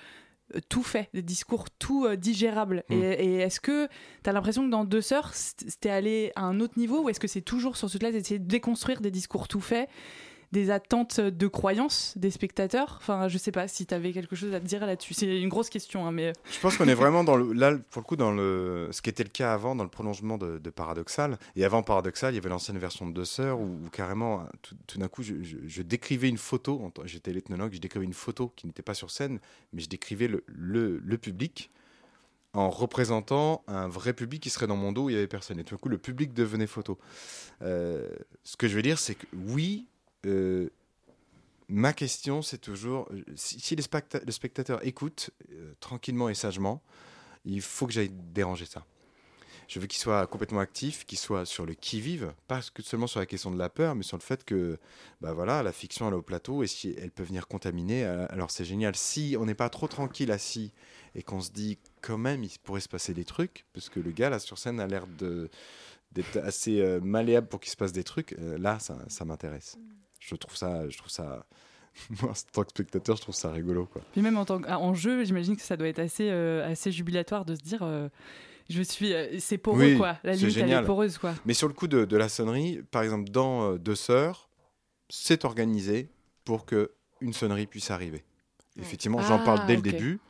euh, 0.54 0.60
tout 0.68 0.82
faits, 0.82 1.08
des 1.14 1.22
discours 1.22 1.70
tout 1.70 2.06
euh, 2.06 2.16
digérables. 2.16 2.84
Mm. 2.88 2.94
Et, 2.94 3.10
et 3.12 3.34
est-ce 3.36 3.60
que 3.60 3.88
tu 4.22 4.30
as 4.30 4.32
l'impression 4.32 4.64
que 4.64 4.70
dans 4.70 4.84
Deux 4.84 5.00
Sœurs, 5.00 5.32
c'était 5.34 5.90
allé 5.90 6.32
à 6.36 6.42
un 6.44 6.60
autre 6.60 6.78
niveau 6.78 7.02
ou 7.04 7.08
est-ce 7.08 7.20
que 7.20 7.28
c'est 7.28 7.40
toujours 7.42 7.76
sur 7.76 7.88
ce 7.90 7.98
là 7.98 8.10
d'essayer 8.12 8.38
de 8.38 8.48
déconstruire 8.48 9.00
des 9.00 9.10
discours 9.10 9.48
tout 9.48 9.60
faits 9.60 9.88
des 10.52 10.70
attentes 10.70 11.20
de 11.20 11.46
croyances 11.46 12.14
des 12.16 12.30
spectateurs? 12.30 12.98
Enfin, 13.00 13.28
je 13.28 13.38
sais 13.38 13.52
pas 13.52 13.68
si 13.68 13.86
tu 13.86 13.94
avais 13.94 14.12
quelque 14.12 14.34
chose 14.34 14.52
à 14.54 14.60
te 14.60 14.66
dire 14.66 14.84
là-dessus. 14.84 15.14
C'est 15.14 15.40
une 15.40 15.48
grosse 15.48 15.70
question, 15.70 16.06
hein, 16.06 16.12
mais... 16.12 16.32
Je 16.50 16.60
pense 16.60 16.76
qu'on 16.76 16.88
est 16.88 16.94
vraiment 16.94 17.24
dans 17.24 17.36
le, 17.36 17.52
là, 17.52 17.76
pour 17.90 18.02
le 18.02 18.06
coup, 18.06 18.16
dans 18.16 18.32
le, 18.32 18.88
ce 18.90 19.00
qui 19.02 19.10
était 19.10 19.22
le 19.22 19.30
cas 19.30 19.52
avant, 19.52 19.76
dans 19.76 19.84
le 19.84 19.90
prolongement 19.90 20.38
de, 20.38 20.58
Paradoxal. 20.70 21.38
Et 21.56 21.64
avant 21.64 21.82
Paradoxal, 21.82 22.32
il 22.32 22.36
y 22.36 22.38
avait 22.38 22.48
l'ancienne 22.48 22.78
version 22.78 23.06
de 23.06 23.12
Deux 23.12 23.24
Sœurs 23.24 23.60
où, 23.60 23.78
carrément, 23.92 24.46
tout, 24.86 24.98
d'un 24.98 25.08
coup, 25.08 25.22
je, 25.22 25.82
décrivais 25.82 26.28
une 26.28 26.38
photo. 26.38 26.92
J'étais 27.04 27.32
l'ethnologue, 27.32 27.72
je 27.72 27.80
décrivais 27.80 28.04
une 28.04 28.12
photo 28.12 28.52
qui 28.56 28.66
n'était 28.66 28.82
pas 28.82 28.94
sur 28.94 29.10
scène, 29.10 29.40
mais 29.72 29.82
je 29.82 29.88
décrivais 29.88 30.28
le, 30.28 30.44
le, 30.46 31.18
public 31.18 31.70
en 32.52 32.70
représentant 32.70 33.62
un 33.68 33.88
vrai 33.88 34.12
public 34.12 34.42
qui 34.42 34.50
serait 34.50 34.66
dans 34.66 34.76
mon 34.76 34.92
dos 34.92 35.04
où 35.04 35.10
il 35.10 35.14
y 35.14 35.16
avait 35.16 35.26
personne. 35.26 35.58
Et 35.58 35.64
tout 35.64 35.74
d'un 35.74 35.78
coup, 35.78 35.88
le 35.88 35.98
public 35.98 36.32
devenait 36.32 36.66
photo. 36.66 36.98
Euh, 37.62 38.08
ce 38.42 38.56
que 38.56 38.68
je 38.68 38.74
veux 38.74 38.82
dire, 38.82 38.98
c'est 38.98 39.14
que 39.14 39.26
oui, 39.34 39.86
euh, 40.26 40.70
ma 41.68 41.92
question, 41.92 42.42
c'est 42.42 42.58
toujours 42.58 43.08
euh, 43.12 43.22
si, 43.36 43.76
le 43.76 43.82
spectateur 44.32 44.84
écoute 44.86 45.30
euh, 45.52 45.72
tranquillement 45.80 46.28
et 46.28 46.34
sagement, 46.34 46.82
il 47.44 47.62
faut 47.62 47.86
que 47.86 47.92
j'aille 47.92 48.10
déranger 48.10 48.66
ça. 48.66 48.84
Je 49.68 49.78
veux 49.78 49.86
qu'il 49.86 50.00
soit 50.00 50.26
complètement 50.26 50.58
actif, 50.58 51.06
qu'il 51.06 51.16
soit 51.16 51.46
sur 51.46 51.64
le 51.64 51.74
qui-vive, 51.74 52.34
pas 52.48 52.60
que 52.74 52.82
seulement 52.82 53.06
sur 53.06 53.20
la 53.20 53.26
question 53.26 53.52
de 53.52 53.56
la 53.56 53.68
peur, 53.68 53.94
mais 53.94 54.02
sur 54.02 54.16
le 54.16 54.22
fait 54.22 54.44
que 54.44 54.80
bah 55.20 55.32
voilà, 55.32 55.62
la 55.62 55.72
fiction 55.72 56.08
elle 56.08 56.14
est 56.14 56.16
au 56.16 56.22
plateau 56.22 56.64
et 56.64 56.66
si 56.66 56.96
elle 56.98 57.12
peut 57.12 57.22
venir 57.22 57.46
contaminer, 57.46 58.02
alors 58.02 58.50
c'est 58.50 58.64
génial. 58.64 58.96
Si 58.96 59.36
on 59.38 59.46
n'est 59.46 59.54
pas 59.54 59.68
trop 59.68 59.86
tranquille 59.86 60.32
assis 60.32 60.72
et 61.14 61.22
qu'on 61.22 61.40
se 61.40 61.52
dit 61.52 61.78
quand 62.00 62.18
même 62.18 62.42
il 62.42 62.50
pourrait 62.64 62.80
se 62.80 62.88
passer 62.88 63.14
des 63.14 63.24
trucs, 63.24 63.64
parce 63.72 63.88
que 63.88 64.00
le 64.00 64.10
gars 64.10 64.28
là 64.28 64.40
sur 64.40 64.58
scène 64.58 64.80
a 64.80 64.88
l'air 64.88 65.06
d'être 65.06 66.38
assez 66.38 66.98
malléable 67.00 67.46
pour 67.46 67.60
qu'il 67.60 67.70
se 67.70 67.76
passe 67.76 67.92
des 67.92 68.02
trucs, 68.02 68.34
là 68.40 68.80
ça, 68.80 68.98
ça 69.06 69.24
m'intéresse. 69.24 69.78
Je 70.20 70.34
trouve 70.36 70.56
ça, 70.56 70.88
je 70.88 70.96
trouve 70.98 71.10
ça, 71.10 71.44
moi 72.22 72.30
en 72.30 72.34
tant 72.52 72.62
que 72.62 72.70
spectateur, 72.70 73.16
je 73.16 73.22
trouve 73.22 73.34
ça 73.34 73.50
rigolo 73.50 73.86
quoi. 73.86 74.02
Puis 74.12 74.20
même 74.22 74.36
en, 74.36 74.44
tant 74.44 74.60
que- 74.60 74.70
en 74.70 74.94
jeu, 74.94 75.24
j'imagine 75.24 75.56
que 75.56 75.62
ça 75.62 75.76
doit 75.76 75.88
être 75.88 75.98
assez, 75.98 76.28
euh, 76.30 76.64
assez 76.70 76.92
jubilatoire 76.92 77.44
de 77.44 77.54
se 77.56 77.60
dire 77.60 77.80
euh, 77.82 78.08
je 78.68 78.82
suis. 78.82 79.12
euh, 79.12 79.38
c'est 79.40 79.58
poreux, 79.58 79.78
Oui, 79.92 79.96
quoi. 79.96 80.18
La 80.22 80.32
limite, 80.34 80.56
elle 80.56 80.62
génial. 80.62 80.84
est 80.84 80.86
poreuse, 80.86 81.18
quoi. 81.18 81.34
Mais 81.46 81.54
sur 81.54 81.66
le 81.66 81.74
coup 81.74 81.88
de, 81.88 82.04
de 82.04 82.16
la 82.16 82.28
sonnerie, 82.28 82.82
par 82.92 83.02
exemple, 83.02 83.28
dans 83.30 83.74
Deux 83.76 83.96
Sœurs, 83.96 84.48
c'est 85.08 85.44
organisé 85.44 86.08
pour 86.44 86.66
que 86.66 86.92
une 87.20 87.32
sonnerie 87.32 87.66
puisse 87.66 87.90
arriver. 87.90 88.24
Effectivement, 88.78 89.20
j'en 89.22 89.40
Ah, 89.40 89.44
parle 89.44 89.66
dès 89.66 89.74
le 89.76 89.82
début. 89.82 90.20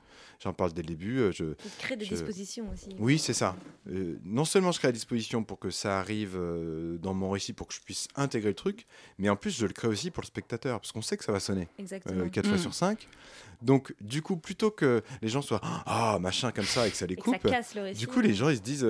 J'en 0.42 0.54
parle 0.54 0.72
dès 0.72 0.80
le 0.82 0.88
début. 0.88 1.18
euh, 1.18 1.32
Je, 1.32 1.44
crée 1.78 1.96
des 1.96 2.06
je- 2.06 2.14
dispositions 2.14 2.70
aussi. 2.72 2.88
Oui, 2.98 3.18
c'est 3.18 3.34
ça. 3.34 3.54
Euh, 3.90 4.16
non 4.24 4.46
seulement 4.46 4.72
je 4.72 4.78
crée 4.78 4.88
la 4.88 4.92
disposition 4.92 5.44
pour 5.44 5.58
que 5.58 5.68
ça 5.70 5.98
arrive 6.00 6.34
euh, 6.34 6.96
dans 6.98 7.12
mon 7.12 7.28
récit, 7.30 7.52
pour 7.52 7.66
que 7.68 7.74
je 7.74 7.80
puisse 7.80 8.08
intégrer 8.16 8.48
le 8.48 8.54
truc, 8.54 8.86
mais 9.18 9.28
en 9.28 9.36
plus 9.36 9.50
je 9.50 9.66
le 9.66 9.72
crée 9.74 9.88
aussi 9.88 10.10
pour 10.10 10.22
le 10.22 10.26
spectateur, 10.26 10.80
parce 10.80 10.92
qu'on 10.92 11.02
sait 11.02 11.18
que 11.18 11.24
ça 11.24 11.32
va 11.32 11.40
sonner. 11.40 11.68
Exactement. 11.78 12.28
4 12.28 12.46
fois 12.48 12.56
Mm. 12.56 12.60
sur 12.60 12.72
5. 12.74 13.06
Donc, 13.60 13.94
du 14.00 14.22
coup, 14.22 14.36
plutôt 14.38 14.70
que 14.70 15.02
les 15.20 15.28
gens 15.28 15.42
soient 15.42 15.60
ah 15.62 16.16
machin 16.20 16.50
comme 16.52 16.64
ça 16.64 16.88
et 16.88 16.90
que 16.90 16.96
ça 16.96 17.06
les 17.06 17.16
ça 17.16 17.20
coupe, 17.20 17.42
casse 17.42 17.74
le 17.74 17.82
récit. 17.82 18.00
du 18.00 18.06
coup, 18.06 18.20
les 18.20 18.32
gens 18.32 18.48
ils 18.48 18.56
se 18.56 18.62
disent 18.62 18.86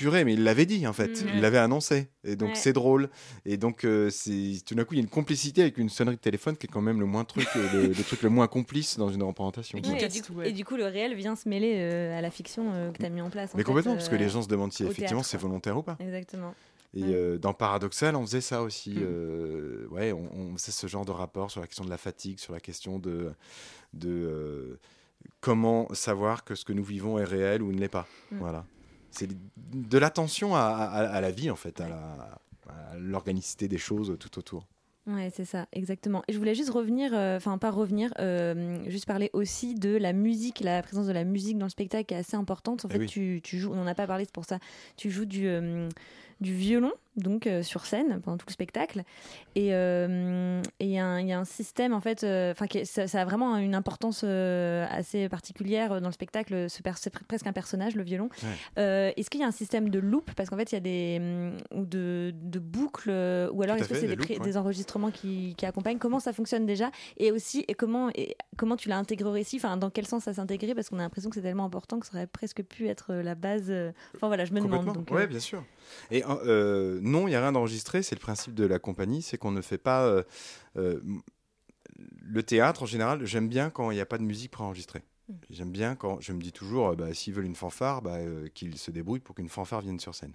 purée, 0.00 0.24
mais 0.24 0.32
il 0.34 0.42
l'avait 0.44 0.66
dit 0.66 0.86
en 0.86 0.92
fait, 0.92 1.24
il 1.34 1.40
l'avait 1.40 1.58
annoncé, 1.58 2.08
et 2.24 2.36
donc 2.36 2.50
Ouais. 2.50 2.54
c'est 2.54 2.72
drôle. 2.72 3.10
Et 3.44 3.56
donc, 3.56 3.84
euh, 3.84 4.10
c'est 4.10 4.62
tout 4.66 4.74
d'un 4.74 4.84
coup, 4.84 4.94
il 4.94 4.98
y 4.98 5.00
a 5.00 5.02
une 5.04 5.08
complicité 5.10 5.62
avec 5.62 5.78
une 5.78 5.88
sonnerie 5.88 6.16
de 6.16 6.20
téléphone 6.20 6.56
qui 6.56 6.66
est 6.66 6.70
quand 6.70 6.80
même 6.80 7.00
le 7.00 7.06
moins 7.06 7.24
truc, 7.24 7.46
euh, 7.56 7.72
le, 7.74 7.86
le 7.88 8.02
truc 8.04 8.22
le 8.22 8.30
moins 8.30 8.46
complice 8.48 8.96
dans 8.98 9.10
une 9.10 9.22
représentation. 9.22 9.78
Ouais, 9.78 10.04
et, 10.04 10.08
du 10.08 10.22
coup, 10.22 10.42
et 10.42 10.52
du 10.52 10.64
coup, 10.64 10.76
le 10.76 10.86
réel 10.86 11.14
vient 11.14 11.36
se 11.36 11.48
mêler 11.48 11.74
euh, 11.78 12.18
à 12.18 12.20
la 12.20 12.30
fiction 12.30 12.72
euh, 12.72 12.90
que 12.92 12.98
tu 12.98 13.04
as 13.04 13.10
mis 13.10 13.20
en 13.20 13.30
place. 13.30 13.50
en 13.54 13.56
Mais 13.58 13.62
fait, 13.62 13.66
complètement, 13.66 13.94
parce 13.94 14.08
que 14.08 14.16
les 14.16 14.28
gens 14.28 14.42
se 14.42 14.48
demandent 14.48 14.72
si 14.72 14.84
effectivement 14.84 15.22
c'est 15.22 15.38
volontaire 15.38 15.76
ou 15.76 15.82
pas. 15.82 15.96
Exactement. 16.00 16.54
Et 16.92 17.02
Ouais. 17.02 17.08
euh, 17.14 17.38
dans 17.38 17.54
Paradoxal, 17.54 18.16
on 18.16 18.22
faisait 18.26 18.40
ça 18.40 18.62
aussi. 18.62 18.90
Mm. 18.90 19.02
euh, 19.02 19.86
ouais, 19.90 20.12
on, 20.12 20.28
on 20.34 20.56
faisait 20.56 20.72
ce 20.72 20.86
genre 20.88 21.04
de 21.04 21.12
rapport 21.12 21.48
sur 21.50 21.60
la 21.60 21.66
question 21.68 21.84
de 21.84 21.90
la 21.90 21.98
fatigue, 21.98 22.40
sur 22.40 22.52
la 22.52 22.58
question 22.58 22.98
de, 22.98 23.32
de 23.94 24.08
euh, 24.10 24.80
comment 25.40 25.86
savoir 25.94 26.42
que 26.44 26.54
ce 26.56 26.64
que 26.64 26.72
nous 26.72 26.82
vivons 26.82 27.18
est 27.18 27.24
réel 27.24 27.62
ou 27.62 27.70
ne 27.72 27.78
l'est 27.78 27.88
pas. 27.88 28.08
Mm. 28.32 28.38
Voilà. 28.38 28.64
C'est 29.10 29.28
de 29.72 29.98
l'attention 29.98 30.54
à, 30.54 30.60
à- 30.60 31.06
à 31.08 31.20
la 31.20 31.30
vie, 31.30 31.50
en 31.50 31.56
fait, 31.56 31.80
à 31.80 32.38
l'organicité 32.98 33.68
des 33.68 33.78
choses 33.78 34.16
tout 34.18 34.38
autour. 34.38 34.66
Ouais, 35.06 35.30
c'est 35.34 35.46
ça, 35.46 35.66
exactement. 35.72 36.22
Et 36.28 36.32
je 36.32 36.38
voulais 36.38 36.54
juste 36.54 36.70
revenir, 36.70 37.12
euh, 37.14 37.36
enfin 37.36 37.56
pas 37.58 37.70
revenir, 37.70 38.12
euh, 38.20 38.78
juste 38.88 39.06
parler 39.06 39.30
aussi 39.32 39.74
de 39.74 39.96
la 39.96 40.12
musique, 40.12 40.60
la 40.60 40.82
présence 40.82 41.06
de 41.06 41.12
la 41.12 41.24
musique 41.24 41.58
dans 41.58 41.66
le 41.66 41.70
spectacle 41.70 42.04
qui 42.04 42.14
est 42.14 42.18
assez 42.18 42.36
importante. 42.36 42.84
En 42.84 42.88
Eh 42.88 42.92
fait, 42.92 42.98
oui. 43.00 43.06
tu, 43.06 43.40
tu 43.42 43.58
joues, 43.58 43.72
on 43.72 43.76
n'en 43.76 43.86
a 43.86 43.94
pas 43.94 44.06
parlé, 44.06 44.24
c'est 44.26 44.32
pour 44.34 44.44
ça. 44.44 44.58
Tu 44.96 45.10
joues 45.10 45.24
du, 45.24 45.48
euh, 45.48 45.88
du 46.40 46.54
violon, 46.54 46.92
donc 47.16 47.46
euh, 47.46 47.62
sur 47.62 47.84
scène 47.84 48.20
pendant 48.22 48.38
tout 48.38 48.46
le 48.48 48.52
spectacle. 48.52 49.02
Et 49.56 49.74
euh, 49.74 50.62
il 50.80 50.88
y, 50.88 50.98
a 50.98 51.04
un- 51.04 51.20
il 51.20 51.26
y 51.26 51.32
a 51.32 51.38
un 51.38 51.44
système, 51.44 51.92
en 51.92 52.00
fait, 52.00 52.24
euh, 52.24 52.52
enfin 52.52 52.66
ça, 52.84 53.06
ça 53.06 53.20
a 53.20 53.24
vraiment 53.26 53.56
une 53.58 53.74
importance 53.74 54.22
euh, 54.24 54.86
assez 54.90 55.28
particulière 55.28 56.00
dans 56.00 56.08
le 56.08 56.12
spectacle. 56.14 56.66
C'est 56.70 56.82
pre- 56.84 57.24
presque 57.28 57.46
un 57.46 57.52
personnage, 57.52 57.94
le 57.94 58.02
violon. 58.04 58.30
Euh, 58.78 59.12
Est-ce 59.16 59.28
qu'il 59.28 59.40
y 59.40 59.44
a 59.44 59.46
un 59.46 59.50
système 59.52 59.90
de 59.90 59.98
loop? 59.98 60.30
Parce 60.34 60.48
qu'en 60.48 60.56
fait, 60.56 60.72
il 60.72 60.76
y 60.76 60.78
a 60.78 60.80
des. 60.80 61.18
hum, 61.20 61.80
ou 61.80 61.84
de, 61.84 62.32
de 62.34 62.58
boucles, 62.58 63.10
euh, 63.10 63.50
ou 63.52 63.62
alors 63.62 63.76
est-ce 63.76 63.88
que 63.88 63.94
c'est 63.94 64.06
des 64.06 64.16
des, 64.16 64.38
ouais. 64.38 64.56
enregistrements 64.56 65.10
qui, 65.10 65.54
qui 65.58 65.66
accompagnent? 65.66 65.98
Comment 65.98 66.20
ça 66.20 66.32
fonctionne 66.32 66.64
déjà? 66.64 66.90
Et 67.18 67.32
aussi, 67.32 67.64
et 67.68 67.74
comment, 67.74 68.08
et 68.14 68.34
comment 68.56 68.76
tu 68.76 68.88
l'as 68.88 68.96
intégré 68.96 69.28
au 69.28 69.32
récit? 69.32 69.56
Enfin, 69.56 69.76
dans 69.76 69.90
quel 69.90 70.06
sens 70.06 70.24
ça 70.24 70.32
s'est 70.32 70.40
intégré 70.40 70.74
Parce 70.74 70.88
qu'on 70.88 70.98
a 70.98 71.02
l'impression 71.02 71.28
que 71.28 71.36
c'est 71.36 71.42
tellement 71.42 71.64
important 71.66 72.00
que 72.00 72.06
ça 72.06 72.14
aurait 72.14 72.26
presque 72.26 72.62
pu 72.62 72.88
être 72.88 73.12
la 73.12 73.34
base. 73.34 73.66
euh, 73.68 73.92
Enfin 74.16 74.28
voilà, 74.28 74.46
je 74.46 74.52
me 74.54 74.60
demande. 74.60 74.86
Donc, 74.94 75.10
ouais, 75.10 75.24
euh, 75.24 75.26
bien 75.26 75.40
sûr. 75.40 75.62
Et 76.10 76.24
euh, 76.24 76.98
non, 77.02 77.26
il 77.26 77.30
n'y 77.30 77.36
a 77.36 77.40
rien 77.40 77.52
d'enregistré. 77.52 78.02
C'est 78.02 78.14
le 78.14 78.20
principe 78.20 78.54
de 78.54 78.64
la 78.64 78.78
compagnie, 78.78 79.22
c'est 79.22 79.38
qu'on 79.38 79.50
ne 79.50 79.60
fait 79.60 79.78
pas 79.78 80.04
euh, 80.04 80.22
euh, 80.76 81.00
le 82.22 82.42
théâtre 82.42 82.82
en 82.82 82.86
général. 82.86 83.24
J'aime 83.26 83.48
bien 83.48 83.70
quand 83.70 83.90
il 83.90 83.94
n'y 83.94 84.00
a 84.00 84.06
pas 84.06 84.18
de 84.18 84.22
musique 84.22 84.50
préenregistrée. 84.50 85.02
Mm. 85.28 85.34
J'aime 85.50 85.70
bien 85.70 85.94
quand 85.94 86.20
je 86.20 86.32
me 86.32 86.40
dis 86.40 86.52
toujours, 86.52 86.88
euh, 86.88 86.96
bah, 86.96 87.14
s'ils 87.14 87.34
veulent 87.34 87.46
une 87.46 87.54
fanfare, 87.54 88.02
bah, 88.02 88.16
euh, 88.16 88.48
qu'ils 88.48 88.78
se 88.78 88.90
débrouillent 88.90 89.20
pour 89.20 89.34
qu'une 89.34 89.48
fanfare 89.48 89.80
vienne 89.80 90.00
sur 90.00 90.14
scène. 90.14 90.32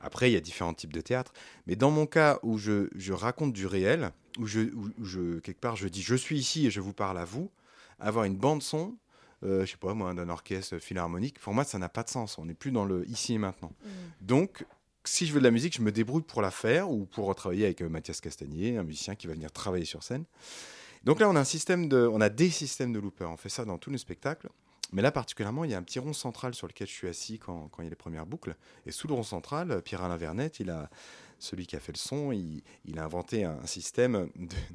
Après, 0.00 0.30
il 0.30 0.34
y 0.34 0.36
a 0.36 0.40
différents 0.40 0.74
types 0.74 0.92
de 0.92 1.00
théâtre. 1.00 1.32
Mais 1.66 1.76
dans 1.76 1.90
mon 1.90 2.06
cas 2.06 2.40
où 2.42 2.58
je, 2.58 2.88
je 2.96 3.12
raconte 3.12 3.52
du 3.52 3.66
réel, 3.66 4.10
où 4.38 4.46
je, 4.46 4.60
où, 4.74 4.90
où 4.98 5.04
je, 5.04 5.38
quelque 5.38 5.60
part, 5.60 5.76
je 5.76 5.88
dis 5.88 6.02
je 6.02 6.14
suis 6.14 6.38
ici 6.38 6.66
et 6.66 6.70
je 6.70 6.80
vous 6.80 6.92
parle 6.92 7.18
à 7.18 7.24
vous, 7.24 7.50
avoir 8.00 8.24
une 8.24 8.36
bande-son, 8.36 8.96
euh, 9.44 9.64
je 9.64 9.72
sais 9.72 9.76
pas 9.76 9.94
moi, 9.94 10.14
d'un 10.14 10.28
orchestre 10.28 10.78
philharmonique, 10.78 11.38
pour 11.38 11.54
moi, 11.54 11.64
ça 11.64 11.78
n'a 11.78 11.88
pas 11.88 12.02
de 12.02 12.08
sens. 12.08 12.38
On 12.38 12.44
n'est 12.44 12.54
plus 12.54 12.70
dans 12.72 12.84
le 12.84 13.08
ici 13.08 13.34
et 13.34 13.38
maintenant. 13.38 13.72
Donc, 14.20 14.64
si 15.04 15.26
je 15.26 15.32
veux 15.32 15.40
de 15.40 15.44
la 15.44 15.50
musique, 15.50 15.76
je 15.76 15.82
me 15.82 15.90
débrouille 15.90 16.22
pour 16.22 16.42
la 16.42 16.50
faire 16.50 16.90
ou 16.90 17.06
pour 17.06 17.34
travailler 17.34 17.64
avec 17.64 17.82
euh, 17.82 17.88
Mathias 17.88 18.20
Castagnier, 18.20 18.78
un 18.78 18.84
musicien 18.84 19.14
qui 19.14 19.26
va 19.26 19.34
venir 19.34 19.50
travailler 19.50 19.84
sur 19.84 20.02
scène. 20.02 20.24
Donc 21.04 21.18
là, 21.18 21.28
on 21.28 21.34
a 21.34 21.40
un 21.40 21.44
système 21.44 21.88
de, 21.88 22.06
on 22.06 22.20
a 22.20 22.28
des 22.28 22.50
systèmes 22.50 22.92
de 22.92 23.00
loopers. 23.00 23.30
On 23.30 23.36
fait 23.36 23.48
ça 23.48 23.64
dans 23.64 23.78
tous 23.78 23.90
les 23.90 23.98
spectacles. 23.98 24.48
Mais 24.92 25.02
là, 25.02 25.10
particulièrement, 25.10 25.64
il 25.64 25.70
y 25.70 25.74
a 25.74 25.78
un 25.78 25.82
petit 25.82 25.98
rond 25.98 26.12
central 26.12 26.54
sur 26.54 26.66
lequel 26.66 26.86
je 26.86 26.92
suis 26.92 27.08
assis 27.08 27.38
quand, 27.38 27.70
il 27.78 27.84
y 27.84 27.86
a 27.86 27.90
les 27.90 27.96
premières 27.96 28.26
boucles. 28.26 28.54
Et 28.86 28.92
sous 28.92 29.08
le 29.08 29.14
rond 29.14 29.22
central, 29.22 29.82
Pierre-Alain 29.82 30.16
Vernet, 30.16 30.62
celui 31.42 31.66
qui 31.66 31.74
a 31.74 31.80
fait 31.80 31.92
le 31.92 31.98
son, 31.98 32.30
il, 32.30 32.62
a 32.98 33.04
inventé 33.04 33.44
un, 33.44 33.66
système 33.66 34.28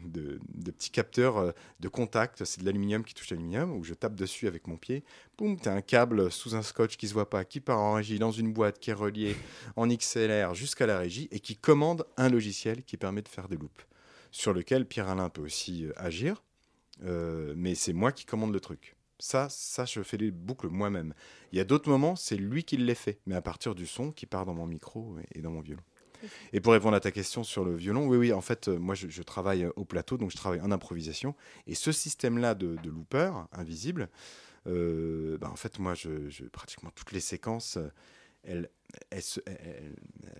de, 0.04 0.40
petits 0.72 0.92
capteurs 0.92 1.38
euh, 1.38 1.52
de 1.80 1.88
contact. 1.88 2.44
C'est 2.44 2.60
de 2.60 2.66
l'aluminium 2.66 3.04
qui 3.04 3.14
touche 3.14 3.30
l'aluminium, 3.30 3.72
où 3.72 3.84
je 3.84 3.94
tape 3.94 4.16
dessus 4.16 4.48
avec 4.48 4.68
mon 4.68 4.76
pied. 4.76 5.04
Boum, 5.38 5.58
tu 5.60 5.70
as 5.70 5.74
un 5.74 5.82
câble 5.82 6.30
sous 6.30 6.56
un 6.56 6.62
scotch 6.62 6.98
qui 6.98 7.08
se 7.08 7.14
voit 7.14 7.30
pas, 7.30 7.46
qui 7.46 7.62
part 7.62 7.80
en 7.80 7.94
régie 7.94 8.20
dans 8.20 8.32
une 8.32 8.52
boîte 8.52 8.80
qui 8.80 8.90
est 8.90 8.94
reliée 8.94 9.36
en 9.78 9.88
XLR 9.88 10.56
jusqu'à 10.56 10.86
la 10.88 10.98
régie 10.98 11.30
et 11.32 11.40
qui 11.40 11.56
commande 11.56 12.06
un 12.18 12.30
logiciel 12.30 12.84
qui 12.84 12.98
permet 12.98 13.22
de 13.22 13.30
faire 13.30 13.48
des 13.48 13.56
loops, 13.56 13.86
sur 14.32 14.52
lequel 14.52 14.86
Pierre-Alain 14.86 15.30
peut 15.30 15.44
aussi 15.44 15.86
euh, 15.86 15.94
agir. 15.96 16.44
Euh, 17.06 17.54
mais 17.56 17.76
c'est 17.76 17.94
moi 17.94 18.12
qui 18.12 18.26
commande 18.26 18.52
le 18.52 18.60
truc. 18.60 18.97
Ça, 19.20 19.48
ça, 19.50 19.86
je 19.86 20.02
fais 20.04 20.18
les 20.18 20.32
boucles 20.32 20.68
moi-même. 20.70 21.14
Il 21.52 21.58
y 21.58 21.62
a 21.62 21.64
d'autres 21.64 21.90
moments, 21.90 22.16
c'est 22.16 22.38
lui 22.38 22.64
qui 22.64 22.78
les 22.78 22.96
fait, 22.96 23.20
mais 23.26 23.36
à 23.36 23.42
partir 23.42 23.74
du 23.74 23.88
son 23.88 24.12
qui 24.12 24.26
part 24.28 24.46
dans 24.46 24.54
mon 24.54 24.68
micro 24.68 25.18
et, 25.34 25.42
dans 25.42 25.52
mon 25.52 25.62
violon. 25.62 25.82
Et 26.54 26.62
pour 26.62 26.74
répondre 26.74 26.96
à 26.96 27.00
ta 27.00 27.12
question 27.12 27.44
sur 27.44 27.64
le 27.66 27.76
violon, 27.76 28.08
oui, 28.08 28.18
oui, 28.18 28.34
en 28.34 28.42
fait, 28.42 28.68
euh, 28.68 28.78
moi, 28.78 28.96
je, 28.96 29.08
je 29.08 29.24
travaille 29.24 29.64
euh, 29.66 29.72
au 29.76 29.86
plateau, 29.86 30.18
donc 30.18 30.32
je 30.32 30.38
travaille 30.38 30.62
en 30.62 30.72
improvisation. 30.72 31.36
Et 31.68 31.76
ce 31.76 31.92
système-là 31.92 32.56
de, 32.56 32.76
de 32.84 32.90
looper 32.90 33.32
invisible, 33.54 34.10
euh, 34.68 35.38
bah, 35.38 35.50
en 35.52 35.56
fait, 35.56 35.80
moi, 35.80 35.94
je, 35.94 36.30
je- 36.30 36.46
pratiquement 36.46 36.92
toutes 36.96 37.12
les 37.12 37.20
séquences, 37.20 37.78
elles, 38.44 38.70
elles 39.10 39.22
se, 39.22 39.40
elles- 39.46 39.96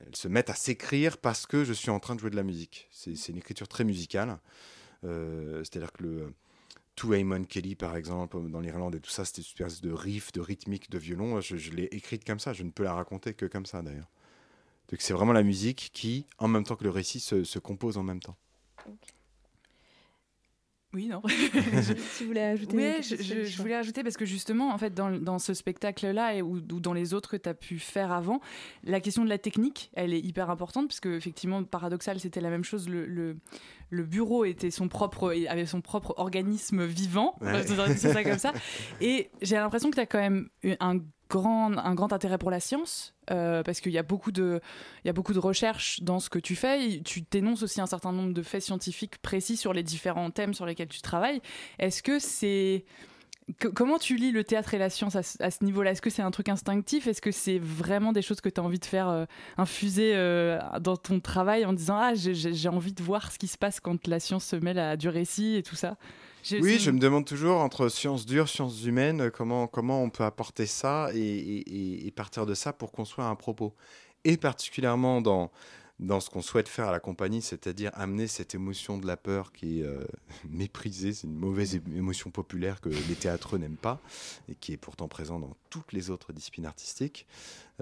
elles 0.08 0.16
se 0.16 0.28
mettent 0.28 0.50
à 0.50 0.56
s'écrire 0.56 1.18
parce 1.18 1.46
que 1.46 1.64
je 1.64 1.74
suis 1.74 1.90
en 1.92 2.00
train 2.00 2.16
de 2.16 2.20
jouer 2.20 2.30
de 2.32 2.36
la 2.36 2.44
musique. 2.44 2.88
C'est 2.92 3.16
c'est 3.16 3.32
une 3.32 3.38
écriture 3.38 3.68
très 3.68 3.84
musicale. 3.84 4.40
Euh, 5.04 5.64
C'est-à-dire 5.64 5.92
que 5.94 6.04
le 6.04 6.34
To 6.98 7.14
Eamon 7.14 7.44
Kelly, 7.44 7.76
par 7.76 7.96
exemple, 7.96 8.40
dans 8.50 8.60
l'Irlande 8.60 8.96
et 8.96 9.00
tout 9.00 9.12
ça, 9.12 9.24
c'était 9.24 9.42
une 9.42 9.66
espèce 9.66 9.82
de 9.82 9.92
riff, 9.92 10.32
de 10.32 10.42
rythmique, 10.42 10.90
de 10.90 10.98
violon. 10.98 11.40
Je, 11.42 11.72
l'ai 11.72 11.86
écrite 11.86 12.26
comme 12.26 12.40
ça. 12.40 12.54
Je 12.54 12.64
ne 12.64 12.72
peux 12.72 12.84
la 12.84 12.94
raconter 12.94 13.34
que 13.34 13.46
comme 13.46 13.66
ça, 13.66 13.82
d'ailleurs. 13.82 14.10
Donc 14.90 15.02
c'est 15.02 15.14
vraiment 15.14 15.34
la 15.34 15.44
musique 15.44 15.92
qui, 15.94 16.26
en 16.40 16.48
même 16.48 16.64
temps 16.64 16.76
que 16.76 16.84
le 16.84 16.90
récit, 16.90 17.20
se 17.20 17.60
compose 17.60 17.98
en 17.98 18.04
même 18.04 18.20
temps. 18.20 18.36
Oui, 20.94 21.08
non. 21.08 21.22
Tu 22.18 22.26
voulais 22.26 22.44
ajouter 22.44 22.76
Oui, 22.78 22.84
quelque 22.84 23.04
je, 23.04 23.16
chose, 23.18 23.26
je- 23.26 23.44
je 23.44 23.62
voulais 23.62 23.76
ajouter 23.76 24.04
parce 24.04 24.16
que 24.18 24.26
justement, 24.26 24.70
en 24.74 24.78
fait, 24.78 24.94
dans, 24.94 25.12
dans 25.12 25.38
ce 25.38 25.54
spectacle-là 25.54 26.36
et 26.36 26.42
ou, 26.42 26.56
ou 26.58 26.80
dans 26.80 26.94
les 26.94 27.14
autres 27.14 27.30
que 27.32 27.38
tu 27.38 27.50
as 27.50 27.54
pu 27.54 27.78
faire 27.78 28.12
avant, 28.12 28.40
la 28.84 29.00
question 29.02 29.24
de 29.26 29.30
la 29.30 29.38
technique, 29.38 29.92
elle 29.96 30.14
est 30.14 30.20
hyper 30.22 30.50
importante 30.50 30.88
parce 30.88 31.00
que 31.02 31.10
effectivement, 31.10 31.64
paradoxal, 31.64 32.20
c'était 32.20 32.40
la 32.42 32.50
même 32.50 32.64
chose. 32.64 32.88
Le, 32.88 33.06
le, 33.06 33.36
le 33.90 34.04
bureau 34.04 34.46
était 34.46 34.72
son 34.72 34.88
propre, 34.88 35.36
avait 35.50 35.66
son 35.66 35.82
propre 35.82 36.14
organisme 36.18 36.86
vivant, 36.86 37.36
Ouais. 37.42 37.64
dirais 37.66 37.96
ça 37.98 38.24
comme 38.24 38.40
ça. 38.40 38.54
Et 39.02 39.30
j'ai 39.42 39.56
l'impression 39.58 39.90
que 39.90 39.96
tu 39.96 40.02
as 40.02 40.06
quand 40.06 40.20
même 40.20 40.48
un 40.80 41.00
grand, 41.30 41.78
un 41.78 41.96
grand 41.96 42.14
intérêt 42.14 42.38
pour 42.38 42.50
la 42.52 42.62
science, 42.62 43.14
euh, 43.32 43.64
parce 43.64 43.80
qu'il 43.82 43.92
y, 43.92 43.98
a 43.98 44.04
beaucoup 44.04 44.32
de- 44.32 44.60
il 45.04 45.08
y 45.08 45.10
a 45.10 45.14
beaucoup 45.14 45.34
de 45.34 45.40
recherches 45.40 46.02
dans 46.02 46.20
ce 46.20 46.30
que 46.30 46.40
tu 46.40 46.56
fais. 46.56 47.02
Tu 47.04 47.24
t'énonces 47.24 47.64
aussi 47.64 47.82
un 47.82 47.86
certain 47.88 48.12
nombre 48.12 48.34
de 48.34 48.42
faits 48.42 48.62
scientifiques 48.62 49.18
précis 49.20 49.58
sur 49.58 49.74
les 49.74 49.84
différents 49.84 50.32
thèmes 50.32 50.54
sur 50.54 50.66
lesquels 50.66 50.88
tu 50.88 51.02
travailles. 51.02 51.42
Est-ce 51.80 52.02
que 52.04 52.20
c'est... 52.20 52.86
comment 53.76 53.98
tu 53.98 54.16
lis 54.16 54.32
le 54.32 54.44
théâtre 54.44 54.74
et 54.74 54.78
la 54.78 54.90
science 54.90 55.16
à, 55.16 55.24
ce- 55.24 55.64
niveau-là? 55.64 55.92
Est-ce 55.92 56.02
que 56.02 56.10
c'est 56.10 56.22
un 56.22 56.32
truc 56.32 56.50
instinctif? 56.50 57.08
Est-ce 57.08 57.22
que 57.22 57.32
c'est 57.32 57.60
vraiment 57.60 58.12
des 58.12 58.22
choses 58.22 58.42
que 58.42 58.50
tu 58.50 58.60
as 58.60 58.64
envie 58.64 58.80
de 58.80 58.86
faire 58.86 59.08
euh, 59.10 59.26
infuser 59.58 60.14
euh, 60.16 60.60
dans 60.82 60.98
ton 60.98 61.20
travail 61.20 61.66
en 61.66 61.74
disant 61.74 61.98
Ah, 61.98 62.14
j'ai 62.16 62.70
envie 62.70 62.94
de 62.94 63.02
voir 63.04 63.32
ce 63.32 63.38
qui 63.40 63.48
se 63.48 63.58
passe 63.58 63.80
quand 63.80 64.08
la 64.08 64.20
science 64.20 64.46
se 64.46 64.56
mêle 64.56 64.80
à 64.80 64.98
du 64.98 65.10
récit 65.10 65.56
et 65.56 65.64
tout 65.64 65.76
ça? 65.76 65.98
Oui, 66.62 66.80
je 66.80 66.92
me 66.92 67.00
demande 67.00 67.26
toujours 67.26 67.58
entre 67.58 67.90
sciences 67.90 68.26
dures, 68.26 68.48
sciences 68.50 68.84
humaines, 68.86 69.22
euh, 69.22 69.30
comment, 69.30 69.68
comment 69.68 70.02
on 70.04 70.10
peut 70.10 70.24
apporter 70.24 70.66
ça 70.66 71.10
et- 71.14 72.08
et 72.08 72.12
partir 72.12 72.46
de 72.46 72.54
ça 72.54 72.74
pour 72.74 72.92
construire 72.92 73.28
un 73.28 73.36
propos. 73.36 73.74
Et 74.24 74.38
particulièrement 74.38 75.22
dans, 75.22 75.52
dans 76.00 76.20
ce 76.20 76.30
qu'on 76.30 76.44
souhaite 76.44 76.68
faire 76.70 76.88
à 76.90 76.92
la 76.92 77.00
compagnie, 77.00 77.42
c'est-à-dire 77.42 77.90
amener 77.96 78.28
cette 78.28 78.54
émotion 78.54 79.00
de 79.00 79.08
la 79.08 79.18
peur 79.18 79.52
qui 79.52 79.80
est 79.80 79.84
euh, 79.84 80.04
méprisée, 80.50 81.12
c'est 81.14 81.26
une 81.28 81.36
mauvaise 81.36 81.74
émotion 81.76 82.30
populaire 82.30 82.82
que 82.82 82.90
les 82.90 83.16
théâtreux 83.16 83.58
n'aiment 83.58 83.78
pas 83.78 84.00
et 84.48 84.54
qui 84.56 84.74
est 84.74 84.78
pourtant 84.78 85.08
présente 85.08 85.42
dans 85.42 85.58
toutes 85.70 85.94
les 85.94 86.10
autres 86.12 86.34
disciplines 86.34 86.66
artistiques. 86.68 87.26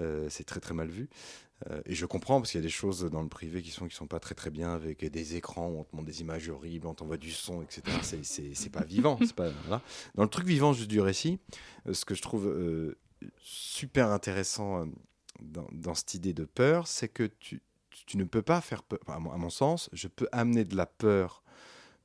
Euh, 0.00 0.28
c'est 0.30 0.44
très 0.44 0.60
très 0.60 0.72
mal 0.74 0.88
vu. 0.88 1.08
Euh, 1.70 1.80
et 1.86 1.94
je 1.94 2.04
comprends 2.06 2.40
parce 2.40 2.50
qu'il 2.52 2.60
y 2.60 2.62
a 2.62 2.66
des 2.66 2.70
choses 2.70 3.04
dans 3.10 3.22
le 3.22 3.28
privé 3.28 3.62
qui 3.62 3.70
sont 3.70 3.86
qui 3.88 3.94
sont 3.96 4.06
pas 4.06 4.20
très 4.20 4.34
très 4.34 4.50
bien 4.50 4.74
avec 4.74 5.04
des 5.04 5.36
écrans 5.36 5.68
où 5.68 5.78
on 5.80 5.84
te 5.84 5.94
montre 5.96 6.06
des 6.06 6.20
images 6.20 6.48
horribles, 6.50 6.86
on 6.86 6.94
t'envoie 6.94 7.16
du 7.18 7.30
son, 7.32 7.62
etc. 7.62 7.82
C'est- 8.02 8.54
C'est 8.54 8.70
pas 8.70 8.84
vivant. 8.84 9.18
c'est 9.20 9.34
Pas, 9.34 9.48
voilà. 9.62 9.82
Dans 10.14 10.22
le 10.22 10.28
truc 10.28 10.46
vivant 10.46 10.72
juste 10.74 10.88
du 10.90 11.00
récit, 11.00 11.38
ce 11.90 12.04
que 12.04 12.14
je 12.14 12.20
trouve 12.22 12.94
super 13.40 14.10
intéressant 14.10 14.86
dans 15.40 15.94
cette 15.94 16.14
idée 16.14 16.32
de 16.34 16.44
peur, 16.44 16.86
c'est 16.86 17.08
que 17.08 17.24
tu, 17.24 17.60
tu 18.06 18.16
ne 18.16 18.24
peux 18.24 18.42
pas 18.42 18.60
faire 18.60 18.82
peur. 18.82 19.00
À 19.08 19.18
mon, 19.18 19.50
sens, 19.50 19.90
je 19.92 20.08
peux 20.08 20.28
amener 20.32 20.64
de 20.64 20.76
la 20.76 20.86
peur 20.86 21.42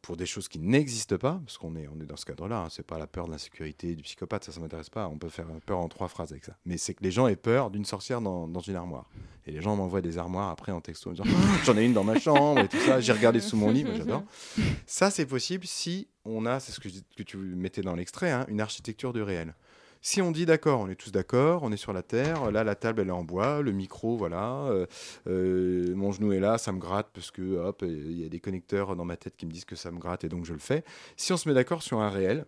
pour 0.02 0.18
des 0.18 0.26
choses 0.26 0.47
qui 0.47 0.58
n'existent 0.58 1.18
pas, 1.18 1.39
parce 1.45 1.60
qu'on 1.60 1.76
est, 1.76 1.88
on 1.88 2.02
est 2.02 2.08
dans 2.08 2.18
ce 2.18 2.26
cadre-là, 2.26 2.64
hein, 2.64 2.68
c'est 2.72 2.86
pas 2.86 2.97
la 2.97 3.06
peur 3.06 3.28
de 3.28 3.32
l'insécurité, 3.32 3.95
du 3.95 4.02
psychopathe, 4.02 4.43
ça, 4.43 4.52
ça 4.52 4.60
m'intéresse 4.60 4.89
pas, 4.89 5.08
on 5.08 5.20
peut 5.20 5.30
faire 5.30 5.45
peur 5.64 5.78
en 5.78 5.88
trois 5.89 6.08
phrases 6.08 6.32
avec 6.32 6.43
ça. 6.43 6.58
Mais 6.66 6.78
c'est 6.78 6.95
que 6.95 7.04
les 7.04 7.12
gens 7.12 7.28
aient 7.28 7.36
peur 7.36 7.70
d'une 7.70 7.86
sorcière 7.86 8.20
dans, 8.20 8.47
dans 8.47 8.62
une 8.62 8.76
armoire. 8.76 9.06
Et 9.45 9.52
les 9.52 9.62
gens 9.62 9.76
m'envoient 9.76 10.02
des 10.02 10.18
armoires 10.18 10.49
après 10.49 10.72
en 10.72 10.82
texto, 10.82 11.10
en 11.10 11.14
disant 11.14 11.26
Ah, 11.28 11.58
j'en 11.66 11.78
ai 11.78 11.86
une 11.86 11.93
dans 11.93 12.04
ma 12.04 12.20
chambre 12.20 12.62
et 12.62 12.68
tout 12.68 12.80
ça, 12.80 12.99
j'ai 12.99 13.14
regardé 13.14 13.39
sous 13.41 13.58
mon 13.58 13.70
lit, 13.70 13.86
j'adore. 13.95 14.24
Ça, 14.88 15.12
c'est 15.12 15.28
possible 15.28 15.68
si 15.68 16.08
on 16.26 16.47
a, 16.47 16.60
c'est 16.60 16.72
ce 16.72 16.80
que, 16.80 16.89
que 17.16 17.24
tu 17.24 17.38
mettais 17.38 17.82
dans 17.82 17.95
l'extrait, 17.95 18.32
hein, 18.32 18.45
une 18.47 18.62
architecture 18.62 19.14
du 19.14 19.22
réel. 19.22 19.54
Si 20.04 20.20
on 20.20 20.32
dit 20.32 20.47
d'accord, 20.47 20.80
on 20.80 20.89
est 20.89 20.95
tous 20.95 21.12
d'accord, 21.12 21.62
on 21.62 21.72
est 21.72 21.78
sur 21.78 21.93
la 21.93 22.02
terre, 22.02 22.49
là 22.49 22.64
la 22.64 22.74
table 22.74 23.02
elle 23.02 23.10
est 23.10 23.12
en 23.12 23.24
bois, 23.24 23.62
le 23.62 23.72
micro 23.72 24.18
voilà, 24.18 24.64
euh, 24.66 24.88
euh, 25.28 25.93
mon 25.95 26.12
genou 26.12 26.34
est 26.34 26.39
là, 26.39 26.58
ça 26.58 26.72
me 26.72 26.80
gratte 26.80 27.10
parce 27.14 27.30
que 27.30 27.58
hop, 27.58 27.84
il 27.84 28.20
y 28.20 28.26
a 28.26 28.30
des 28.30 28.39
connecteurs 28.39 28.95
dans 28.95 29.06
ma 29.06 29.16
tête 29.16 29.38
qui 29.38 29.45
me 29.45 29.52
disent 29.52 29.66
que 29.66 29.76
ça 29.76 29.91
me 29.91 29.99
gratte 29.99 30.24
et 30.24 30.30
donc 30.30 30.43
je 30.45 30.54
le 30.54 30.60
fais. 30.60 30.84
Si 31.18 31.32
on 31.34 31.38
se 31.38 31.47
met 31.47 31.54
d'accord 31.54 31.84
sur 31.84 31.99
un 31.99 32.10
réel, 32.10 32.45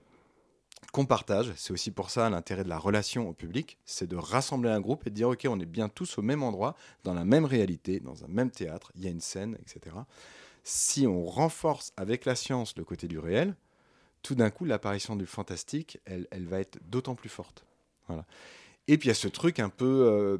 qu'on 0.93 1.05
partage, 1.05 1.53
c'est 1.55 1.71
aussi 1.71 1.91
pour 1.91 2.09
ça 2.09 2.27
l'intérêt 2.31 2.63
de 2.63 2.69
la 2.69 2.79
relation 2.79 3.29
au 3.29 3.33
public, 3.33 3.77
c'est 3.85 4.07
de 4.07 4.15
rassembler 4.15 4.71
un 4.71 4.81
groupe 4.81 5.05
et 5.05 5.11
de 5.11 5.15
dire 5.15 5.29
ok, 5.29 5.45
on 5.47 5.59
est 5.59 5.67
bien 5.67 5.89
tous 5.89 6.17
au 6.17 6.23
même 6.23 6.41
endroit, 6.41 6.75
dans 7.03 7.13
la 7.13 7.23
même 7.23 7.45
réalité, 7.45 7.99
dans 7.99 8.23
un 8.23 8.27
même 8.29 8.49
théâtre, 8.49 8.91
il 8.95 9.03
y 9.03 9.07
a 9.07 9.11
une 9.11 9.21
scène, 9.21 9.59
etc. 9.61 9.95
Si 10.63 11.05
on 11.05 11.25
renforce 11.25 11.93
avec 11.97 12.25
la 12.25 12.33
science 12.33 12.75
le 12.77 12.83
côté 12.83 13.07
du 13.07 13.19
réel, 13.19 13.55
tout 14.23 14.35
d'un 14.35 14.49
coup, 14.49 14.65
l'apparition 14.65 15.15
du 15.15 15.25
fantastique, 15.25 15.99
elle, 16.05 16.27
elle 16.31 16.47
va 16.47 16.59
être 16.59 16.79
d'autant 16.89 17.13
plus 17.13 17.29
forte. 17.29 17.65
Voilà. 18.07 18.25
Et 18.87 18.97
puis 18.97 19.07
il 19.07 19.09
y 19.09 19.11
a 19.11 19.15
ce 19.15 19.27
truc 19.27 19.59
un 19.59 19.69
peu, 19.69 20.07
euh, 20.07 20.37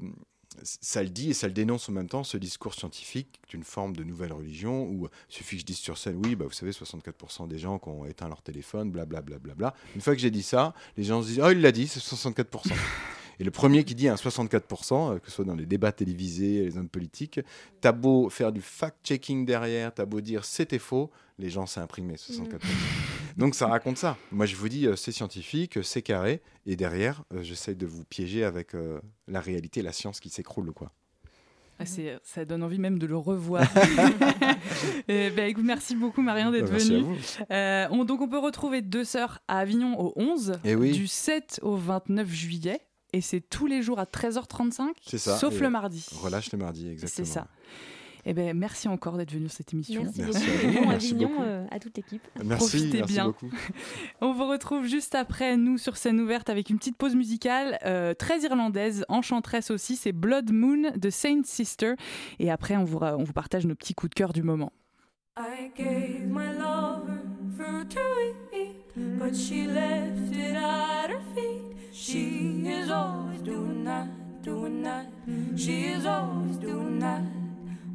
ça 0.63 1.03
le 1.03 1.09
dit 1.09 1.29
et 1.29 1.33
ça 1.33 1.47
le 1.47 1.53
dénonce 1.53 1.87
en 1.89 1.91
même 1.91 2.09
temps, 2.09 2.23
ce 2.23 2.37
discours 2.37 2.73
scientifique 2.73 3.39
d'une 3.49 3.63
forme 3.63 3.95
de 3.95 4.03
nouvelle 4.03 4.33
religion 4.33 4.83
où 4.83 5.07
il 5.29 5.33
suffit 5.33 5.55
que 5.55 5.61
je 5.61 5.65
dise 5.65 5.77
sur 5.77 5.97
scène, 5.97 6.19
oui, 6.25 6.35
bah, 6.35 6.45
vous 6.45 6.53
savez, 6.53 6.71
64% 6.71 7.47
des 7.47 7.57
gens 7.57 7.79
qui 7.79 7.89
ont 7.89 8.05
éteint 8.05 8.27
leur 8.27 8.41
téléphone, 8.41 8.91
blablabla. 8.91 9.39
Bla, 9.39 9.53
bla, 9.53 9.71
bla. 9.71 9.75
Une 9.95 10.01
fois 10.01 10.15
que 10.15 10.21
j'ai 10.21 10.31
dit 10.31 10.43
ça, 10.43 10.73
les 10.97 11.03
gens 11.03 11.21
se 11.21 11.27
disent, 11.27 11.41
oh, 11.43 11.49
il 11.51 11.61
l'a 11.61 11.71
dit, 11.71 11.87
c'est 11.87 11.99
64%. 11.99 12.73
Et 13.39 13.43
le 13.43 13.51
premier 13.51 13.83
qui 13.83 13.95
dit 13.95 14.07
un 14.07 14.15
64%, 14.15 15.15
euh, 15.15 15.19
que 15.19 15.27
ce 15.27 15.35
soit 15.35 15.45
dans 15.45 15.55
les 15.55 15.65
débats 15.65 15.91
télévisés, 15.91 16.65
les 16.65 16.77
hommes 16.77 16.89
politiques, 16.89 17.39
t'as 17.81 17.91
beau 17.91 18.29
faire 18.29 18.51
du 18.51 18.61
fact-checking 18.61 19.45
derrière, 19.45 19.93
t'as 19.93 20.05
beau 20.05 20.21
dire 20.21 20.45
c'était 20.45 20.79
faux, 20.79 21.09
les 21.39 21.49
gens 21.49 21.65
s'est 21.65 21.79
imprimé 21.79 22.15
64%. 22.15 22.59
Donc 23.37 23.55
ça 23.55 23.67
raconte 23.67 23.97
ça. 23.97 24.17
Moi 24.31 24.45
je 24.45 24.55
vous 24.55 24.69
dis 24.69 24.87
euh, 24.87 24.95
c'est 24.95 25.11
scientifique, 25.11 25.77
euh, 25.77 25.83
c'est 25.83 26.01
carré, 26.01 26.41
et 26.65 26.75
derrière 26.75 27.23
euh, 27.33 27.41
j'essaye 27.43 27.75
de 27.75 27.85
vous 27.85 28.03
piéger 28.05 28.43
avec 28.43 28.75
euh, 28.75 28.99
la 29.27 29.39
réalité, 29.41 29.81
la 29.81 29.91
science 29.91 30.19
qui 30.19 30.29
s'écroule 30.29 30.71
quoi. 30.71 30.91
Ah, 31.79 31.85
ça 31.85 32.45
donne 32.45 32.61
envie 32.63 32.77
même 32.79 32.99
de 32.99 33.07
le 33.07 33.17
revoir. 33.17 33.65
Eh 35.07 35.31
ben, 35.31 35.49
écoute, 35.49 35.65
merci 35.65 35.95
beaucoup 35.95 36.21
Marion 36.21 36.51
d'être 36.51 36.71
Bah. 36.71 37.45
Euh, 37.51 37.87
on- 37.91 38.05
donc 38.05 38.21
on 38.21 38.27
peut 38.29 38.37
retrouver 38.37 38.81
Deux 38.81 39.03
Sœurs 39.03 39.39
à 39.47 39.57
Avignon 39.59 39.99
au 39.99 40.13
11, 40.15 40.53
Eh 40.63 40.75
oui. 40.75 40.91
du 40.91 41.07
7 41.07 41.59
au 41.63 41.75
29 41.75 42.29
juillet. 42.29 42.79
Et 43.11 43.21
c'est 43.21 43.41
tous 43.41 43.67
les 43.67 43.81
jours 43.81 43.99
à 43.99 44.05
13h35, 44.05 44.89
C'est 45.05 45.17
ça. 45.17 45.37
sauf 45.37 45.55
Et 45.55 45.59
le 45.59 45.69
mardi. 45.69 46.05
Relâche 46.21 46.51
le 46.51 46.57
mardi, 46.57 46.89
exactement. 46.89 47.25
C'est 47.27 47.31
ça. 47.31 47.47
Eh 48.25 48.33
ben, 48.33 48.57
merci 48.57 48.87
encore 48.87 49.17
d'être 49.17 49.31
venu 49.33 49.49
sur 49.49 49.57
cette 49.57 49.73
émission. 49.73 50.03
Merci, 50.03 50.21
merci 50.21 50.47
beaucoup. 50.67 50.83
Bon 50.83 50.89
Avignon 50.89 51.31
euh, 51.41 51.65
à 51.71 51.79
toute 51.79 51.97
l'équipe. 51.97 52.21
Merci, 52.43 52.69
Profitez 52.69 52.97
merci 52.99 53.13
bien. 53.13 53.25
beaucoup. 53.25 53.49
On 54.21 54.31
vous 54.33 54.47
retrouve 54.47 54.85
juste 54.85 55.13
après, 55.15 55.57
nous, 55.57 55.77
sur 55.77 55.97
scène 55.97 56.19
ouverte, 56.21 56.49
avec 56.49 56.69
une 56.69 56.77
petite 56.77 56.95
pause 56.95 57.15
musicale 57.15 57.79
euh, 57.85 58.13
très 58.13 58.41
irlandaise, 58.41 59.05
enchanteresse 59.09 59.71
aussi. 59.71 59.97
C'est 59.97 60.13
Blood 60.13 60.51
Moon 60.53 60.91
de 60.95 61.09
Saint 61.09 61.41
Sister. 61.43 61.95
Et 62.39 62.49
après, 62.49 62.77
on 62.77 62.85
vous, 62.85 62.99
on 62.99 63.23
vous 63.23 63.33
partage 63.33 63.65
nos 63.65 63.75
petits 63.75 63.93
coups 63.93 64.11
de 64.11 64.15
cœur 64.15 64.31
du 64.31 64.41
moment. 64.43 64.71
I 65.35 65.71
gave 65.75 66.27
my 66.29 66.53
lover 66.53 67.19
fruit 67.57 67.89
to 67.89 67.99
eat, 68.55 69.17
but 69.17 69.35
she 69.35 69.65
left 69.65 70.31
it 70.31 70.55
at 70.55 71.09
her 71.09 71.19
feet. 71.33 71.75
She 71.91 72.63
is 72.67 72.91
always 72.91 73.41
doing 73.41 73.83
that, 73.83 74.07
doing 74.43 74.83
that. 74.83 75.07
She 75.57 75.85
is 75.85 76.05
always 76.05 76.57
doing 76.59 76.99
that. 76.99 77.21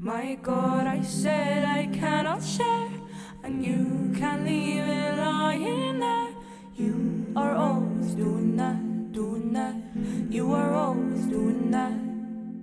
My 0.01 0.36
God, 0.40 0.86
I 0.86 1.03
said 1.03 1.64
I 1.64 1.86
cannot 1.86 2.42
share, 2.42 2.90
and 3.42 3.64
you 3.66 4.14
can't 4.16 4.44
leave 4.44 4.84
it 4.84 5.18
lying 5.18 5.99
there. 5.99 6.28
You 6.76 7.26
are 7.34 7.57
always 7.57 8.14
doing 8.14 8.57
that, 8.57 9.11
doing 9.11 9.53
that. 9.55 9.74
You 10.30 10.53
are 10.53 10.72
always 10.72 11.26
doing 11.26 11.72
that. 11.72 11.99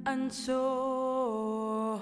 And 0.06 0.32
so 0.32 2.02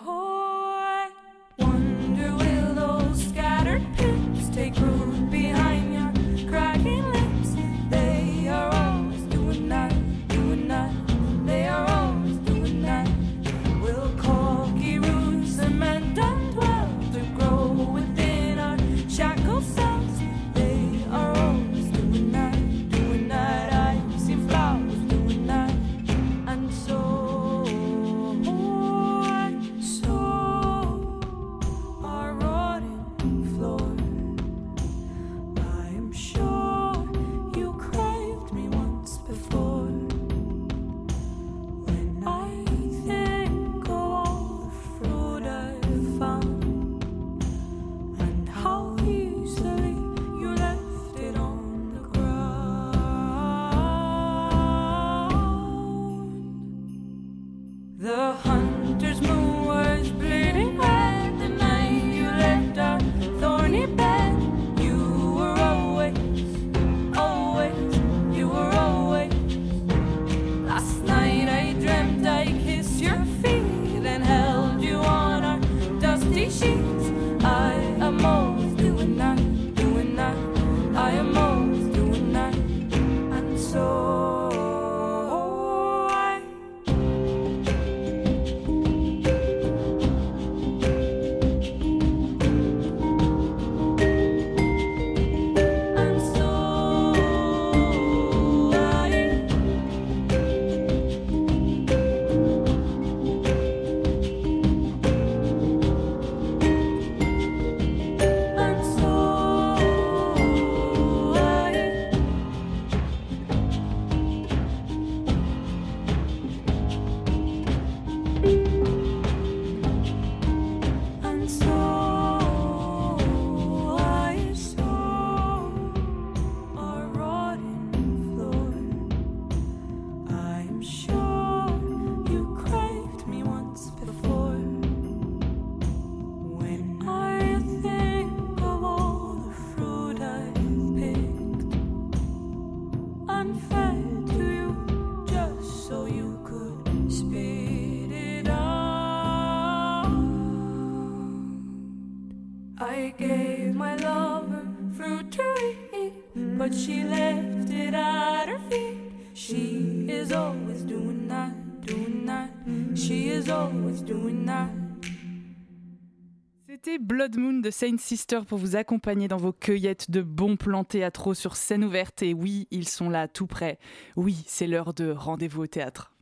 Blood 167.04 167.36
Moon 167.38 167.60
de 167.60 167.70
Saint 167.70 167.98
Sister 167.98 168.40
pour 168.48 168.58
vous 168.58 168.78
accompagner 168.78 169.28
dans 169.28 169.36
vos 169.36 169.52
cueillettes 169.52 170.10
de 170.10 170.22
bons 170.22 170.56
plans 170.56 170.86
théâtraux 170.86 171.34
sur 171.34 171.58
scène 171.58 171.84
ouverte. 171.84 172.24
Et 172.24 172.34
oui, 172.34 172.66
ils 172.72 172.88
sont 172.88 173.10
là 173.10 173.28
tout 173.28 173.46
près. 173.46 173.78
Oui, 174.16 174.42
c'est 174.48 174.68
l'heure 174.68 174.94
de 174.94 175.12
rendez-vous 175.12 175.64
au 175.64 175.68
théâtre. 175.68 176.14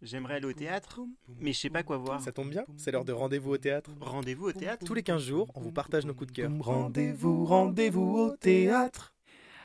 J'aimerais 0.00 0.36
aller 0.36 0.46
au 0.46 0.54
théâtre, 0.54 1.00
mais 1.38 1.52
je 1.52 1.58
sais 1.60 1.68
pas 1.68 1.82
quoi 1.82 1.98
voir. 1.98 2.22
Ça 2.22 2.32
tombe 2.32 2.48
bien, 2.48 2.64
c'est 2.78 2.90
l'heure 2.90 3.04
de 3.04 3.12
rendez-vous 3.12 3.50
au 3.50 3.58
théâtre. 3.58 3.90
Rendez-vous 4.00 4.46
au 4.46 4.52
théâtre 4.52 4.86
Tous 4.86 4.94
les 4.94 5.02
15 5.02 5.22
jours, 5.22 5.48
on 5.54 5.60
vous 5.60 5.70
partage 5.70 6.06
nos 6.06 6.14
coups 6.14 6.32
de 6.32 6.36
cœur. 6.36 6.50
Rendez-vous, 6.60 7.44
rendez-vous 7.44 8.16
au 8.16 8.36
théâtre. 8.36 9.12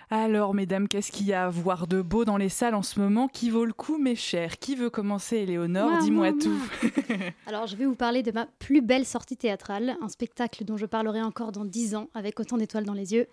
Alors, 0.09 0.53
mesdames, 0.53 0.87
qu'est-ce 0.87 1.11
qu'il 1.11 1.27
y 1.27 1.33
a 1.33 1.45
à 1.45 1.49
voir 1.49 1.85
de 1.85 2.01
beau 2.01 2.23
dans 2.23 2.37
les 2.37 2.47
salles 2.47 2.75
en 2.75 2.81
ce 2.81 2.99
moment 2.99 3.27
Qui 3.27 3.49
vaut 3.49 3.65
le 3.65 3.73
coup, 3.73 3.97
mes 3.97 4.15
chers? 4.15 4.57
Qui 4.57 4.75
veut 4.75 4.89
commencer, 4.89 5.37
Éléonore? 5.37 5.89
Moi, 5.91 5.99
Dis-moi 5.99 6.31
moi, 6.31 6.41
tout. 6.41 6.87
Alors, 7.45 7.67
je 7.67 7.75
vais 7.75 7.85
vous 7.85 7.95
parler 7.95 8.23
de 8.23 8.31
ma 8.31 8.45
plus 8.59 8.81
belle 8.81 9.05
sortie 9.05 9.35
théâtrale, 9.35 9.97
un 10.01 10.07
spectacle 10.07 10.63
dont 10.63 10.77
je 10.77 10.85
parlerai 10.85 11.21
encore 11.21 11.51
dans 11.51 11.65
10 11.65 11.95
ans 11.95 12.07
avec 12.13 12.39
autant 12.39 12.57
d'étoiles 12.57 12.85
dans 12.85 12.93
les 12.93 13.13
yeux, 13.13 13.27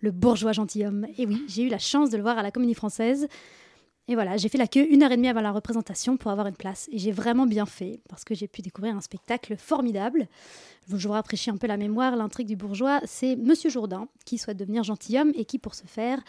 Le 0.00 0.10
bourgeois 0.10 0.52
gentilhomme. 0.52 1.06
Et 1.16 1.26
oui, 1.26 1.44
j'ai 1.46 1.62
eu 1.62 1.68
la 1.68 1.78
chance 1.78 2.10
de 2.10 2.16
le 2.16 2.22
voir 2.24 2.38
à 2.38 2.42
la 2.42 2.50
Comédie 2.50 2.74
Française. 2.74 3.28
Et 4.08 4.14
voilà, 4.14 4.36
j'ai 4.36 4.48
fait 4.48 4.58
la 4.58 4.68
queue 4.68 4.86
une 4.88 5.02
heure 5.02 5.10
et 5.10 5.16
demie 5.16 5.28
avant 5.28 5.40
la 5.40 5.50
représentation 5.50 6.16
pour 6.16 6.30
avoir 6.30 6.46
une 6.46 6.54
place. 6.54 6.88
Et 6.92 6.98
j'ai 6.98 7.10
vraiment 7.10 7.44
bien 7.44 7.66
fait, 7.66 8.00
parce 8.08 8.24
que 8.24 8.36
j'ai 8.36 8.46
pu 8.46 8.62
découvrir 8.62 8.96
un 8.96 9.00
spectacle 9.00 9.56
formidable. 9.56 10.28
Je 10.88 11.08
vous 11.08 11.12
rafraîchis 11.12 11.50
un 11.50 11.56
peu 11.56 11.66
la 11.66 11.76
mémoire. 11.76 12.14
L'intrigue 12.14 12.46
du 12.46 12.54
bourgeois, 12.54 13.00
c'est 13.04 13.34
Monsieur 13.34 13.68
Jourdain, 13.68 14.06
qui 14.24 14.38
souhaite 14.38 14.58
devenir 14.58 14.84
gentilhomme 14.84 15.32
et 15.34 15.44
qui, 15.44 15.58
pour 15.58 15.74
ce 15.74 15.86
faire, 15.86 16.20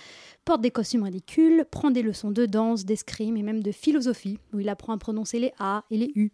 porte 0.44 0.62
des 0.62 0.72
costumes 0.72 1.04
ridicules, 1.04 1.66
prend 1.70 1.92
des 1.92 2.02
leçons 2.02 2.32
de 2.32 2.48
danse, 2.48 2.84
d'escrime 2.84 3.38
et 3.38 3.44
même 3.44 3.62
de 3.62 3.72
philosophie, 3.72 4.40
où 4.54 4.60
il 4.60 4.70
apprend 4.70 4.94
à 4.94 4.98
prononcer 4.98 5.40
les 5.40 5.54
A 5.60 5.84
et 5.92 5.98
les 5.98 6.12
U. 6.16 6.32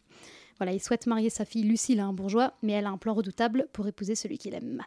Voilà, 0.60 0.72
il 0.72 0.82
souhaite 0.82 1.08
marier 1.08 1.30
sa 1.30 1.44
fille 1.44 1.64
Lucille 1.64 2.00
à 2.00 2.06
un 2.06 2.14
bourgeois, 2.14 2.54
mais 2.62 2.72
elle 2.72 2.86
a 2.86 2.90
un 2.90 2.98
plan 2.98 3.14
redoutable 3.14 3.68
pour 3.74 3.86
épouser 3.86 4.16
celui 4.16 4.38
qu'il 4.38 4.54
aime. 4.54 4.82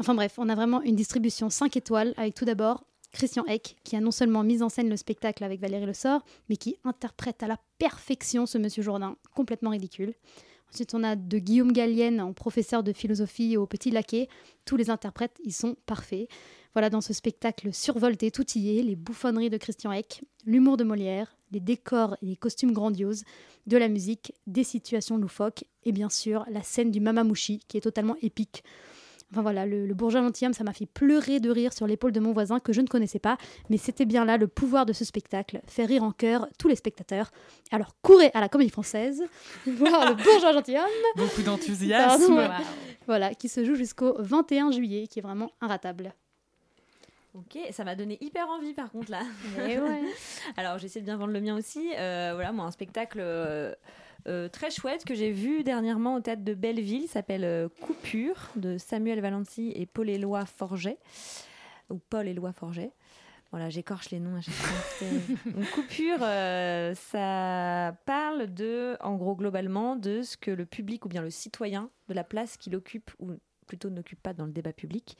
Enfin 0.00 0.14
bref, 0.14 0.36
on 0.38 0.48
a 0.48 0.54
vraiment 0.54 0.80
une 0.80 0.96
distribution 0.96 1.50
5 1.50 1.76
étoiles, 1.76 2.14
avec 2.16 2.34
tout 2.34 2.46
d'abord 2.46 2.84
Christian 3.14 3.46
Eck, 3.46 3.76
qui 3.84 3.96
a 3.96 4.00
non 4.00 4.10
seulement 4.10 4.42
mis 4.42 4.62
en 4.62 4.68
scène 4.68 4.90
le 4.90 4.96
spectacle 4.96 5.44
avec 5.44 5.60
Valérie 5.60 5.86
Le 5.86 5.94
Sort, 5.94 6.24
mais 6.48 6.56
qui 6.56 6.76
interprète 6.84 7.42
à 7.42 7.46
la 7.46 7.58
perfection 7.78 8.44
ce 8.44 8.58
Monsieur 8.58 8.82
Jourdain, 8.82 9.16
complètement 9.34 9.70
ridicule. 9.70 10.14
Ensuite, 10.72 10.94
on 10.94 11.04
a 11.04 11.14
de 11.14 11.38
Guillaume 11.38 11.70
Gallienne 11.70 12.20
en 12.20 12.32
professeur 12.32 12.82
de 12.82 12.92
philosophie 12.92 13.56
au 13.56 13.66
Petit 13.66 13.92
Laquais. 13.92 14.28
Tous 14.64 14.76
les 14.76 14.90
interprètes, 14.90 15.38
ils 15.44 15.52
sont 15.52 15.76
parfaits. 15.86 16.28
Voilà, 16.72 16.90
dans 16.90 17.00
ce 17.00 17.12
spectacle 17.12 17.72
survolté, 17.72 18.32
tout 18.32 18.44
les 18.56 18.96
bouffonneries 18.96 19.50
de 19.50 19.58
Christian 19.58 19.92
Eck, 19.92 20.24
l'humour 20.44 20.76
de 20.76 20.82
Molière, 20.82 21.36
les 21.52 21.60
décors 21.60 22.16
et 22.20 22.26
les 22.26 22.36
costumes 22.36 22.72
grandioses, 22.72 23.22
de 23.68 23.76
la 23.76 23.88
musique, 23.88 24.34
des 24.48 24.64
situations 24.64 25.16
loufoques 25.16 25.64
et 25.84 25.92
bien 25.92 26.10
sûr 26.10 26.44
la 26.50 26.64
scène 26.64 26.90
du 26.90 26.98
Mamamouchi 26.98 27.60
qui 27.68 27.76
est 27.76 27.82
totalement 27.82 28.16
épique. 28.22 28.64
Enfin 29.34 29.42
voilà, 29.42 29.66
le, 29.66 29.84
le 29.84 29.94
bourgeois 29.94 30.22
gentilhomme, 30.22 30.52
ça 30.52 30.62
m'a 30.62 30.72
fait 30.72 30.86
pleurer 30.86 31.40
de 31.40 31.50
rire 31.50 31.72
sur 31.72 31.88
l'épaule 31.88 32.12
de 32.12 32.20
mon 32.20 32.32
voisin 32.32 32.60
que 32.60 32.72
je 32.72 32.80
ne 32.80 32.86
connaissais 32.86 33.18
pas, 33.18 33.36
mais 33.68 33.78
c'était 33.78 34.04
bien 34.04 34.24
là 34.24 34.36
le 34.36 34.46
pouvoir 34.46 34.86
de 34.86 34.92
ce 34.92 35.04
spectacle, 35.04 35.60
faire 35.66 35.88
rire 35.88 36.04
en 36.04 36.12
chœur 36.12 36.46
tous 36.56 36.68
les 36.68 36.76
spectateurs. 36.76 37.32
Alors 37.72 37.96
courez 38.00 38.30
à 38.32 38.40
la 38.40 38.48
Comédie 38.48 38.70
Française, 38.70 39.24
voir 39.66 40.08
le 40.08 40.14
bourgeois 40.14 40.52
gentilhomme. 40.52 40.84
Beaucoup 41.16 41.42
d'enthousiasme. 41.42 42.48
Voilà, 43.08 43.34
qui 43.34 43.48
se 43.48 43.64
joue 43.64 43.74
jusqu'au 43.74 44.14
21 44.20 44.70
juillet, 44.70 45.08
qui 45.08 45.18
est 45.18 45.22
vraiment 45.22 45.50
inratable. 45.60 46.14
Ok, 47.34 47.58
ça 47.72 47.82
m'a 47.82 47.96
donné 47.96 48.16
hyper 48.20 48.48
envie 48.48 48.72
par 48.72 48.92
contre 48.92 49.10
là. 49.10 49.22
Eh 49.68 49.80
ouais. 49.80 50.02
Alors 50.56 50.78
j'essaie 50.78 51.00
de 51.00 51.06
bien 51.06 51.16
vendre 51.16 51.32
le 51.32 51.40
mien 51.40 51.56
aussi. 51.56 51.90
Euh, 51.98 52.30
voilà, 52.34 52.52
moi 52.52 52.66
un 52.66 52.70
spectacle 52.70 53.18
euh, 53.20 53.74
euh, 54.26 54.48
très 54.48 54.70
chouette 54.70 55.04
que 55.04 55.14
j'ai 55.14 55.30
vu 55.30 55.64
dernièrement 55.64 56.14
au 56.16 56.20
théâtre 56.20 56.44
de 56.44 56.54
Belleville, 56.54 57.08
s'appelle 57.08 57.44
euh, 57.44 57.68
Coupure 57.80 58.50
de 58.56 58.78
Samuel 58.78 59.20
Valency 59.20 59.72
et 59.76 59.86
Paul 59.86 60.08
Éloi 60.08 60.46
Forget 60.46 60.98
ou 61.90 61.98
Paul 61.98 62.26
Éloi 62.26 62.52
Forget. 62.52 62.90
Voilà, 63.50 63.70
j'écorche 63.70 64.10
les 64.10 64.18
noms 64.18 64.36
à 64.36 64.40
chaque 64.40 64.54
fois. 64.54 65.06
Coupure, 65.74 66.18
euh, 66.22 66.94
ça 66.94 67.96
parle 68.04 68.52
de, 68.52 68.96
en 69.00 69.14
gros, 69.14 69.36
globalement, 69.36 69.94
de 69.94 70.22
ce 70.22 70.36
que 70.36 70.50
le 70.50 70.66
public 70.66 71.04
ou 71.04 71.08
bien 71.08 71.22
le 71.22 71.30
citoyen 71.30 71.90
de 72.08 72.14
la 72.14 72.24
place 72.24 72.56
qu'il 72.56 72.74
occupe 72.74 73.12
ou 73.20 73.34
plutôt 73.64 73.90
n'occupe 73.90 74.22
pas 74.22 74.32
dans 74.32 74.46
le 74.46 74.52
débat 74.52 74.72
public. 74.72 75.16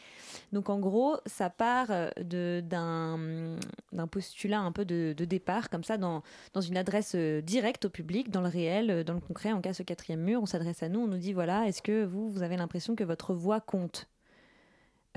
Donc 0.52 0.70
en 0.70 0.78
gros, 0.78 1.16
ça 1.26 1.50
part 1.50 1.88
euh, 1.90 2.60
d'un 2.60 4.06
postulat 4.08 4.60
un 4.60 4.72
peu 4.72 4.84
de, 4.84 5.14
de 5.16 5.24
départ, 5.24 5.70
comme 5.70 5.84
ça, 5.84 5.98
dans, 5.98 6.22
dans 6.52 6.60
une 6.60 6.76
adresse 6.76 7.14
euh, 7.14 7.40
directe 7.40 7.86
au 7.86 7.90
public, 7.90 8.30
dans 8.30 8.42
le 8.42 8.48
réel, 8.48 8.90
euh, 8.90 9.04
dans 9.04 9.14
le 9.14 9.20
concret. 9.20 9.52
On 9.52 9.60
casse 9.60 9.78
le 9.78 9.84
quatrième 9.84 10.20
mur, 10.20 10.40
on 10.42 10.46
s'adresse 10.46 10.82
à 10.82 10.88
nous, 10.88 11.00
on 11.00 11.06
nous 11.06 11.18
dit 11.18 11.32
voilà, 11.32 11.66
est-ce 11.66 11.82
que 11.82 12.04
vous, 12.04 12.30
vous 12.30 12.42
avez 12.42 12.56
l'impression 12.56 12.94
que 12.94 13.04
votre 13.04 13.34
voix 13.34 13.60
compte? 13.60 14.08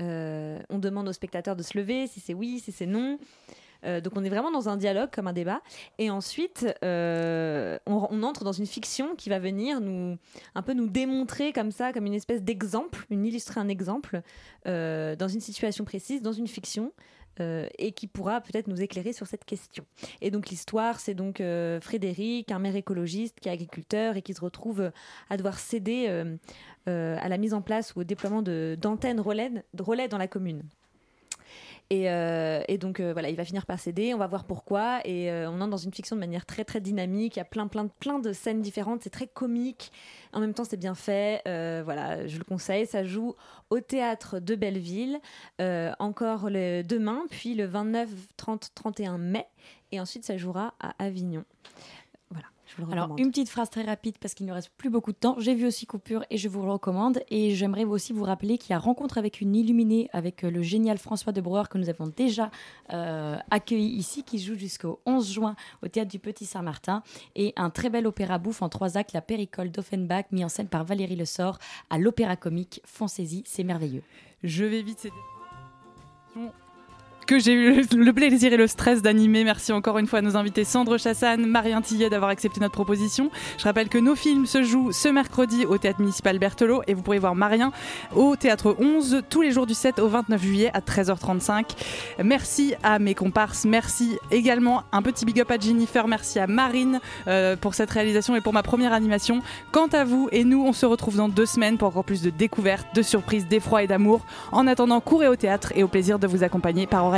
On 0.00 0.78
demande 0.78 1.08
aux 1.08 1.12
spectateurs 1.12 1.56
de 1.56 1.62
se 1.64 1.76
lever, 1.76 2.06
si 2.06 2.20
c'est 2.20 2.34
oui, 2.34 2.60
si 2.60 2.70
c'est 2.70 2.86
non. 2.86 3.18
Euh, 3.84 4.00
donc 4.00 4.14
on 4.16 4.24
est 4.24 4.28
vraiment 4.28 4.50
dans 4.50 4.68
un 4.68 4.76
dialogue 4.76 5.10
comme 5.12 5.28
un 5.28 5.32
débat 5.32 5.62
et 5.98 6.10
ensuite 6.10 6.66
euh, 6.82 7.78
on, 7.86 8.22
entre 8.22 8.42
dans 8.42 8.52
une 8.52 8.66
fiction 8.66 9.14
qui 9.14 9.28
va 9.28 9.38
venir 9.38 9.80
nous 9.80 10.18
un 10.54 10.62
peu 10.62 10.72
nous 10.72 10.88
démontrer 10.88 11.52
comme 11.52 11.70
ça 11.70 11.92
comme 11.92 12.06
une 12.06 12.14
espèce 12.14 12.42
d'exemple 12.42 13.06
une 13.10 13.24
illustrer 13.24 13.60
un 13.60 13.68
exemple 13.68 14.22
euh, 14.66 15.14
dans 15.14 15.28
une 15.28 15.40
situation 15.40 15.84
précise 15.84 16.22
dans 16.22 16.32
une 16.32 16.48
fiction 16.48 16.92
et 17.78 17.92
qui 17.92 18.08
pourra 18.08 18.40
peut-être 18.40 18.66
nous 18.66 18.82
éclairer 18.82 19.12
sur 19.12 19.28
cette 19.28 19.44
question. 19.44 19.84
Et 20.20 20.32
donc 20.32 20.48
l'histoire, 20.48 20.98
c'est 20.98 21.14
donc 21.14 21.40
Frédéric, 21.80 22.50
un 22.50 22.58
maire 22.58 22.74
écologiste 22.74 23.38
qui 23.38 23.48
est 23.48 23.52
agriculteur 23.52 24.16
et 24.16 24.22
qui 24.22 24.34
se 24.34 24.40
retrouve 24.40 24.90
à 25.30 25.36
devoir 25.36 25.60
céder 25.60 26.08
à 26.86 27.28
la 27.28 27.38
mise 27.38 27.54
en 27.54 27.62
place 27.62 27.94
ou 27.94 28.00
au 28.00 28.02
déploiement 28.02 28.42
d'antennes 28.42 29.20
relais, 29.20 29.52
relais 29.78 30.08
dans 30.08 30.18
la 30.18 30.26
commune. 30.26 30.64
Et, 31.90 32.10
euh, 32.10 32.60
et 32.68 32.76
donc 32.76 33.00
euh, 33.00 33.14
voilà, 33.14 33.30
il 33.30 33.36
va 33.36 33.46
finir 33.46 33.64
par 33.64 33.78
céder, 33.78 34.12
on 34.12 34.18
va 34.18 34.26
voir 34.26 34.44
pourquoi. 34.44 35.00
Et 35.06 35.30
euh, 35.30 35.50
on 35.50 35.60
entre 35.62 35.70
dans 35.70 35.76
une 35.78 35.92
fiction 35.92 36.16
de 36.16 36.20
manière 36.20 36.44
très 36.44 36.64
très 36.64 36.80
dynamique. 36.80 37.36
Il 37.36 37.38
y 37.38 37.42
a 37.42 37.46
plein 37.46 37.66
plein 37.66 37.86
plein 37.86 38.18
de 38.18 38.32
scènes 38.32 38.60
différentes. 38.60 39.02
C'est 39.02 39.10
très 39.10 39.26
comique. 39.26 39.90
En 40.34 40.40
même 40.40 40.52
temps, 40.52 40.64
c'est 40.64 40.76
bien 40.76 40.94
fait. 40.94 41.40
Voilà, 41.84 42.26
je 42.26 42.38
le 42.38 42.44
conseille. 42.44 42.86
Ça 42.86 43.04
joue 43.04 43.34
au 43.70 43.80
théâtre 43.80 44.38
de 44.38 44.54
Belleville 44.54 45.18
encore 45.98 46.50
le 46.50 46.82
demain, 46.82 47.24
puis 47.30 47.54
le 47.54 47.64
29, 47.64 48.08
30, 48.36 48.70
31 48.74 49.18
mai. 49.18 49.46
Et 49.90 50.00
ensuite, 50.00 50.24
ça 50.24 50.36
jouera 50.36 50.74
à 50.80 50.92
Avignon. 51.02 51.44
Vous 52.78 52.86
le 52.86 52.92
Alors, 52.92 53.14
une 53.18 53.30
petite 53.30 53.48
phrase 53.48 53.70
très 53.70 53.82
rapide 53.82 54.16
parce 54.20 54.34
qu'il 54.34 54.46
ne 54.46 54.52
reste 54.52 54.70
plus 54.76 54.90
beaucoup 54.90 55.12
de 55.12 55.16
temps. 55.16 55.36
J'ai 55.38 55.54
vu 55.54 55.66
aussi 55.66 55.86
Coupure 55.86 56.24
et 56.30 56.38
je 56.38 56.48
vous 56.48 56.62
le 56.62 56.70
recommande. 56.70 57.20
Et 57.28 57.54
j'aimerais 57.54 57.84
aussi 57.84 58.12
vous 58.12 58.24
rappeler 58.24 58.58
qu'il 58.58 58.70
y 58.70 58.74
a 58.74 58.78
Rencontre 58.78 59.18
avec 59.18 59.40
une 59.40 59.54
illuminée 59.54 60.08
avec 60.12 60.44
euh, 60.44 60.50
le 60.50 60.62
génial 60.62 60.98
François 60.98 61.32
de 61.32 61.40
Brouwer 61.40 61.64
que 61.70 61.78
nous 61.78 61.88
avons 61.88 62.06
déjà 62.06 62.50
euh, 62.92 63.36
accueilli 63.50 63.88
ici, 63.96 64.22
qui 64.22 64.38
joue 64.38 64.54
jusqu'au 64.54 65.00
11 65.06 65.30
juin 65.30 65.56
au 65.82 65.88
théâtre 65.88 66.10
du 66.10 66.18
Petit 66.18 66.46
Saint-Martin. 66.46 67.02
Et 67.34 67.52
un 67.56 67.70
très 67.70 67.90
bel 67.90 68.06
opéra 68.06 68.38
bouffe 68.38 68.62
en 68.62 68.68
trois 68.68 68.96
actes, 68.96 69.12
La 69.12 69.22
Péricole 69.22 69.70
d'Offenbach, 69.70 70.26
mis 70.30 70.44
en 70.44 70.48
scène 70.48 70.68
par 70.68 70.84
Valérie 70.84 71.16
Le 71.16 71.24
Sort 71.24 71.58
à 71.90 71.98
l'Opéra 71.98 72.36
Comique. 72.36 72.80
Foncez-y, 72.84 73.42
c'est 73.46 73.64
merveilleux. 73.64 74.02
Je 74.42 74.64
vais 74.64 74.82
vite 74.82 75.00
céder 75.00 75.14
que 77.28 77.38
j'ai 77.38 77.52
eu 77.52 77.82
le- 77.94 78.12
plaisir 78.14 78.54
et 78.54 78.56
le 78.56 78.66
stress 78.66 79.02
d'animer. 79.02 79.44
Merci 79.44 79.70
encore 79.70 79.98
une 79.98 80.06
fois 80.06 80.20
à 80.20 80.22
nos 80.22 80.34
invités 80.36 80.64
Sandre 80.64 80.96
Chassagne, 80.98 81.44
Marien 81.44 81.82
Tillet 81.82 82.08
d'avoir 82.08 82.30
accepté 82.30 82.58
notre 82.58 82.72
proposition. 82.72 83.30
Je 83.58 83.64
rappelle 83.64 83.90
que 83.90 83.98
nos 83.98 84.14
films 84.14 84.46
se 84.46 84.62
jouent 84.62 84.92
ce 84.92 85.08
mercredi 85.08 85.66
au 85.66 85.76
théâtre 85.76 86.00
municipal 86.00 86.38
Berthelot 86.38 86.82
et 86.86 86.94
vous 86.94 87.02
pourrez 87.02 87.18
voir 87.18 87.34
Marien 87.34 87.70
au 88.16 88.34
théâtre 88.34 88.74
11 88.80 89.22
tous 89.28 89.42
les 89.42 89.50
jours 89.52 89.66
du 89.66 89.74
7 89.74 89.98
au 89.98 90.08
29 90.08 90.40
juillet 90.42 90.70
à 90.72 90.80
13h35. 90.80 91.66
Merci 92.24 92.74
à 92.82 92.98
mes 92.98 93.14
comparses, 93.14 93.66
merci 93.66 94.16
également 94.30 94.84
un 94.92 95.02
petit 95.02 95.26
big 95.26 95.38
up 95.40 95.50
à 95.50 95.58
Jennifer, 95.58 96.08
merci 96.08 96.38
à 96.38 96.46
Marine 96.46 96.98
euh, 97.26 97.56
pour 97.56 97.74
cette 97.74 97.90
réalisation 97.90 98.36
et 98.36 98.40
pour 98.40 98.54
ma 98.54 98.62
première 98.62 98.94
animation. 98.94 99.40
Quant 99.70 99.88
à 99.88 100.04
vous 100.04 100.30
et 100.32 100.44
nous, 100.44 100.64
on 100.64 100.72
se 100.72 100.86
retrouve 100.86 101.16
dans 101.16 101.28
deux 101.28 101.44
semaines 101.46 101.76
pour 101.76 101.88
encore 101.88 102.04
plus 102.04 102.22
de 102.22 102.30
découvertes, 102.30 102.86
de 102.94 103.02
surprises, 103.02 103.46
d'effroi 103.46 103.82
et 103.82 103.86
d'amour. 103.86 104.24
En 104.50 104.66
attendant, 104.66 105.00
courez 105.00 105.28
au 105.28 105.36
théâtre 105.36 105.72
et 105.76 105.82
au 105.82 105.88
plaisir 105.88 106.18
de 106.18 106.26
vous 106.26 106.42
accompagner 106.42 106.86
par 106.86 107.04
oreille 107.04 107.17